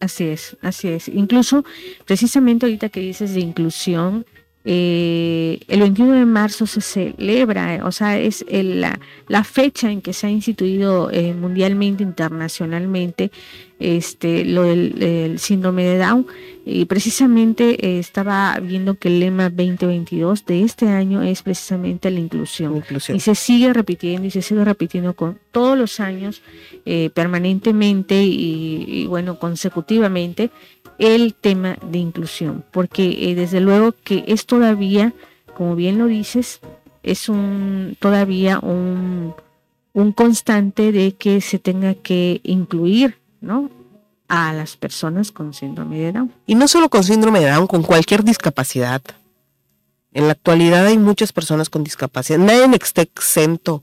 Así 0.00 0.24
es, 0.24 0.56
así 0.62 0.88
es. 0.88 1.08
Incluso, 1.08 1.64
precisamente 2.06 2.66
ahorita 2.66 2.88
que 2.88 3.00
dices 3.00 3.34
de 3.34 3.40
inclusión, 3.40 4.24
eh, 4.64 5.60
el 5.68 5.80
21 5.80 6.12
de 6.12 6.24
marzo 6.26 6.66
se 6.66 6.80
celebra, 6.80 7.76
eh, 7.76 7.82
o 7.82 7.90
sea, 7.90 8.18
es 8.20 8.44
el- 8.48 8.80
la, 8.82 9.00
la 9.26 9.42
fecha 9.42 9.90
en 9.90 10.02
que 10.02 10.12
se 10.12 10.26
ha 10.26 10.30
instituido 10.30 11.10
eh, 11.10 11.32
mundialmente, 11.34 12.02
internacionalmente, 12.02 13.30
este, 13.80 14.44
lo 14.44 14.64
del 14.64 15.02
el 15.02 15.38
síndrome 15.38 15.84
de 15.84 15.98
Down. 15.98 16.26
Y 16.70 16.84
precisamente 16.84 17.86
eh, 17.86 17.98
estaba 17.98 18.58
viendo 18.60 18.96
que 18.96 19.08
el 19.08 19.20
lema 19.20 19.44
2022 19.48 20.44
de 20.44 20.64
este 20.64 20.88
año 20.88 21.22
es 21.22 21.42
precisamente 21.42 22.10
la 22.10 22.20
inclusión. 22.20 22.76
inclusión. 22.76 23.16
Y 23.16 23.20
se 23.20 23.34
sigue 23.34 23.72
repitiendo 23.72 24.26
y 24.26 24.30
se 24.30 24.42
sigue 24.42 24.62
repitiendo 24.66 25.14
con 25.14 25.38
todos 25.50 25.78
los 25.78 25.98
años, 25.98 26.42
eh, 26.84 27.08
permanentemente 27.14 28.22
y, 28.22 28.84
y, 28.86 29.06
bueno, 29.06 29.38
consecutivamente, 29.38 30.50
el 30.98 31.32
tema 31.32 31.78
de 31.90 32.00
inclusión. 32.00 32.62
Porque 32.70 33.30
eh, 33.30 33.34
desde 33.34 33.60
luego 33.60 33.94
que 34.04 34.24
es 34.26 34.44
todavía, 34.44 35.14
como 35.56 35.74
bien 35.74 35.96
lo 35.96 36.04
dices, 36.04 36.60
es 37.02 37.30
un 37.30 37.96
todavía 37.98 38.58
un, 38.58 39.32
un 39.94 40.12
constante 40.12 40.92
de 40.92 41.12
que 41.14 41.40
se 41.40 41.58
tenga 41.58 41.94
que 41.94 42.42
incluir, 42.44 43.16
¿no? 43.40 43.70
A 44.28 44.52
las 44.52 44.76
personas 44.76 45.32
con 45.32 45.54
síndrome 45.54 45.98
de 45.98 46.12
Down. 46.12 46.32
Y 46.46 46.54
no 46.54 46.68
solo 46.68 46.88
con 46.88 47.02
síndrome 47.02 47.40
de 47.40 47.50
Down, 47.50 47.66
con 47.66 47.82
cualquier 47.82 48.24
discapacidad. 48.24 49.02
En 50.12 50.26
la 50.26 50.32
actualidad 50.32 50.86
hay 50.86 50.98
muchas 50.98 51.32
personas 51.32 51.70
con 51.70 51.84
discapacidad. 51.84 52.38
Nadie 52.38 52.68
está 52.82 53.02
exento 53.02 53.82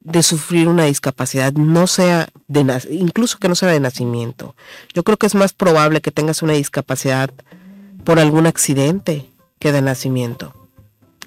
de 0.00 0.22
sufrir 0.22 0.68
una 0.68 0.84
discapacidad, 0.84 1.52
no 1.54 1.86
sea 1.86 2.28
de 2.46 2.82
incluso 2.90 3.38
que 3.38 3.48
no 3.48 3.54
sea 3.54 3.70
de 3.70 3.80
nacimiento. 3.80 4.54
Yo 4.92 5.02
creo 5.02 5.16
que 5.16 5.26
es 5.26 5.34
más 5.34 5.54
probable 5.54 6.02
que 6.02 6.10
tengas 6.10 6.42
una 6.42 6.52
discapacidad 6.52 7.30
por 8.04 8.18
algún 8.18 8.46
accidente 8.46 9.30
que 9.58 9.72
de 9.72 9.80
nacimiento. 9.80 10.52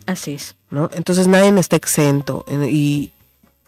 Así 0.06 0.34
es. 0.34 0.56
¿no? 0.70 0.92
Entonces 0.94 1.28
nadie 1.28 1.60
está 1.60 1.76
exento 1.76 2.46
y 2.70 3.12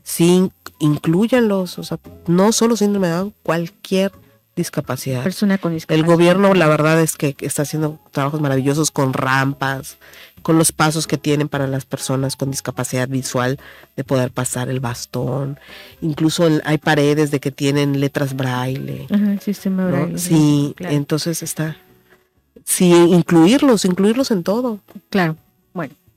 sí 0.03 0.51
incluyanlos, 0.78 1.80
o 1.80 1.84
sea, 1.84 1.99
no 2.28 2.51
solo 2.51 2.78
síndrome 2.78 3.07
de 3.07 3.13
Down, 3.13 3.34
cualquier 3.41 4.11
discapacidad. 4.60 5.24
Persona 5.24 5.57
con 5.57 5.76
El 5.88 6.03
gobierno, 6.03 6.53
la 6.53 6.68
verdad 6.68 7.01
es 7.01 7.16
que 7.18 7.36
está 7.39 7.64
haciendo 7.64 7.97
trabajos 8.12 8.41
maravillosos 8.41 8.91
con 8.91 9.14
rampas, 9.14 9.97
con 10.41 10.57
los 10.57 10.72
pasos 10.72 11.07
que 11.07 11.18
tienen 11.18 11.49
para 11.49 11.68
las 11.68 11.86
personas 11.86 12.36
con 12.36 12.51
discapacidad 12.51 13.07
visual 13.07 13.60
de 13.95 14.03
poder 14.03 14.32
pasar 14.32 14.70
el 14.70 14.80
bastón. 14.80 15.60
Incluso 16.01 16.47
hay 16.66 16.78
paredes 16.78 17.32
de 17.32 17.39
que 17.39 17.51
tienen 17.51 17.99
letras 17.99 18.36
braille. 18.36 19.07
Ajá, 19.10 19.32
el 19.34 19.39
sistema 19.39 19.84
¿no? 19.84 19.89
braille, 19.91 20.18
Sí, 20.18 20.74
claro. 20.78 20.95
entonces 20.95 21.41
está. 21.43 21.78
Sí, 22.66 22.91
incluirlos, 22.91 23.86
incluirlos 23.86 24.32
en 24.32 24.43
todo. 24.43 24.80
Claro. 25.10 25.36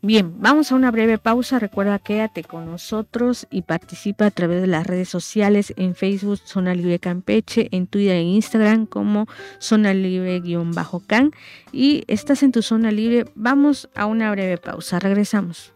Bien, 0.05 0.35
vamos 0.41 0.73
a 0.73 0.75
una 0.75 0.91
breve 0.91 1.17
pausa. 1.17 1.61
Recuerda, 1.61 2.01
quédate 2.01 2.43
con 2.43 2.67
nosotros 2.67 3.47
y 3.53 3.63
participa 3.63 4.27
a 4.27 4.31
través 4.33 4.61
de 4.61 4.67
las 4.67 4.85
redes 4.85 5.09
sociales 5.09 5.73
en 5.77 5.95
Facebook 5.95 6.41
Zona 6.45 6.75
Libre 6.75 6.99
Campeche, 6.99 7.69
en 7.71 7.87
Twitter 7.87 8.17
e 8.17 8.23
Instagram 8.23 8.87
como 8.87 9.29
Zona 9.61 9.95
Libre-Can. 9.95 11.31
Y 11.71 12.03
estás 12.09 12.43
en 12.43 12.51
tu 12.51 12.63
zona 12.63 12.91
libre. 12.91 13.27
Vamos 13.37 13.91
a 13.95 14.07
una 14.07 14.29
breve 14.33 14.59
pausa. 14.59 14.99
Regresamos. 14.99 15.73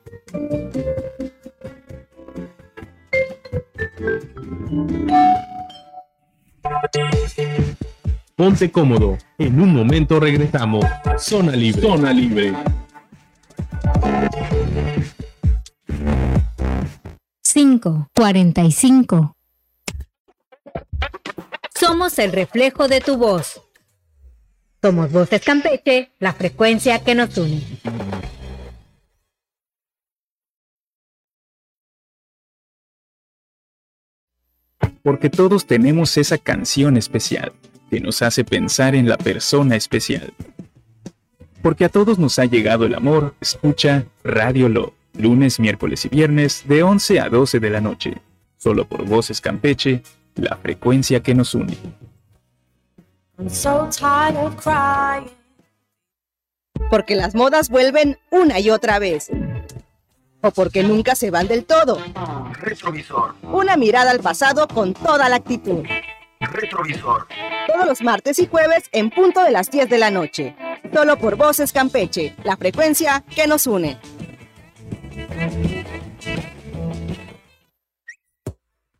Ponte 8.35 8.73
cómodo. 8.73 9.19
En 9.39 9.61
un 9.61 9.73
momento 9.73 10.19
regresamos. 10.19 10.85
Zona 11.17 11.53
Libre. 11.53 11.81
Zona 11.81 12.13
Libre. 12.13 12.53
5, 17.43 18.11
45. 18.15 19.35
Somos 21.75 22.19
el 22.19 22.33
reflejo 22.33 22.87
de 22.87 23.01
tu 23.01 23.17
voz. 23.17 23.63
Somos 24.83 25.11
Voces 25.11 25.43
Campeche, 25.43 26.13
la 26.19 26.35
frecuencia 26.35 27.03
que 27.03 27.15
nos 27.15 27.37
une. 27.39 27.63
Porque 35.03 35.31
todos 35.31 35.67
tenemos 35.67 36.17
esa 36.19 36.37
canción 36.37 36.97
especial 36.97 37.53
que 37.89 38.01
nos 38.01 38.21
hace 38.23 38.45
pensar 38.45 38.95
en 38.95 39.09
la 39.09 39.17
persona 39.17 39.77
especial. 39.77 40.35
Porque 41.63 41.85
a 41.85 41.89
todos 41.89 42.19
nos 42.19 42.39
ha 42.39 42.45
llegado 42.45 42.85
el 42.87 42.95
amor, 42.95 43.35
escucha 43.41 44.05
Radio 44.23 44.69
Lo, 44.69 44.95
lunes, 45.15 45.59
miércoles 45.59 46.05
y 46.05 46.09
viernes 46.09 46.65
de 46.67 46.83
11 46.83 47.21
a 47.21 47.29
12 47.29 47.61
de 47.61 47.71
la 47.71 47.81
noche, 47.81 48.19
solo 48.57 48.87
por 48.87 49.05
Voces 49.05 49.41
Campeche, 49.41 50.03
la 50.37 50.57
frecuencia 50.57 51.23
que 51.23 51.35
nos 51.35 51.55
une. 51.55 51.77
Porque 56.91 57.17
las 57.17 57.35
modas 57.35 57.69
vuelven 57.69 58.19
una 58.31 58.61
y 58.61 58.71
otra 58.71 58.99
vez. 58.99 59.31
O 60.43 60.51
porque 60.51 60.83
nunca 60.83 61.15
se 61.15 61.31
van 61.31 61.49
del 61.49 61.65
todo. 61.65 61.99
Retrovisor. 62.61 63.35
Una 63.43 63.77
mirada 63.77 64.11
al 64.11 64.21
pasado 64.21 64.69
con 64.69 64.95
toda 64.95 65.29
la 65.29 65.37
actitud. 65.37 65.85
Retrovisor. 66.41 67.27
Todos 67.67 67.87
los 67.87 68.03
martes 68.03 68.39
y 68.39 68.47
jueves 68.47 68.85
en 68.93 69.11
punto 69.11 69.43
de 69.43 69.51
las 69.51 69.71
10 69.71 69.89
de 69.89 69.99
la 69.99 70.11
noche. 70.11 70.55
Solo 70.93 71.19
por 71.19 71.37
Voces 71.37 71.73
Campeche, 71.73 72.35
la 72.45 72.57
frecuencia 72.57 73.23
que 73.35 73.47
nos 73.47 73.67
une. 73.67 73.99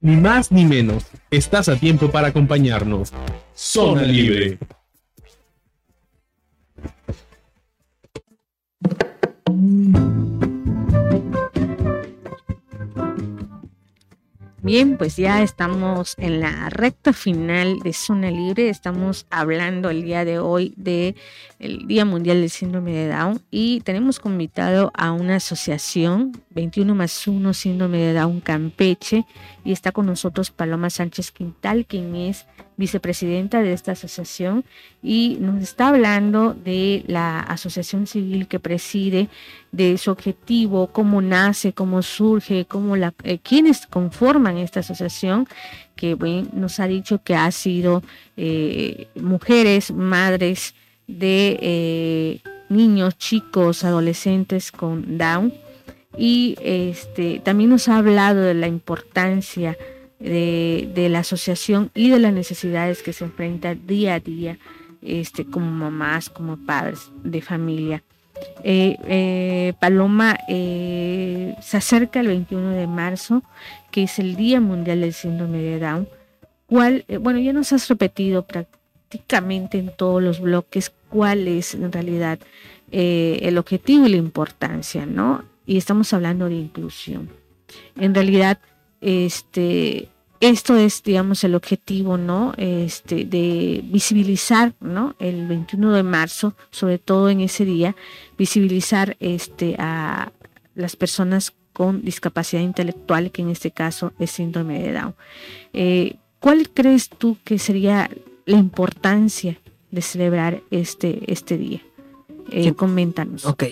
Ni 0.01 0.17
más 0.17 0.53
ni 0.53 0.65
menos. 0.65 1.07
Estás 1.31 1.69
a 1.69 1.77
tiempo 1.77 2.11
para 2.11 2.29
acompañarnos. 2.29 3.13
Zona 3.55 4.03
Libre. 4.03 4.59
Bien, 14.67 14.97
pues 14.99 15.17
ya 15.17 15.45
estamos 15.45 16.17
en 16.19 16.41
la 16.41 16.69
recta 16.71 17.13
final 17.13 17.79
de 17.85 17.93
Zona 17.93 18.33
Libre. 18.33 18.69
Estamos 18.69 19.25
hablando 19.31 19.91
el 19.91 20.03
día 20.03 20.25
de 20.25 20.41
hoy 20.41 20.75
de 20.77 21.15
el 21.61 21.87
Día 21.87 22.05
Mundial 22.05 22.41
del 22.41 22.51
Síndrome 22.51 22.93
de 22.93 23.07
Down 23.07 23.41
y 23.53 23.81
tenemos 23.83 24.21
invitado 24.25 24.91
a 24.95 25.13
una 25.13 25.37
asociación 25.37 26.33
21 26.57 26.95
más 26.95 27.29
1 27.29 27.53
Síndrome 27.53 27.99
de 27.99 28.15
Down 28.15 28.41
Campeche 28.41 29.27
y 29.63 29.73
está 29.73 29.93
con 29.93 30.07
nosotros 30.07 30.51
Paloma 30.51 30.89
Sánchez 30.89 31.31
Quintal, 31.31 31.85
quien 31.85 32.17
es 32.17 32.47
vicepresidenta 32.79 33.63
de 33.63 33.75
esta 33.75 33.93
asociación 33.93 34.65
y 35.03 35.37
nos 35.39 35.63
está 35.63 35.89
hablando 35.89 36.55
de 36.55 37.05
la 37.07 37.41
asociación 37.41 38.07
civil 38.07 38.49
que 38.49 38.59
preside, 38.59 39.29
de 39.71 39.99
su 39.99 40.11
objetivo, 40.11 40.87
cómo 40.87 41.21
nace, 41.21 41.75
cómo 41.75 42.01
surge, 42.01 42.65
cómo 42.65 42.97
la, 42.97 43.13
eh, 43.23 43.39
quiénes 43.39 43.87
conforman 43.87 44.57
esta 44.57 44.81
asociación, 44.81 45.47
que 45.95 46.17
nos 46.53 46.81
ha 46.81 46.87
dicho 46.87 47.23
que 47.23 47.35
ha 47.35 47.51
sido 47.51 48.03
eh, 48.39 49.09
mujeres, 49.15 49.91
madres 49.91 50.75
de 51.07 51.59
eh, 51.61 52.41
niños, 52.71 53.19
chicos, 53.19 53.85
adolescentes 53.85 54.73
con 54.73 55.19
Down. 55.19 55.66
Y 56.17 56.57
este, 56.63 57.41
también 57.41 57.71
nos 57.71 57.89
ha 57.89 57.99
hablado 57.99 58.43
de 58.43 58.55
la 58.55 58.69
importancia 58.69 59.77
de, 60.19 61.09
la 61.11 61.21
asociación 61.21 61.91
y 61.95 62.11
de 62.11 62.19
las 62.19 62.33
necesidades 62.33 63.03
que 63.03 63.13
se 63.13 63.25
enfrenta 63.25 63.75
día 63.75 64.15
a 64.15 64.21
día 64.21 64.59
este, 65.03 65.45
como 65.45 65.71
mamás, 65.71 66.31
como 66.31 66.57
padres 66.57 67.11
de 67.23 67.43
familia. 67.43 68.03
Eh, 68.65 68.97
eh, 69.05 69.73
Paloma 69.81 70.39
eh, 70.49 71.55
se 71.63 71.77
acerca 71.79 72.21
el 72.21 72.29
21 72.29 72.71
de 72.71 72.87
marzo, 72.87 73.43
que 73.91 74.05
es 74.05 74.19
el 74.19 74.37
Día 74.37 74.61
Mundial 74.61 75.01
del 75.01 75.13
Síndrome 75.13 75.59
de 75.59 75.79
Down. 75.79 76.09
Cuál, 76.67 77.05
bueno, 77.21 77.39
ya 77.39 77.53
nos 77.53 77.73
has 77.73 77.89
repetido 77.89 78.43
prácticamente 78.43 79.79
en 79.79 79.91
todos 79.97 80.23
los 80.23 80.41
bloques 80.41 80.93
cuál 81.09 81.47
es 81.49 81.75
en 81.75 81.93
realidad 81.93 82.41
el 82.91 83.59
objetivo 83.59 84.07
y 84.07 84.11
la 84.11 84.17
importancia, 84.17 85.07
¿no? 85.07 85.45
Y 85.67 85.77
estamos 85.77 86.13
hablando 86.13 86.49
de 86.49 86.55
inclusión. 86.55 87.29
En 87.97 88.15
realidad, 88.15 88.61
este, 89.01 90.09
esto 90.41 90.77
es, 90.77 91.03
digamos, 91.03 91.43
el 91.45 91.55
objetivo, 91.55 92.17
¿no? 92.17 92.55
Este, 92.57 93.25
de 93.25 93.83
visibilizar, 93.85 94.75
¿no? 94.81 95.15
El 95.19 95.47
21 95.47 95.93
de 95.93 96.03
marzo, 96.03 96.55
sobre 96.71 96.99
todo 96.99 97.29
en 97.29 97.41
ese 97.41 97.65
día, 97.65 97.97
visibilizar 98.39 99.17
este, 99.19 99.77
a 99.79 100.33
las 100.75 100.95
personas 100.95 101.55
con 101.73 102.03
discapacidad 102.03 102.63
intelectual, 102.63 103.31
que 103.31 103.43
en 103.43 103.51
este 103.51 103.71
caso 103.71 104.13
es 104.19 104.31
síndrome 104.31 104.83
de 104.83 104.93
Down. 104.93 105.15
Eh, 105.73 106.17
¿Cuál 106.39 106.71
crees 106.71 107.09
tú 107.09 107.39
que 107.45 107.59
sería 107.59 108.11
la 108.45 108.57
importancia 108.57 109.59
de 109.91 110.03
celebrar 110.03 110.63
este, 110.71 111.31
este 111.31 111.59
día? 111.59 111.83
Eh, 112.51 112.73
coméntanos. 112.75 113.45
Ok. 113.45 113.65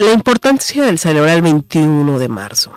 La 0.00 0.12
importancia 0.12 0.84
del 0.84 1.00
celebrar 1.00 1.34
el 1.34 1.42
21 1.42 2.20
de 2.20 2.28
marzo 2.28 2.72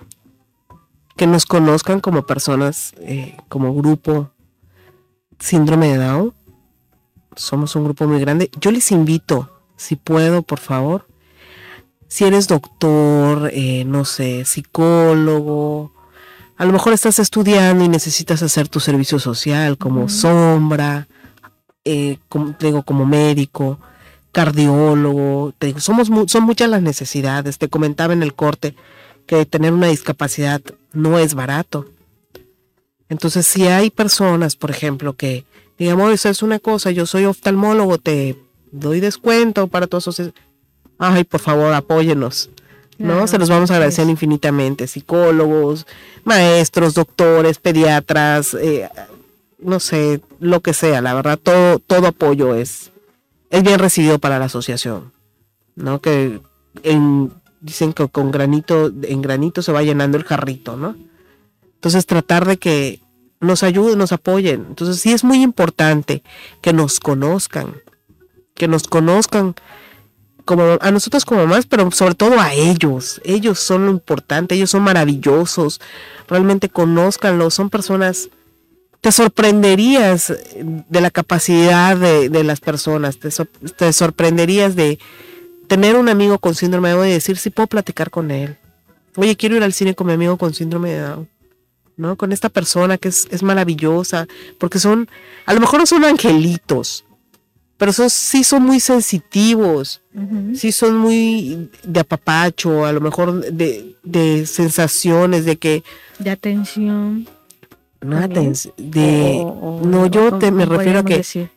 que 1.15 1.27
nos 1.27 1.45
conozcan 1.45 1.99
como 1.99 2.25
personas, 2.25 2.95
eh, 2.97 3.37
como 3.47 3.75
grupo 3.75 4.31
síndrome 5.37 5.89
de 5.89 5.97
Down. 6.03 6.33
Somos 7.35 7.75
un 7.75 7.83
grupo 7.83 8.07
muy 8.07 8.19
grande. 8.19 8.49
Yo 8.59 8.71
les 8.71 8.91
invito, 8.91 9.51
si 9.77 9.97
puedo, 9.97 10.41
por 10.41 10.57
favor, 10.57 11.07
si 12.07 12.25
eres 12.25 12.47
doctor, 12.47 13.51
eh, 13.53 13.83
no 13.85 14.03
sé, 14.03 14.43
psicólogo, 14.43 15.93
a 16.57 16.65
lo 16.65 16.73
mejor 16.73 16.93
estás 16.93 17.19
estudiando 17.19 17.83
y 17.83 17.87
necesitas 17.87 18.41
hacer 18.41 18.67
tu 18.67 18.79
servicio 18.79 19.19
social 19.19 19.77
como 19.77 20.09
sombra, 20.09 21.07
eh, 21.85 22.17
como, 22.29 22.55
digo, 22.59 22.81
como 22.81 23.05
médico, 23.05 23.79
cardiólogo, 24.31 25.53
te 25.57 25.67
digo, 25.67 25.79
somos, 25.79 26.09
son 26.27 26.43
muchas 26.43 26.69
las 26.69 26.81
necesidades. 26.81 27.57
Te 27.57 27.69
comentaba 27.69 28.13
en 28.13 28.23
el 28.23 28.33
corte 28.33 28.75
que 29.25 29.45
tener 29.45 29.73
una 29.73 29.87
discapacidad 29.87 30.61
no 30.93 31.19
es 31.19 31.33
barato. 31.33 31.85
Entonces, 33.09 33.45
si 33.45 33.67
hay 33.67 33.89
personas, 33.89 34.55
por 34.55 34.71
ejemplo, 34.71 35.13
que 35.13 35.45
digamos, 35.77 36.13
eso 36.13 36.29
es 36.29 36.43
una 36.43 36.59
cosa, 36.59 36.91
yo 36.91 37.05
soy 37.05 37.25
oftalmólogo, 37.25 37.97
te 37.97 38.37
doy 38.71 38.99
descuento 38.99 39.67
para 39.67 39.87
tu 39.87 39.97
asociación. 39.97 40.35
Ay, 40.97 41.23
por 41.23 41.39
favor, 41.39 41.73
apóyenos. 41.73 42.49
¿no? 42.99 43.25
Se 43.27 43.39
los 43.39 43.49
vamos 43.49 43.71
a 43.71 43.75
agradecer 43.75 44.07
infinitamente. 44.07 44.87
Psicólogos, 44.87 45.87
maestros, 46.23 46.93
doctores, 46.93 47.57
pediatras, 47.57 48.53
eh, 48.53 48.87
no 49.59 49.79
sé, 49.79 50.21
lo 50.39 50.59
que 50.59 50.73
sea. 50.73 51.01
La 51.01 51.13
verdad, 51.15 51.39
todo, 51.41 51.79
todo 51.79 52.07
apoyo 52.07 52.53
es, 52.53 52.90
es 53.51 53.61
bien 53.63 53.77
recibido 53.77 54.17
para 54.17 54.39
la 54.39 54.45
asociación. 54.45 55.11
¿no? 55.75 56.01
Que 56.01 56.41
en 56.83 57.31
dicen 57.59 57.93
que 57.93 58.07
con 58.09 58.31
granito, 58.31 58.91
en 59.03 59.21
granito 59.21 59.61
se 59.61 59.71
va 59.71 59.83
llenando 59.83 60.17
el 60.17 60.23
jarrito, 60.23 60.77
¿no? 60.77 60.95
Entonces 61.75 62.05
tratar 62.05 62.45
de 62.45 62.57
que 62.57 63.01
nos 63.39 63.63
ayuden, 63.63 63.97
nos 63.97 64.11
apoyen. 64.11 64.65
Entonces 64.69 64.99
sí 64.99 65.13
es 65.13 65.23
muy 65.23 65.41
importante 65.41 66.23
que 66.61 66.73
nos 66.73 66.99
conozcan, 66.99 67.75
que 68.55 68.67
nos 68.67 68.87
conozcan 68.87 69.55
como 70.43 70.77
a 70.81 70.91
nosotros 70.91 71.23
como 71.23 71.45
más, 71.45 71.67
pero 71.67 71.89
sobre 71.91 72.15
todo 72.15 72.39
a 72.39 72.53
ellos. 72.53 73.21
Ellos 73.23 73.59
son 73.59 73.85
lo 73.85 73.91
importante, 73.91 74.55
ellos 74.55 74.71
son 74.71 74.83
maravillosos. 74.83 75.79
Realmente 76.27 76.69
conózcanlos, 76.69 77.53
son 77.53 77.69
personas 77.69 78.29
te 79.01 79.11
sorprenderías 79.11 80.33
de 80.55 81.01
la 81.01 81.11
capacidad 81.11 81.97
de, 81.97 82.43
las 82.43 82.59
personas, 82.59 83.17
te 83.17 83.93
sorprenderías 83.93 84.75
de, 84.75 84.99
tener 85.71 85.95
un 85.95 86.09
amigo 86.09 86.37
con 86.37 86.53
síndrome 86.53 86.89
de 86.89 86.95
Down 86.95 87.07
y 87.07 87.11
decir 87.11 87.37
si 87.37 87.49
puedo 87.49 87.65
platicar 87.65 88.11
con 88.11 88.29
él. 88.29 88.57
Oye, 89.15 89.37
quiero 89.37 89.55
ir 89.55 89.63
al 89.63 89.71
cine 89.71 89.95
con 89.95 90.05
mi 90.05 90.11
amigo 90.11 90.35
con 90.35 90.53
síndrome 90.53 90.89
de 90.91 90.99
Down. 90.99 91.29
¿No? 91.95 92.17
Con 92.17 92.33
esta 92.33 92.49
persona 92.49 92.97
que 92.97 93.07
es, 93.07 93.25
es 93.31 93.41
maravillosa. 93.41 94.27
Porque 94.57 94.79
son, 94.79 95.07
a 95.45 95.53
lo 95.53 95.61
mejor 95.61 95.79
no 95.79 95.85
son 95.85 96.03
angelitos, 96.03 97.05
pero 97.77 97.93
son, 97.93 98.09
sí 98.09 98.43
son 98.43 98.63
muy 98.63 98.81
sensitivos. 98.81 100.01
Sí 100.55 100.73
son 100.73 100.97
muy 100.97 101.69
de 101.83 102.01
apapacho, 102.01 102.85
a 102.85 102.91
lo 102.91 102.99
mejor 102.99 103.39
de, 103.53 103.95
de 104.03 104.45
sensaciones, 104.45 105.45
de 105.45 105.55
que 105.55 105.85
De 106.19 106.31
atención. 106.31 107.29
No 108.01 108.19
de 108.77 109.41
o- 109.43 109.47
o- 109.47 109.85
no 109.85 110.01
o 110.03 110.05
yo 110.07 110.37
te 110.39 110.51
me 110.51 110.65
refiero 110.65 110.99
a 110.99 111.03
que 111.03 111.17
decir. 111.17 111.49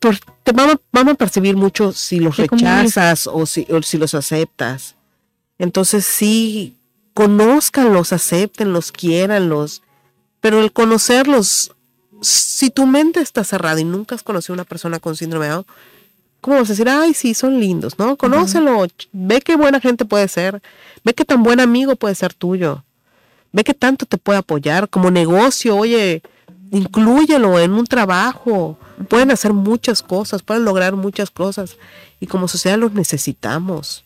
por- 0.00 0.18
te 0.42 0.52
vamos, 0.52 0.76
vamos 0.92 1.14
a 1.14 1.16
percibir 1.16 1.56
mucho 1.56 1.92
si 1.92 2.20
los 2.20 2.36
rechazas 2.36 3.26
o 3.26 3.46
si, 3.46 3.66
o 3.70 3.80
si 3.82 3.96
los 3.98 4.14
aceptas. 4.14 4.96
Entonces 5.58 6.04
sí, 6.04 6.76
conózcanlos, 7.14 8.12
acéptenlos, 8.12 8.92
quiéranlos, 8.92 9.82
pero 10.40 10.60
el 10.60 10.72
conocerlos, 10.72 11.72
si 12.20 12.70
tu 12.70 12.86
mente 12.86 13.20
está 13.20 13.44
cerrada 13.44 13.80
y 13.80 13.84
nunca 13.84 14.14
has 14.14 14.22
conocido 14.22 14.54
a 14.54 14.56
una 14.56 14.64
persona 14.64 14.98
con 15.00 15.16
síndrome 15.16 15.46
de 15.46 15.52
Down, 15.52 15.66
¿cómo 16.40 16.56
vas 16.58 16.68
a 16.68 16.72
decir, 16.72 16.88
ay, 16.88 17.14
sí, 17.14 17.34
son 17.34 17.58
lindos, 17.58 17.98
¿no? 17.98 18.16
Conócelo, 18.16 18.86
ve 19.12 19.40
qué 19.40 19.56
buena 19.56 19.80
gente 19.80 20.04
puede 20.04 20.28
ser, 20.28 20.62
ve 21.04 21.14
qué 21.14 21.24
tan 21.24 21.42
buen 21.42 21.58
amigo 21.60 21.96
puede 21.96 22.14
ser 22.14 22.34
tuyo, 22.34 22.84
ve 23.52 23.64
qué 23.64 23.74
tanto 23.74 24.06
te 24.06 24.18
puede 24.18 24.38
apoyar 24.38 24.88
como 24.88 25.10
negocio, 25.10 25.76
oye, 25.76 26.22
inclúyelo 26.70 27.58
en 27.58 27.72
un 27.72 27.86
trabajo, 27.86 28.78
pueden 29.08 29.30
hacer 29.30 29.52
muchas 29.52 30.02
cosas, 30.02 30.42
pueden 30.42 30.64
lograr 30.64 30.94
muchas 30.96 31.30
cosas 31.30 31.76
y 32.20 32.26
como 32.26 32.48
sociedad 32.48 32.78
los 32.78 32.92
necesitamos. 32.92 34.04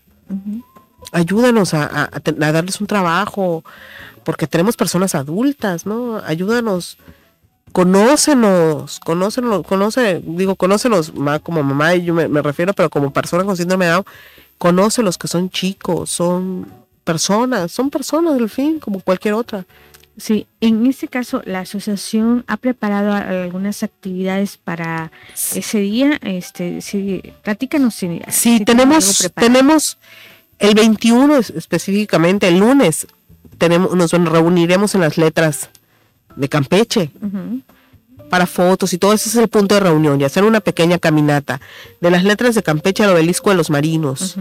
Ayúdanos 1.12 1.74
a, 1.74 2.11
darles 2.36 2.80
un 2.80 2.86
trabajo, 2.86 3.64
porque 4.24 4.47
tenemos 4.47 4.76
personas 4.76 5.14
adultas, 5.14 5.84
¿no? 5.84 6.18
Ayúdanos, 6.24 6.97
conócenos, 7.72 9.01
conócenos, 9.01 9.66
conoce, 9.66 10.22
digo, 10.24 10.55
conócenos 10.55 11.14
ma- 11.14 11.40
como 11.40 11.62
mamá, 11.62 11.95
y 11.97 12.05
yo 12.05 12.14
me, 12.14 12.28
me 12.28 12.40
refiero, 12.40 12.72
pero 12.72 12.88
como 12.88 13.12
persona 13.12 13.45
con 13.45 13.57
síndrome 13.57 13.86
de 13.86 13.93
Down, 13.93 14.05
conócelos 14.59 15.18
que 15.18 15.26
son 15.28 15.51
chicos, 15.51 16.11
son 16.11 16.66
personas, 17.05 17.72
son 17.72 17.90
personas 17.90 18.34
del 18.34 18.48
fin, 18.48 18.78
como 18.78 19.00
cualquier 19.00 19.34
otra. 19.34 19.64
Sí, 20.16 20.46
en 20.61 20.84
este 20.86 21.09
caso 21.09 21.40
la 21.46 21.61
asociación 21.61 22.44
ha 22.46 22.59
preparado 22.59 23.12
algunas 23.14 23.82
actividades 23.82 24.59
para 24.59 25.11
ese 25.55 25.78
día. 25.78 26.18
Este, 26.22 26.82
sí, 26.82 27.22
platícanos 27.42 27.94
si, 27.94 28.20
Sí, 28.28 28.59
si 28.59 28.64
tenemos, 28.64 29.30
tenemos 29.34 29.98
el 30.59 30.74
21 30.74 31.36
es- 31.38 31.50
específicamente, 31.50 32.46
el 32.48 32.59
lunes, 32.59 33.07
tenemos, 33.57 33.94
nos 33.94 34.11
reuniremos 34.12 34.94
en 34.94 35.00
las 35.00 35.16
letras 35.16 35.70
de 36.36 36.48
Campeche 36.48 37.11
para 38.32 38.46
fotos 38.46 38.94
y 38.94 38.98
todo 38.98 39.12
ese 39.12 39.28
es 39.28 39.36
el 39.36 39.48
punto 39.48 39.74
de 39.74 39.80
reunión 39.82 40.18
y 40.18 40.24
hacer 40.24 40.42
una 40.44 40.60
pequeña 40.60 40.98
caminata 40.98 41.60
de 42.00 42.10
las 42.10 42.24
letras 42.24 42.54
de 42.54 42.62
Campeche 42.62 43.04
al 43.04 43.10
obelisco 43.10 43.50
de 43.50 43.56
los 43.56 43.68
marinos, 43.68 44.36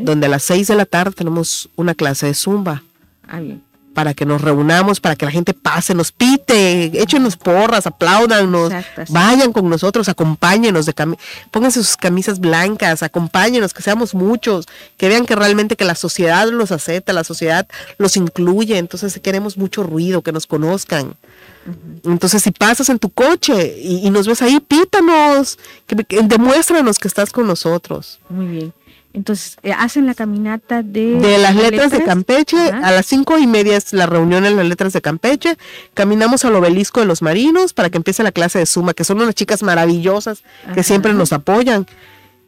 donde 0.00 0.26
a 0.26 0.30
las 0.30 0.42
6 0.44 0.66
de 0.66 0.74
la 0.74 0.86
tarde 0.86 1.12
tenemos 1.14 1.68
una 1.76 1.94
clase 1.94 2.24
de 2.24 2.32
zumba 2.32 2.82
Ah, 3.28 3.38
bien. 3.40 3.62
Para 3.98 4.14
que 4.14 4.24
nos 4.24 4.40
reunamos, 4.40 5.00
para 5.00 5.16
que 5.16 5.24
la 5.24 5.32
gente 5.32 5.54
pase, 5.54 5.92
nos 5.92 6.12
pite, 6.12 7.02
échenos 7.02 7.36
porras, 7.36 7.84
apláudanos, 7.84 8.70
Exacto, 8.72 9.12
vayan 9.12 9.52
con 9.52 9.68
nosotros, 9.68 10.08
acompáñenos, 10.08 10.86
de 10.86 10.94
cami- 10.94 11.18
pónganse 11.50 11.82
sus 11.82 11.96
camisas 11.96 12.38
blancas, 12.38 13.02
acompáñenos, 13.02 13.74
que 13.74 13.82
seamos 13.82 14.14
muchos, 14.14 14.68
que 14.98 15.08
vean 15.08 15.26
que 15.26 15.34
realmente 15.34 15.74
que 15.74 15.84
la 15.84 15.96
sociedad 15.96 16.46
los 16.48 16.70
acepta, 16.70 17.12
la 17.12 17.24
sociedad 17.24 17.66
los 17.98 18.16
incluye, 18.16 18.78
entonces 18.78 19.18
queremos 19.20 19.56
mucho 19.56 19.82
ruido, 19.82 20.22
que 20.22 20.30
nos 20.30 20.46
conozcan. 20.46 21.16
Entonces, 22.04 22.40
si 22.44 22.52
pasas 22.52 22.88
en 22.90 23.00
tu 23.00 23.10
coche 23.10 23.78
y, 23.82 24.06
y 24.06 24.10
nos 24.10 24.28
ves 24.28 24.42
ahí, 24.42 24.60
pítanos, 24.60 25.58
que, 25.88 25.96
que 26.04 26.22
demuéstranos 26.22 27.00
que 27.00 27.08
estás 27.08 27.30
con 27.32 27.48
nosotros. 27.48 28.20
Muy 28.28 28.46
bien. 28.46 28.72
Entonces, 29.14 29.56
eh, 29.62 29.72
hacen 29.72 30.06
la 30.06 30.14
caminata 30.14 30.82
de... 30.82 31.14
De 31.18 31.38
las 31.38 31.56
letras 31.56 31.90
de 31.90 32.04
Campeche, 32.04 32.56
Ajá. 32.56 32.86
a 32.88 32.92
las 32.92 33.06
cinco 33.06 33.38
y 33.38 33.46
media 33.46 33.76
es 33.76 33.92
la 33.92 34.06
reunión 34.06 34.44
en 34.44 34.56
las 34.56 34.66
letras 34.66 34.92
de 34.92 35.00
Campeche. 35.00 35.56
Caminamos 35.94 36.44
al 36.44 36.54
obelisco 36.54 37.00
de 37.00 37.06
los 37.06 37.22
marinos 37.22 37.72
para 37.72 37.88
que 37.90 37.96
empiece 37.96 38.22
la 38.22 38.32
clase 38.32 38.58
de 38.58 38.66
Zumba, 38.66 38.94
que 38.94 39.04
son 39.04 39.20
unas 39.20 39.34
chicas 39.34 39.62
maravillosas 39.62 40.42
que 40.74 40.82
siempre 40.82 41.14
nos 41.14 41.32
apoyan 41.32 41.86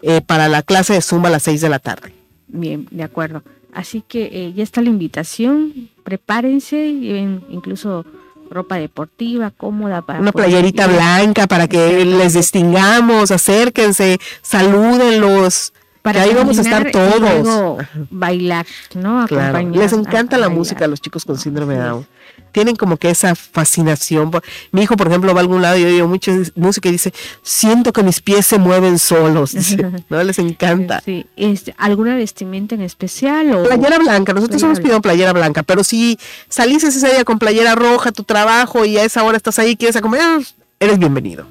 eh, 0.02 0.20
para 0.20 0.48
la 0.48 0.62
clase 0.62 0.92
de 0.92 1.00
Zumba 1.00 1.28
a 1.28 1.32
las 1.32 1.42
seis 1.42 1.60
de 1.60 1.70
la 1.70 1.78
tarde. 1.78 2.12
Bien, 2.46 2.86
de 2.90 3.02
acuerdo. 3.04 3.42
Así 3.72 4.02
que 4.06 4.24
eh, 4.32 4.52
ya 4.54 4.62
está 4.62 4.82
la 4.82 4.90
invitación. 4.90 5.88
Prepárense, 6.04 6.92
lleven 6.92 7.42
incluso 7.50 8.04
ropa 8.50 8.76
deportiva 8.76 9.50
cómoda 9.50 10.02
para 10.02 10.18
Una 10.20 10.32
playerita 10.32 10.86
ir. 10.86 10.92
blanca 10.92 11.46
para 11.46 11.68
que 11.68 12.04
les 12.04 12.34
distingamos, 12.34 13.30
acérquense, 13.30 14.18
salúdenlos. 14.42 15.72
Para 16.02 16.22
que 16.22 16.30
ahí 16.30 16.34
vamos 16.34 16.58
a 16.58 16.62
estar 16.62 16.88
y 16.88 16.92
todos. 16.92 17.20
luego 17.20 17.78
bailar, 18.10 18.66
¿no? 18.94 19.26
Claro, 19.26 19.58
les 19.70 19.92
encanta 19.92 20.36
la 20.36 20.46
bailar. 20.46 20.58
música 20.58 20.84
a 20.84 20.88
los 20.88 21.00
chicos 21.00 21.24
con 21.24 21.38
síndrome 21.38 21.74
de 21.74 21.80
Down. 21.80 22.06
Tienen 22.52 22.74
como 22.74 22.96
que 22.96 23.10
esa 23.10 23.34
fascinación. 23.34 24.30
Mi 24.72 24.82
hijo, 24.82 24.96
por 24.96 25.06
ejemplo, 25.06 25.32
va 25.34 25.40
a 25.40 25.42
algún 25.42 25.62
lado 25.62 25.76
y 25.76 25.84
oye 25.84 26.02
mucha 26.02 26.32
música 26.56 26.88
y 26.88 26.92
dice, 26.92 27.12
siento 27.42 27.92
que 27.92 28.02
mis 28.02 28.20
pies 28.20 28.46
se 28.46 28.58
mueven 28.58 28.98
solos. 28.98 29.52
dice, 29.52 29.76
¿no? 30.08 30.22
Les 30.24 30.38
encanta. 30.38 31.00
Sí, 31.04 31.26
este, 31.36 31.74
¿alguna 31.78 32.16
vestimenta 32.16 32.74
en 32.74 32.80
especial? 32.80 33.52
O... 33.52 33.64
Playera 33.64 33.98
blanca, 33.98 34.32
nosotros 34.32 34.62
hemos 34.62 34.80
pedido 34.80 35.00
playera 35.00 35.32
blanca, 35.32 35.62
pero 35.62 35.84
si 35.84 36.18
salís 36.48 36.82
ese 36.82 37.06
día 37.08 37.24
con 37.24 37.38
playera 37.38 37.74
roja 37.74 38.10
tu 38.10 38.24
trabajo 38.24 38.84
y 38.84 38.98
a 38.98 39.04
esa 39.04 39.22
hora 39.22 39.36
estás 39.36 39.58
ahí 39.58 39.70
y 39.70 39.76
quieres 39.76 39.96
acompañar, 39.96 40.40
eres 40.80 40.98
bienvenido. 40.98 41.46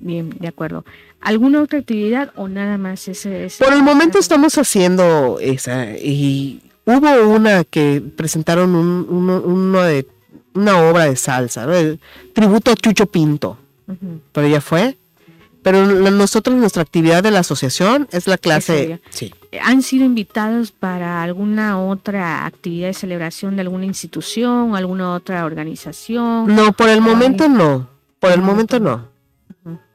Bien, 0.00 0.30
de 0.40 0.48
acuerdo. 0.48 0.84
¿Alguna 1.22 1.62
otra 1.62 1.78
actividad 1.78 2.32
o 2.36 2.48
nada 2.48 2.78
más 2.78 3.06
ese? 3.08 3.46
ese- 3.46 3.64
Por 3.64 3.72
el 3.72 3.82
momento 3.82 4.18
estamos 4.18 4.58
haciendo 4.58 5.38
esa 5.40 5.90
y 5.96 6.60
hubo 6.84 7.28
una 7.28 7.64
que 7.64 8.02
presentaron 8.16 8.74
un- 8.74 9.06
uno, 9.08 9.40
uno 9.44 9.82
de 9.82 10.06
una 10.54 10.78
obra 10.82 11.04
de 11.06 11.16
salsa, 11.16 11.64
¿no? 11.64 11.72
El 11.74 12.00
tributo 12.34 12.72
a 12.72 12.74
Chucho 12.74 13.06
Pinto, 13.06 13.56
pero 14.32 14.48
ya 14.48 14.60
fue. 14.60 14.96
Pero 15.62 15.86
nosotros 16.10 16.56
nuestra 16.56 16.82
actividad 16.82 17.22
de 17.22 17.30
la 17.30 17.38
asociación 17.38 18.08
es 18.10 18.26
la 18.26 18.36
clase, 18.36 18.98
sí. 19.10 19.32
¿Han 19.62 19.82
sido 19.82 20.04
invitados 20.04 20.72
para 20.72 21.22
alguna 21.22 21.78
otra 21.80 22.44
actividad 22.46 22.88
de 22.88 22.94
celebración 22.94 23.54
de 23.54 23.62
alguna 23.62 23.84
institución, 23.84 24.74
alguna 24.74 25.14
otra 25.14 25.44
organización? 25.44 26.52
No, 26.52 26.72
por 26.72 26.88
el 26.88 27.00
momento 27.00 27.48
no, 27.48 27.88
por 28.18 28.32
el 28.32 28.42
momento 28.42 28.80
no. 28.80 29.11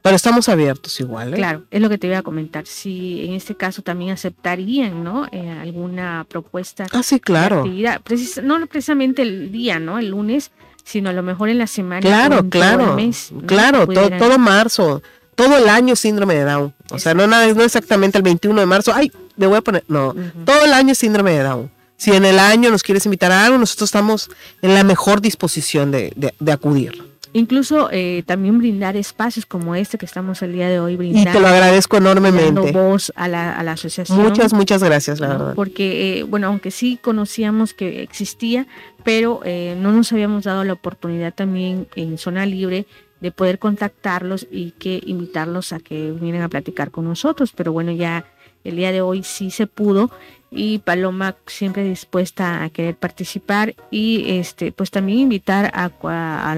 Pero 0.08 0.16
estamos 0.16 0.48
abiertos 0.48 0.98
igual, 1.00 1.34
¿eh? 1.34 1.36
Claro, 1.36 1.64
es 1.70 1.80
lo 1.80 1.88
que 1.88 1.98
te 1.98 2.06
iba 2.06 2.18
a 2.18 2.22
comentar. 2.22 2.66
Si 2.66 3.24
en 3.26 3.34
este 3.34 3.54
caso 3.54 3.82
también 3.82 4.10
aceptarían, 4.12 5.04
¿no? 5.04 5.26
Eh, 5.32 5.50
alguna 5.50 6.26
propuesta 6.28 6.86
Ah, 6.92 7.02
sí, 7.02 7.20
claro. 7.20 7.58
actividad, 7.58 8.00
Precis- 8.02 8.42
no 8.42 8.66
precisamente 8.66 9.22
el 9.22 9.52
día, 9.52 9.78
¿no? 9.78 9.98
El 9.98 10.08
lunes, 10.10 10.50
sino 10.84 11.10
a 11.10 11.12
lo 11.12 11.22
mejor 11.22 11.48
en 11.50 11.58
la 11.58 11.66
semana. 11.66 11.98
o 12.00 12.02
Claro, 12.02 12.36
todo 12.36 12.44
el 12.44 12.50
claro, 12.50 12.94
mes, 12.94 13.30
¿no? 13.32 13.46
claro, 13.46 13.80
to- 13.80 13.86
Pudieran- 13.92 14.18
todo 14.18 14.38
marzo, 14.38 15.02
todo 15.34 15.56
el 15.58 15.68
año 15.68 15.94
síndrome 15.96 16.34
de 16.34 16.44
Down. 16.44 16.74
O 16.90 16.98
sea, 16.98 17.14
no, 17.14 17.26
nada, 17.26 17.46
no 17.52 17.62
exactamente 17.62 18.16
el 18.18 18.22
21 18.24 18.60
de 18.60 18.66
marzo, 18.66 18.92
ay, 18.94 19.12
le 19.36 19.46
voy 19.46 19.58
a 19.58 19.60
poner, 19.60 19.84
no, 19.88 20.14
todo 20.44 20.64
el 20.64 20.72
año 20.72 20.94
síndrome 20.94 21.32
de 21.32 21.42
Down. 21.42 21.70
Si 21.96 22.12
en 22.12 22.24
el 22.24 22.38
año 22.38 22.70
nos 22.70 22.82
quieres 22.84 23.04
invitar 23.06 23.32
a 23.32 23.44
algo, 23.44 23.58
nosotros 23.58 23.88
estamos 23.88 24.30
en 24.62 24.72
la 24.74 24.84
mejor 24.84 25.20
disposición 25.20 25.90
de, 25.90 26.12
de- 26.16 26.32
de 26.38 26.52
acudir. 26.52 27.07
Incluso 27.32 27.88
eh, 27.92 28.22
también 28.26 28.58
brindar 28.58 28.96
espacios 28.96 29.44
como 29.46 29.74
este 29.74 29.98
que 29.98 30.06
estamos 30.06 30.40
el 30.42 30.52
día 30.52 30.68
de 30.68 30.80
hoy 30.80 30.94
Y 30.94 30.96
brindando. 30.96 31.32
te 31.32 31.40
lo 31.40 31.46
agradezco 31.48 31.96
dando 31.96 32.10
enormemente. 32.12 32.72
voz 32.72 33.12
a 33.16 33.28
la, 33.28 33.52
a 33.58 33.62
la 33.62 33.72
asociación. 33.72 34.18
Muchas, 34.22 34.52
muchas 34.52 34.82
gracias, 34.82 35.20
la 35.20 35.28
¿no? 35.28 35.38
verdad. 35.38 35.54
Porque, 35.54 36.18
eh, 36.20 36.22
bueno, 36.22 36.46
aunque 36.48 36.70
sí 36.70 36.98
conocíamos 37.00 37.74
que 37.74 38.02
existía, 38.02 38.66
pero 39.04 39.40
eh, 39.44 39.76
no 39.78 39.92
nos 39.92 40.12
habíamos 40.12 40.44
dado 40.44 40.64
la 40.64 40.72
oportunidad 40.72 41.34
también 41.34 41.86
en 41.96 42.18
Zona 42.18 42.46
Libre 42.46 42.86
de 43.20 43.32
poder 43.32 43.58
contactarlos 43.58 44.46
y 44.50 44.70
que 44.72 45.00
invitarlos 45.04 45.72
a 45.72 45.80
que 45.80 46.12
vinieran 46.12 46.42
a 46.42 46.48
platicar 46.48 46.90
con 46.90 47.04
nosotros. 47.04 47.52
Pero 47.54 47.72
bueno, 47.72 47.90
ya 47.92 48.24
el 48.64 48.76
día 48.76 48.92
de 48.92 49.00
hoy 49.00 49.22
sí 49.22 49.50
se 49.50 49.66
pudo 49.66 50.10
y 50.50 50.78
Paloma 50.78 51.36
siempre 51.46 51.84
dispuesta 51.84 52.62
a 52.62 52.70
querer 52.70 52.96
participar 52.96 53.74
y 53.90 54.38
este 54.38 54.72
pues 54.72 54.90
también 54.90 55.18
invitar 55.18 55.70
a, 55.74 56.56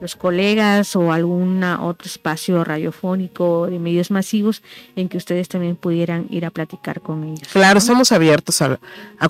los 0.00 0.16
colegas 0.16 0.94
o 0.96 1.12
algún 1.12 1.62
otro 1.62 2.06
espacio 2.06 2.64
radiofónico 2.64 3.66
de 3.66 3.78
medios 3.78 4.10
masivos 4.10 4.62
en 4.94 5.08
que 5.08 5.16
ustedes 5.16 5.48
también 5.48 5.76
pudieran 5.76 6.26
ir 6.30 6.44
a 6.44 6.50
platicar 6.50 7.00
con 7.00 7.24
ellos. 7.24 7.48
Claro, 7.52 7.74
¿no? 7.74 7.78
estamos 7.78 8.12
abiertos 8.12 8.60
a, 8.62 8.78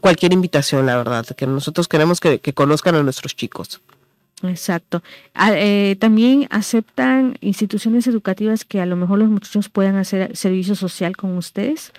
cualquier 0.00 0.32
invitación, 0.32 0.86
la 0.86 0.96
verdad, 0.96 1.24
que 1.36 1.46
nosotros 1.46 1.86
queremos 1.88 2.20
que, 2.20 2.40
que 2.40 2.52
conozcan 2.52 2.96
a 2.96 3.02
nuestros 3.02 3.36
chicos. 3.36 3.80
Exacto. 4.42 5.02
Ah, 5.34 5.52
eh, 5.54 5.96
también 5.98 6.46
aceptan 6.50 7.38
instituciones 7.40 8.06
educativas 8.06 8.64
que 8.64 8.80
a 8.80 8.86
lo 8.86 8.96
mejor 8.96 9.18
los 9.18 9.28
muchachos 9.28 9.68
puedan 9.68 9.96
hacer 9.96 10.36
servicio 10.36 10.74
social 10.74 11.16
con 11.16 11.36
ustedes. 11.36 11.92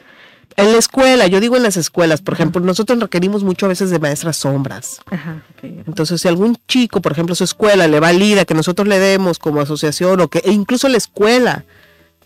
En 0.56 0.72
la 0.72 0.78
escuela, 0.78 1.28
yo 1.28 1.40
digo 1.40 1.58
en 1.58 1.64
las 1.64 1.78
escuelas, 1.78 2.22
por 2.22 2.34
ejemplo, 2.34 2.62
nosotros 2.62 3.00
requerimos 3.00 3.44
mucho 3.44 3.66
a 3.66 3.70
veces 3.70 3.90
de 3.90 4.00
maestras 4.00 4.38
sombras. 4.38 5.02
Ajá, 5.10 5.44
ok. 5.52 5.64
Entonces, 5.86 6.22
si 6.22 6.28
algún 6.28 6.58
chico, 6.68 7.02
por 7.02 7.12
ejemplo, 7.12 7.36
su 7.36 7.44
escuela 7.44 7.88
le 7.88 8.00
valida 8.00 8.46
que 8.46 8.54
nosotros 8.54 8.88
le 8.88 8.98
demos 8.98 9.40
como 9.40 9.62
asociación 9.62 10.22
o 10.22 10.30
que 10.30 10.40
e 10.40 10.52
incluso 10.52 10.88
la 10.90 10.98
escuela 10.98 11.66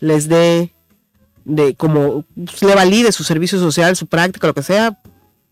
les 0.00 0.28
dé 0.28 0.72
de 1.44 1.74
como 1.74 2.24
le 2.60 2.74
valide 2.74 3.12
su 3.12 3.24
servicio 3.24 3.58
social, 3.58 3.96
su 3.96 4.06
práctica, 4.06 4.46
lo 4.46 4.54
que 4.54 4.62
sea, 4.62 4.98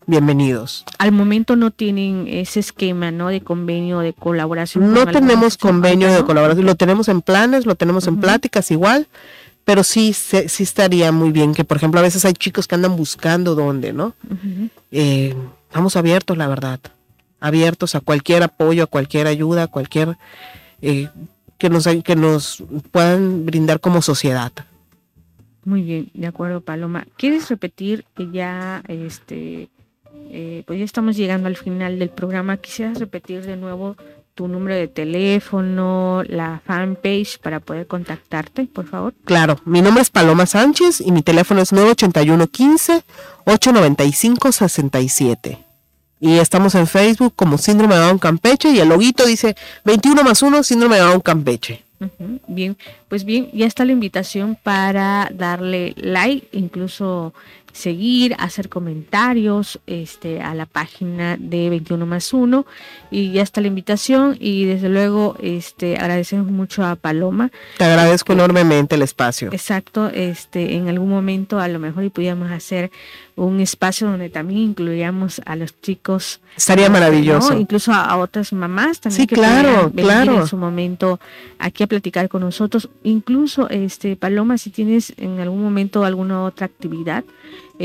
bienvenidos. 0.07 0.83
Al 0.97 1.11
momento 1.11 1.55
no 1.55 1.71
tienen 1.71 2.27
ese 2.27 2.59
esquema, 2.59 3.11
¿no? 3.11 3.27
De 3.29 3.41
convenio, 3.41 3.99
de 3.99 4.13
colaboración. 4.13 4.93
No 4.93 5.05
tenemos 5.07 5.57
convenio 5.57 6.11
de 6.11 6.23
colaboración, 6.23 6.65
lo 6.65 6.75
tenemos 6.75 7.07
en 7.07 7.21
planes, 7.21 7.65
lo 7.65 7.75
tenemos 7.75 8.07
en 8.07 8.19
pláticas 8.19 8.71
igual, 8.71 9.07
pero 9.65 9.83
sí, 9.83 10.13
se- 10.13 10.49
sí 10.49 10.63
estaría 10.63 11.11
muy 11.11 11.31
bien 11.31 11.53
que, 11.53 11.63
por 11.63 11.77
ejemplo, 11.77 11.99
a 11.99 12.03
veces 12.03 12.25
hay 12.25 12.33
chicos 12.33 12.67
que 12.67 12.75
andan 12.75 12.95
buscando 12.95 13.55
dónde, 13.55 13.93
¿no? 13.93 14.13
Eh, 14.91 15.35
estamos 15.67 15.95
abiertos, 15.95 16.37
la 16.37 16.47
verdad, 16.47 16.79
abiertos 17.39 17.95
a 17.95 17.99
cualquier 18.01 18.43
apoyo, 18.43 18.83
a 18.83 18.87
cualquier 18.87 19.27
ayuda, 19.27 19.63
a 19.63 19.67
cualquier 19.67 20.17
eh, 20.81 21.09
que 21.57 21.69
nos 21.69 21.87
que 22.03 22.15
nos 22.15 22.63
puedan 22.91 23.45
brindar 23.45 23.79
como 23.79 24.01
sociedad. 24.01 24.51
Muy 25.63 25.83
bien, 25.83 26.09
de 26.15 26.25
acuerdo, 26.25 26.61
Paloma. 26.61 27.05
¿Quieres 27.17 27.47
repetir 27.49 28.03
que 28.15 28.31
ya, 28.31 28.81
este, 28.87 29.69
eh, 30.33 30.63
pues 30.65 30.79
ya 30.79 30.85
estamos 30.85 31.17
llegando 31.17 31.47
al 31.47 31.57
final 31.57 31.99
del 31.99 32.09
programa? 32.09 32.57
¿Quisieras 32.57 32.99
repetir 32.99 33.45
de 33.45 33.57
nuevo 33.57 33.97
tu 34.33 34.47
número 34.47 34.75
de 34.75 34.87
teléfono, 34.87 36.23
la 36.25 36.61
fanpage 36.65 37.37
para 37.39 37.59
poder 37.59 37.85
contactarte, 37.85 38.65
por 38.65 38.87
favor? 38.87 39.13
Claro, 39.25 39.57
mi 39.65 39.81
nombre 39.81 40.01
es 40.01 40.09
Paloma 40.09 40.45
Sánchez 40.45 41.01
y 41.01 41.11
mi 41.11 41.21
teléfono 41.21 41.61
es 41.61 41.73
981 41.73 42.47
15 42.47 43.03
895 43.45 44.51
67. 44.51 45.57
Y 46.21 46.37
estamos 46.37 46.75
en 46.75 46.87
Facebook 46.87 47.33
como 47.35 47.57
Síndrome 47.57 47.95
de 47.95 48.01
Down 48.01 48.19
Campeche 48.19 48.69
y 48.69 48.79
el 48.79 48.89
loguito 48.89 49.25
dice 49.25 49.55
21 49.83 50.23
más 50.23 50.41
1 50.41 50.63
Síndrome 50.63 50.95
de 50.95 51.01
Down 51.01 51.19
Campeche. 51.19 51.83
Bien, 52.47 52.77
pues 53.09 53.25
bien, 53.25 53.49
ya 53.53 53.67
está 53.67 53.85
la 53.85 53.91
invitación 53.91 54.57
para 54.61 55.29
darle 55.33 55.93
like, 55.97 56.47
incluso 56.51 57.33
seguir, 57.73 58.35
hacer 58.39 58.69
comentarios 58.69 59.79
este, 59.87 60.41
a 60.41 60.53
la 60.55 60.65
página 60.65 61.37
de 61.37 61.69
21 61.69 62.05
más 62.05 62.33
1 62.33 62.65
y 63.11 63.31
ya 63.31 63.41
está 63.41 63.61
la 63.61 63.67
invitación 63.67 64.37
y 64.39 64.65
desde 64.65 64.89
luego 64.89 65.35
este, 65.41 65.97
agradecemos 65.97 66.47
mucho 66.47 66.85
a 66.85 66.95
Paloma. 66.95 67.51
Te 67.77 67.85
agradezco 67.85 68.33
enormemente 68.33 68.95
el 68.95 69.01
espacio. 69.01 69.49
Exacto, 69.51 70.09
este, 70.09 70.75
en 70.75 70.87
algún 70.89 71.09
momento 71.09 71.59
a 71.59 71.67
lo 71.67 71.79
mejor 71.79 72.03
y 72.03 72.09
pudiéramos 72.09 72.51
hacer 72.51 72.91
un 73.35 73.59
espacio 73.59 74.07
donde 74.07 74.29
también 74.29 74.59
incluyamos 74.59 75.41
a 75.45 75.55
los 75.55 75.79
chicos 75.81 76.41
Estaría 76.55 76.87
¿no? 76.87 76.93
maravilloso. 76.93 77.57
Incluso 77.57 77.91
a, 77.91 78.03
a 78.03 78.17
otras 78.17 78.53
mamás 78.53 78.99
también 78.99 79.21
Sí, 79.21 79.27
que 79.27 79.35
claro, 79.35 79.89
venir 79.89 80.05
claro. 80.11 80.41
en 80.41 80.47
su 80.47 80.57
momento 80.57 81.19
aquí 81.57 81.83
a 81.83 81.87
platicar 81.87 82.29
con 82.29 82.41
nosotros. 82.41 82.89
Incluso, 83.03 83.69
este, 83.69 84.15
Paloma, 84.15 84.57
si 84.57 84.69
tienes 84.69 85.13
en 85.17 85.39
algún 85.39 85.63
momento 85.63 86.03
alguna 86.03 86.43
otra 86.43 86.65
actividad 86.65 87.23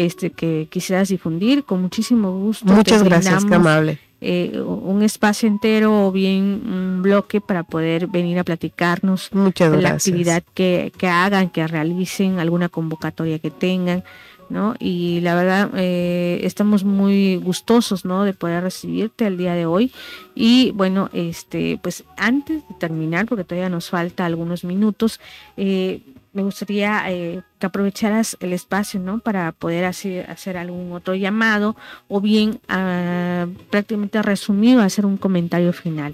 este, 0.04 0.30
que 0.30 0.68
quisieras 0.70 1.08
difundir, 1.08 1.64
con 1.64 1.82
muchísimo 1.82 2.30
gusto. 2.38 2.66
Muchas 2.66 3.02
gracias, 3.02 3.44
qué 3.44 3.54
amable. 3.54 3.98
eh, 4.20 4.60
un 4.64 5.02
espacio 5.02 5.46
entero 5.48 6.06
o 6.06 6.12
bien 6.12 6.62
un 6.66 7.02
bloque 7.02 7.40
para 7.40 7.62
poder 7.64 8.06
venir 8.06 8.38
a 8.38 8.44
platicarnos 8.44 9.28
Muchas 9.32 9.70
de 9.70 9.76
la 9.76 9.90
gracias. 9.90 10.08
actividad 10.08 10.42
que, 10.54 10.92
que 10.96 11.08
hagan, 11.08 11.50
que 11.50 11.66
realicen, 11.66 12.38
alguna 12.38 12.68
convocatoria 12.68 13.38
que 13.38 13.50
tengan, 13.50 14.04
¿no? 14.48 14.74
Y 14.78 15.20
la 15.22 15.34
verdad, 15.34 15.70
eh, 15.74 16.40
estamos 16.44 16.84
muy 16.84 17.36
gustosos, 17.36 18.04
¿no? 18.04 18.24
De 18.24 18.32
poder 18.32 18.62
recibirte 18.62 19.26
el 19.26 19.36
día 19.36 19.54
de 19.54 19.66
hoy. 19.66 19.92
Y 20.34 20.70
bueno, 20.70 21.10
este, 21.12 21.78
pues 21.82 22.04
antes 22.16 22.62
de 22.68 22.74
terminar, 22.78 23.26
porque 23.26 23.44
todavía 23.44 23.68
nos 23.68 23.90
falta 23.90 24.24
algunos 24.24 24.62
minutos, 24.64 25.20
eh, 25.56 26.00
me 26.36 26.42
gustaría 26.42 27.02
eh, 27.10 27.42
que 27.58 27.66
aprovecharas 27.66 28.36
el 28.40 28.52
espacio, 28.52 29.00
¿no? 29.00 29.20
Para 29.20 29.52
poder 29.52 29.86
hacer, 29.86 30.56
algún 30.58 30.92
otro 30.92 31.14
llamado 31.14 31.74
o 32.08 32.20
bien 32.20 32.60
ah, 32.68 33.46
prácticamente 33.70 34.20
resumido, 34.22 34.82
hacer 34.82 35.06
un 35.06 35.16
comentario 35.16 35.72
final. 35.72 36.12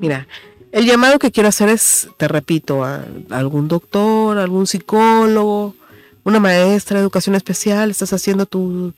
Mira, 0.00 0.26
el 0.72 0.86
llamado 0.86 1.20
que 1.20 1.30
quiero 1.30 1.48
hacer 1.48 1.68
es, 1.68 2.08
te 2.16 2.26
repito, 2.26 2.82
a 2.84 3.04
algún 3.30 3.68
doctor, 3.68 4.38
algún 4.38 4.66
psicólogo, 4.66 5.76
una 6.24 6.40
maestra 6.40 6.98
de 6.98 7.02
educación 7.02 7.36
especial, 7.36 7.90
estás 7.90 8.12
haciendo 8.12 8.46
tu- 8.46 8.92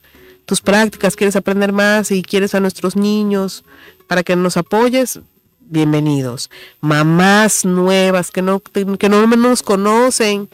tus 0.45 0.59
prácticas, 0.59 1.15
quieres 1.15 1.35
aprender 1.35 1.71
más 1.71 2.11
y 2.11 2.23
quieres 2.23 2.55
a 2.55 2.59
nuestros 2.59 2.95
niños 2.95 3.63
para 4.07 4.23
que 4.23 4.35
nos 4.35 4.57
apoyes, 4.57 5.19
bienvenidos. 5.61 6.49
Mamás 6.81 7.63
nuevas 7.63 8.31
que 8.31 8.41
no, 8.41 8.59
que 8.59 9.09
no 9.09 9.25
nos 9.27 9.63
conocen, 9.63 10.49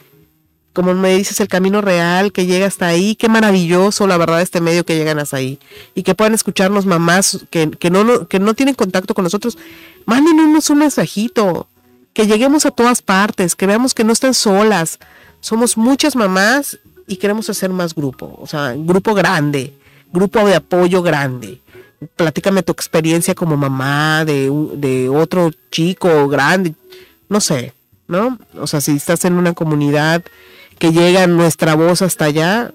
como 0.72 0.94
me 0.94 1.16
dices, 1.16 1.40
el 1.40 1.48
camino 1.48 1.80
real 1.80 2.32
que 2.32 2.46
llega 2.46 2.66
hasta 2.66 2.86
ahí, 2.86 3.16
qué 3.16 3.28
maravilloso, 3.28 4.06
la 4.06 4.16
verdad, 4.16 4.40
este 4.40 4.60
medio 4.60 4.84
que 4.84 4.96
llegan 4.96 5.18
hasta 5.18 5.38
ahí. 5.38 5.58
Y 5.94 6.04
que 6.04 6.14
puedan 6.14 6.34
escucharnos 6.34 6.86
mamás 6.86 7.40
que, 7.50 7.70
que, 7.70 7.90
no, 7.90 8.28
que 8.28 8.38
no 8.38 8.54
tienen 8.54 8.74
contacto 8.74 9.14
con 9.14 9.24
nosotros, 9.24 9.58
mándenos 10.06 10.70
un 10.70 10.78
mensajito, 10.78 11.66
que 12.12 12.26
lleguemos 12.26 12.66
a 12.66 12.70
todas 12.70 13.02
partes, 13.02 13.56
que 13.56 13.66
veamos 13.66 13.94
que 13.94 14.04
no 14.04 14.12
están 14.12 14.34
solas. 14.34 14.98
Somos 15.40 15.76
muchas 15.76 16.16
mamás 16.16 16.78
y 17.06 17.16
queremos 17.16 17.50
hacer 17.50 17.70
más 17.70 17.94
grupo, 17.94 18.38
o 18.40 18.46
sea, 18.46 18.74
grupo 18.76 19.14
grande, 19.14 19.74
grupo 20.12 20.46
de 20.46 20.54
apoyo 20.54 21.02
grande. 21.02 21.60
Platícame 22.16 22.62
tu 22.62 22.72
experiencia 22.72 23.34
como 23.34 23.56
mamá 23.56 24.24
de, 24.24 24.50
de 24.74 25.08
otro 25.08 25.50
chico 25.70 26.28
grande, 26.28 26.74
no 27.28 27.40
sé, 27.40 27.74
¿no? 28.06 28.38
O 28.54 28.66
sea, 28.66 28.80
si 28.80 28.92
estás 28.92 29.24
en 29.24 29.34
una 29.34 29.52
comunidad 29.52 30.22
que 30.80 30.92
llega 30.92 31.26
nuestra 31.26 31.74
voz 31.74 32.00
hasta 32.00 32.24
allá, 32.24 32.72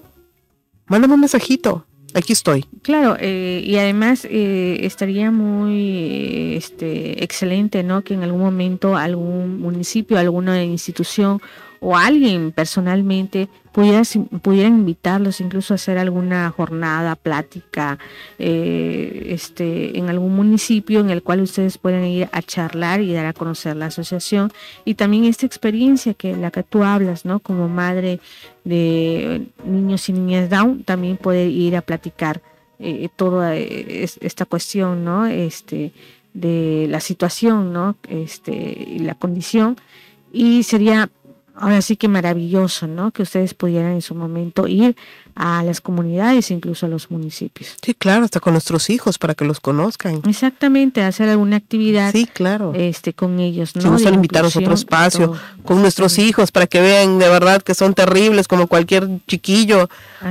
mándame 0.86 1.14
un 1.14 1.20
mensajito. 1.20 1.84
Aquí 2.14 2.32
estoy. 2.32 2.64
Claro, 2.82 3.16
eh, 3.20 3.62
y 3.66 3.76
además 3.76 4.24
eh, 4.30 4.78
estaría 4.82 5.30
muy 5.30 6.54
este, 6.56 7.22
excelente, 7.22 7.82
¿no? 7.82 8.02
Que 8.02 8.14
en 8.14 8.22
algún 8.22 8.40
momento 8.40 8.96
algún 8.96 9.60
municipio, 9.60 10.18
alguna 10.18 10.64
institución 10.64 11.42
o 11.88 11.96
alguien 11.96 12.50
personalmente 12.50 13.48
pudiera, 13.70 14.02
pudieran 14.42 14.74
invitarlos 14.80 15.40
incluso 15.40 15.72
a 15.72 15.76
hacer 15.76 15.98
alguna 15.98 16.50
jornada, 16.50 17.14
plática, 17.14 17.96
eh, 18.40 19.26
este, 19.28 19.96
en 19.96 20.08
algún 20.08 20.34
municipio 20.34 20.98
en 20.98 21.10
el 21.10 21.22
cual 21.22 21.42
ustedes 21.42 21.78
puedan 21.78 22.04
ir 22.04 22.28
a 22.32 22.42
charlar 22.42 23.02
y 23.02 23.12
dar 23.12 23.26
a 23.26 23.32
conocer 23.32 23.76
la 23.76 23.86
asociación 23.86 24.50
y 24.84 24.94
también 24.94 25.26
esta 25.26 25.46
experiencia 25.46 26.14
que 26.14 26.34
la 26.34 26.50
que 26.50 26.64
tú 26.64 26.82
hablas, 26.82 27.24
¿no? 27.24 27.38
Como 27.38 27.68
madre 27.68 28.18
de 28.64 29.46
niños 29.64 30.08
y 30.08 30.12
niñas 30.12 30.50
Down, 30.50 30.82
también 30.82 31.16
poder 31.16 31.48
ir 31.50 31.76
a 31.76 31.82
platicar 31.82 32.42
eh, 32.80 33.08
toda 33.14 33.54
eh, 33.56 34.02
es- 34.02 34.18
esta 34.22 34.44
cuestión, 34.44 35.04
¿no? 35.04 35.26
Este, 35.26 35.92
de 36.34 36.86
la 36.90 36.98
situación, 36.98 37.72
¿no? 37.72 37.94
Este, 38.08 38.52
y 38.96 38.98
la 38.98 39.14
condición. 39.14 39.76
Y 40.32 40.64
sería 40.64 41.08
ahora 41.58 41.80
sí 41.82 41.96
que 41.96 42.08
maravilloso, 42.08 42.86
¿no? 42.86 43.10
Que 43.10 43.22
ustedes 43.22 43.54
pudieran 43.54 43.92
en 43.92 44.02
su 44.02 44.14
momento 44.14 44.66
ir 44.68 44.96
a 45.34 45.62
las 45.64 45.80
comunidades, 45.80 46.50
incluso 46.50 46.86
a 46.86 46.88
los 46.88 47.10
municipios. 47.10 47.76
Sí, 47.82 47.94
claro, 47.94 48.24
hasta 48.24 48.40
con 48.40 48.52
nuestros 48.54 48.88
hijos 48.90 49.18
para 49.18 49.34
que 49.34 49.44
los 49.44 49.60
conozcan. 49.60 50.20
Exactamente, 50.28 51.02
hacer 51.02 51.28
alguna 51.28 51.56
actividad 51.56 52.12
Sí, 52.12 52.26
claro. 52.26 52.72
este, 52.74 53.12
con 53.12 53.38
ellos, 53.40 53.74
¿no? 53.76 53.82
Si 53.82 53.88
gustan 53.88 54.12
De 54.12 54.16
invitarnos 54.16 54.56
a 54.56 54.60
otro 54.60 54.74
espacio 54.74 55.26
todo. 55.28 55.38
con 55.64 55.80
nuestros 55.82 56.18
hijos 56.18 56.52
para 56.52 56.66
que 56.66 56.80
vean 56.80 57.18
de 57.18 57.28
verdad 57.28 57.62
que 57.62 57.74
son 57.74 57.94
terribles 57.94 58.48
como 58.48 58.66
cualquier 58.66 59.08
chiquillo 59.26 59.88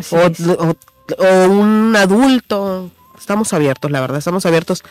o 0.10 1.48
un 1.50 1.96
adulto. 1.96 2.90
Estamos 3.18 3.54
abiertos, 3.54 3.92
la 3.92 4.02
verdad, 4.02 4.18
estamos 4.18 4.46
abiertos 4.46 4.84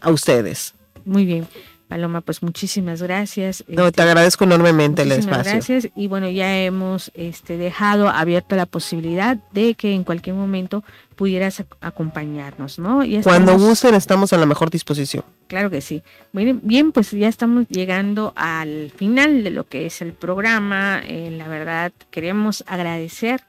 a 0.00 0.10
ustedes. 0.10 0.74
Muy 1.04 1.24
bien. 1.26 1.46
Paloma, 1.94 2.22
pues 2.22 2.42
muchísimas 2.42 3.00
gracias. 3.00 3.62
No, 3.68 3.86
Este, 3.86 3.92
te 3.98 4.02
agradezco 4.02 4.42
enormemente 4.42 5.02
el 5.02 5.10
Muchísimas 5.10 5.46
espacio. 5.46 5.52
gracias 5.52 5.92
y 5.94 6.08
bueno, 6.08 6.28
ya 6.28 6.58
hemos 6.58 7.12
este, 7.14 7.56
dejado 7.56 8.08
abierta 8.08 8.56
la 8.56 8.66
posibilidad 8.66 9.36
de 9.52 9.74
que 9.76 9.94
en 9.94 10.02
cualquier 10.02 10.34
momento 10.34 10.82
pudieras 11.14 11.60
ac- 11.60 11.76
acompañarnos, 11.80 12.80
¿no? 12.80 13.04
Ya 13.04 13.22
Cuando 13.22 13.56
gusten 13.56 13.94
estamos 13.94 14.32
a 14.32 14.38
la 14.38 14.46
mejor 14.46 14.70
disposición. 14.70 15.22
Claro 15.46 15.70
que 15.70 15.80
sí. 15.80 16.02
Bien, 16.32 16.58
bien, 16.64 16.90
pues 16.90 17.12
ya 17.12 17.28
estamos 17.28 17.68
llegando 17.68 18.32
al 18.34 18.90
final 18.96 19.44
de 19.44 19.50
lo 19.52 19.68
que 19.68 19.86
es 19.86 20.02
el 20.02 20.14
programa. 20.14 21.00
Eh, 21.06 21.30
la 21.38 21.46
verdad, 21.46 21.92
queremos 22.10 22.64
agradecer 22.66 23.40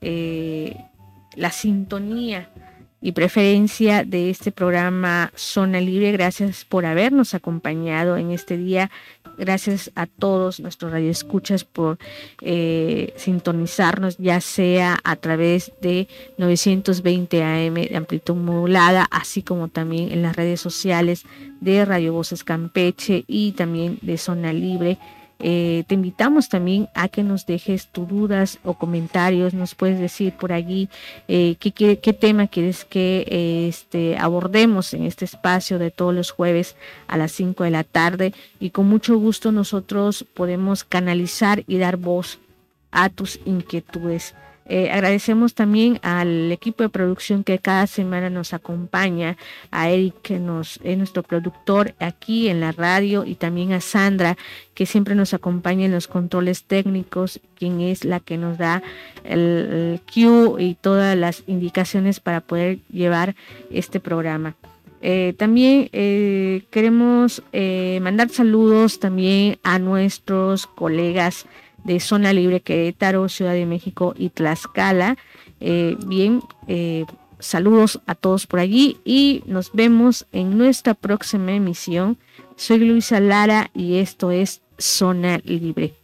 eh, 0.00 0.78
la 1.36 1.52
sintonía 1.52 2.48
y 3.02 3.12
preferencia 3.12 4.04
de 4.04 4.30
este 4.30 4.52
programa 4.52 5.32
Zona 5.34 5.80
Libre. 5.80 6.12
Gracias 6.12 6.64
por 6.64 6.86
habernos 6.86 7.34
acompañado 7.34 8.16
en 8.16 8.30
este 8.30 8.56
día 8.56 8.90
gracias 9.36 9.90
a 9.94 10.06
todos 10.06 10.60
nuestros 10.60 10.92
radioescuchas 10.92 11.64
por 11.64 11.98
eh, 12.40 13.12
sintonizarnos, 13.16 14.16
ya 14.18 14.40
sea 14.40 14.98
a 15.04 15.16
través 15.16 15.72
de 15.80 16.08
920 16.38 17.42
AM 17.42 17.74
de 17.74 17.96
amplitud 17.96 18.34
modulada, 18.34 19.06
así 19.10 19.42
como 19.42 19.68
también 19.68 20.12
en 20.12 20.22
las 20.22 20.36
redes 20.36 20.60
sociales 20.60 21.24
de 21.60 21.84
Radio 21.84 22.12
Voces 22.12 22.44
Campeche 22.44 23.24
y 23.26 23.52
también 23.52 23.98
de 24.02 24.18
Zona 24.18 24.52
Libre 24.52 24.98
eh, 25.42 25.82
te 25.88 25.94
invitamos 25.96 26.48
también 26.48 26.88
a 26.94 27.08
que 27.08 27.24
nos 27.24 27.46
dejes 27.46 27.88
tus 27.88 28.08
dudas 28.08 28.60
o 28.62 28.74
comentarios, 28.74 29.54
nos 29.54 29.74
puedes 29.74 29.98
decir 29.98 30.32
por 30.34 30.52
allí 30.52 30.88
eh, 31.26 31.56
qué, 31.58 32.12
tema 32.12 32.46
quieres 32.46 32.84
que 32.84 33.26
eh, 33.28 33.66
este, 33.68 34.16
abordemos 34.16 34.94
en 34.94 35.04
este 35.04 35.24
espacio 35.24 35.80
de 35.80 35.90
todos 35.90 36.14
los 36.14 36.30
jueves 36.30 36.76
a 37.08 37.16
las 37.16 37.32
5 37.32 37.64
de 37.64 37.70
la 37.70 37.82
tarde 37.82 38.32
y 38.60 38.70
con 38.70 38.88
mucho 38.88 39.16
gusto 39.16 39.50
nosotros 39.50 40.24
podemos 40.34 40.84
canalizar 40.84 41.64
y 41.66 41.78
dar 41.78 41.96
voz 41.96 42.38
a 42.92 43.08
tus 43.08 43.40
inquietudes. 43.44 44.34
Eh, 44.66 44.90
agradecemos 44.90 45.54
también 45.54 45.98
al 46.02 46.52
equipo 46.52 46.82
de 46.82 46.88
producción 46.88 47.42
que 47.42 47.58
cada 47.58 47.86
semana 47.86 48.30
nos 48.30 48.54
acompaña, 48.54 49.36
a 49.70 49.90
Eric 49.90 50.14
que 50.22 50.36
es 50.36 50.98
nuestro 50.98 51.22
productor 51.22 51.94
aquí 51.98 52.48
en 52.48 52.60
la 52.60 52.72
radio 52.72 53.24
y 53.24 53.34
también 53.34 53.72
a 53.72 53.80
Sandra 53.80 54.36
que 54.74 54.86
siempre 54.86 55.14
nos 55.14 55.34
acompaña 55.34 55.86
en 55.86 55.92
los 55.92 56.06
controles 56.06 56.64
técnicos, 56.64 57.40
quien 57.56 57.80
es 57.80 58.04
la 58.04 58.20
que 58.20 58.38
nos 58.38 58.56
da 58.56 58.82
el, 59.24 60.00
cue 60.12 60.62
y 60.62 60.74
todas 60.74 61.16
las 61.16 61.42
indicaciones 61.46 62.20
para 62.20 62.40
poder 62.40 62.78
llevar 62.90 63.34
este 63.70 64.00
programa. 64.00 64.54
Eh, 65.04 65.34
también 65.36 65.88
eh, 65.92 66.62
queremos 66.70 67.42
mandar 68.00 68.28
saludos 68.28 69.00
también 69.00 69.58
a 69.64 69.80
nuestros 69.80 70.68
colegas 70.68 71.46
de 71.84 72.00
Zona 72.00 72.32
Libre 72.32 72.60
Querétaro, 72.60 73.28
Ciudad 73.28 73.52
de 73.52 73.66
México 73.66 74.14
y 74.16 74.30
Tlaxcala. 74.30 75.16
Eh, 75.60 75.96
bien, 76.06 76.42
eh, 76.68 77.04
saludos 77.38 78.00
a 78.06 78.14
todos 78.14 78.46
por 78.46 78.60
allí 78.60 78.98
y 79.04 79.42
nos 79.46 79.72
vemos 79.72 80.26
en 80.32 80.56
nuestra 80.56 80.94
próxima 80.94 81.52
emisión. 81.52 82.18
Soy 82.56 82.78
Luisa 82.78 83.20
Lara 83.20 83.70
y 83.74 83.96
esto 83.96 84.30
es 84.30 84.62
Zona 84.78 85.38
Libre. 85.44 85.94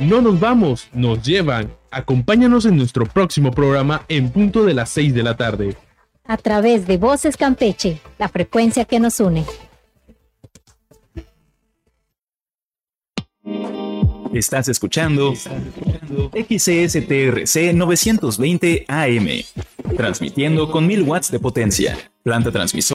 No 0.00 0.20
nos 0.20 0.38
vamos, 0.38 0.88
nos 0.92 1.22
llevan. 1.22 1.72
Acompáñanos 1.90 2.66
en 2.66 2.76
nuestro 2.76 3.06
próximo 3.06 3.50
programa 3.50 4.02
en 4.08 4.30
punto 4.30 4.64
de 4.64 4.74
las 4.74 4.90
6 4.90 5.14
de 5.14 5.22
la 5.22 5.36
tarde 5.36 5.76
a 6.26 6.36
través 6.36 6.86
de 6.86 6.96
Voces 6.96 7.36
Campeche, 7.36 8.00
la 8.18 8.28
frecuencia 8.28 8.84
que 8.84 9.00
nos 9.00 9.20
une. 9.20 9.44
Estás 14.32 14.68
escuchando 14.68 15.34
XCSTRC 16.34 17.72
920 17.74 18.84
AM, 18.86 19.28
transmitiendo 19.96 20.70
con 20.70 20.86
1000 20.86 21.02
watts 21.02 21.30
de 21.30 21.38
potencia. 21.38 21.96
Planta 22.22 22.50
transmisora. 22.50 22.94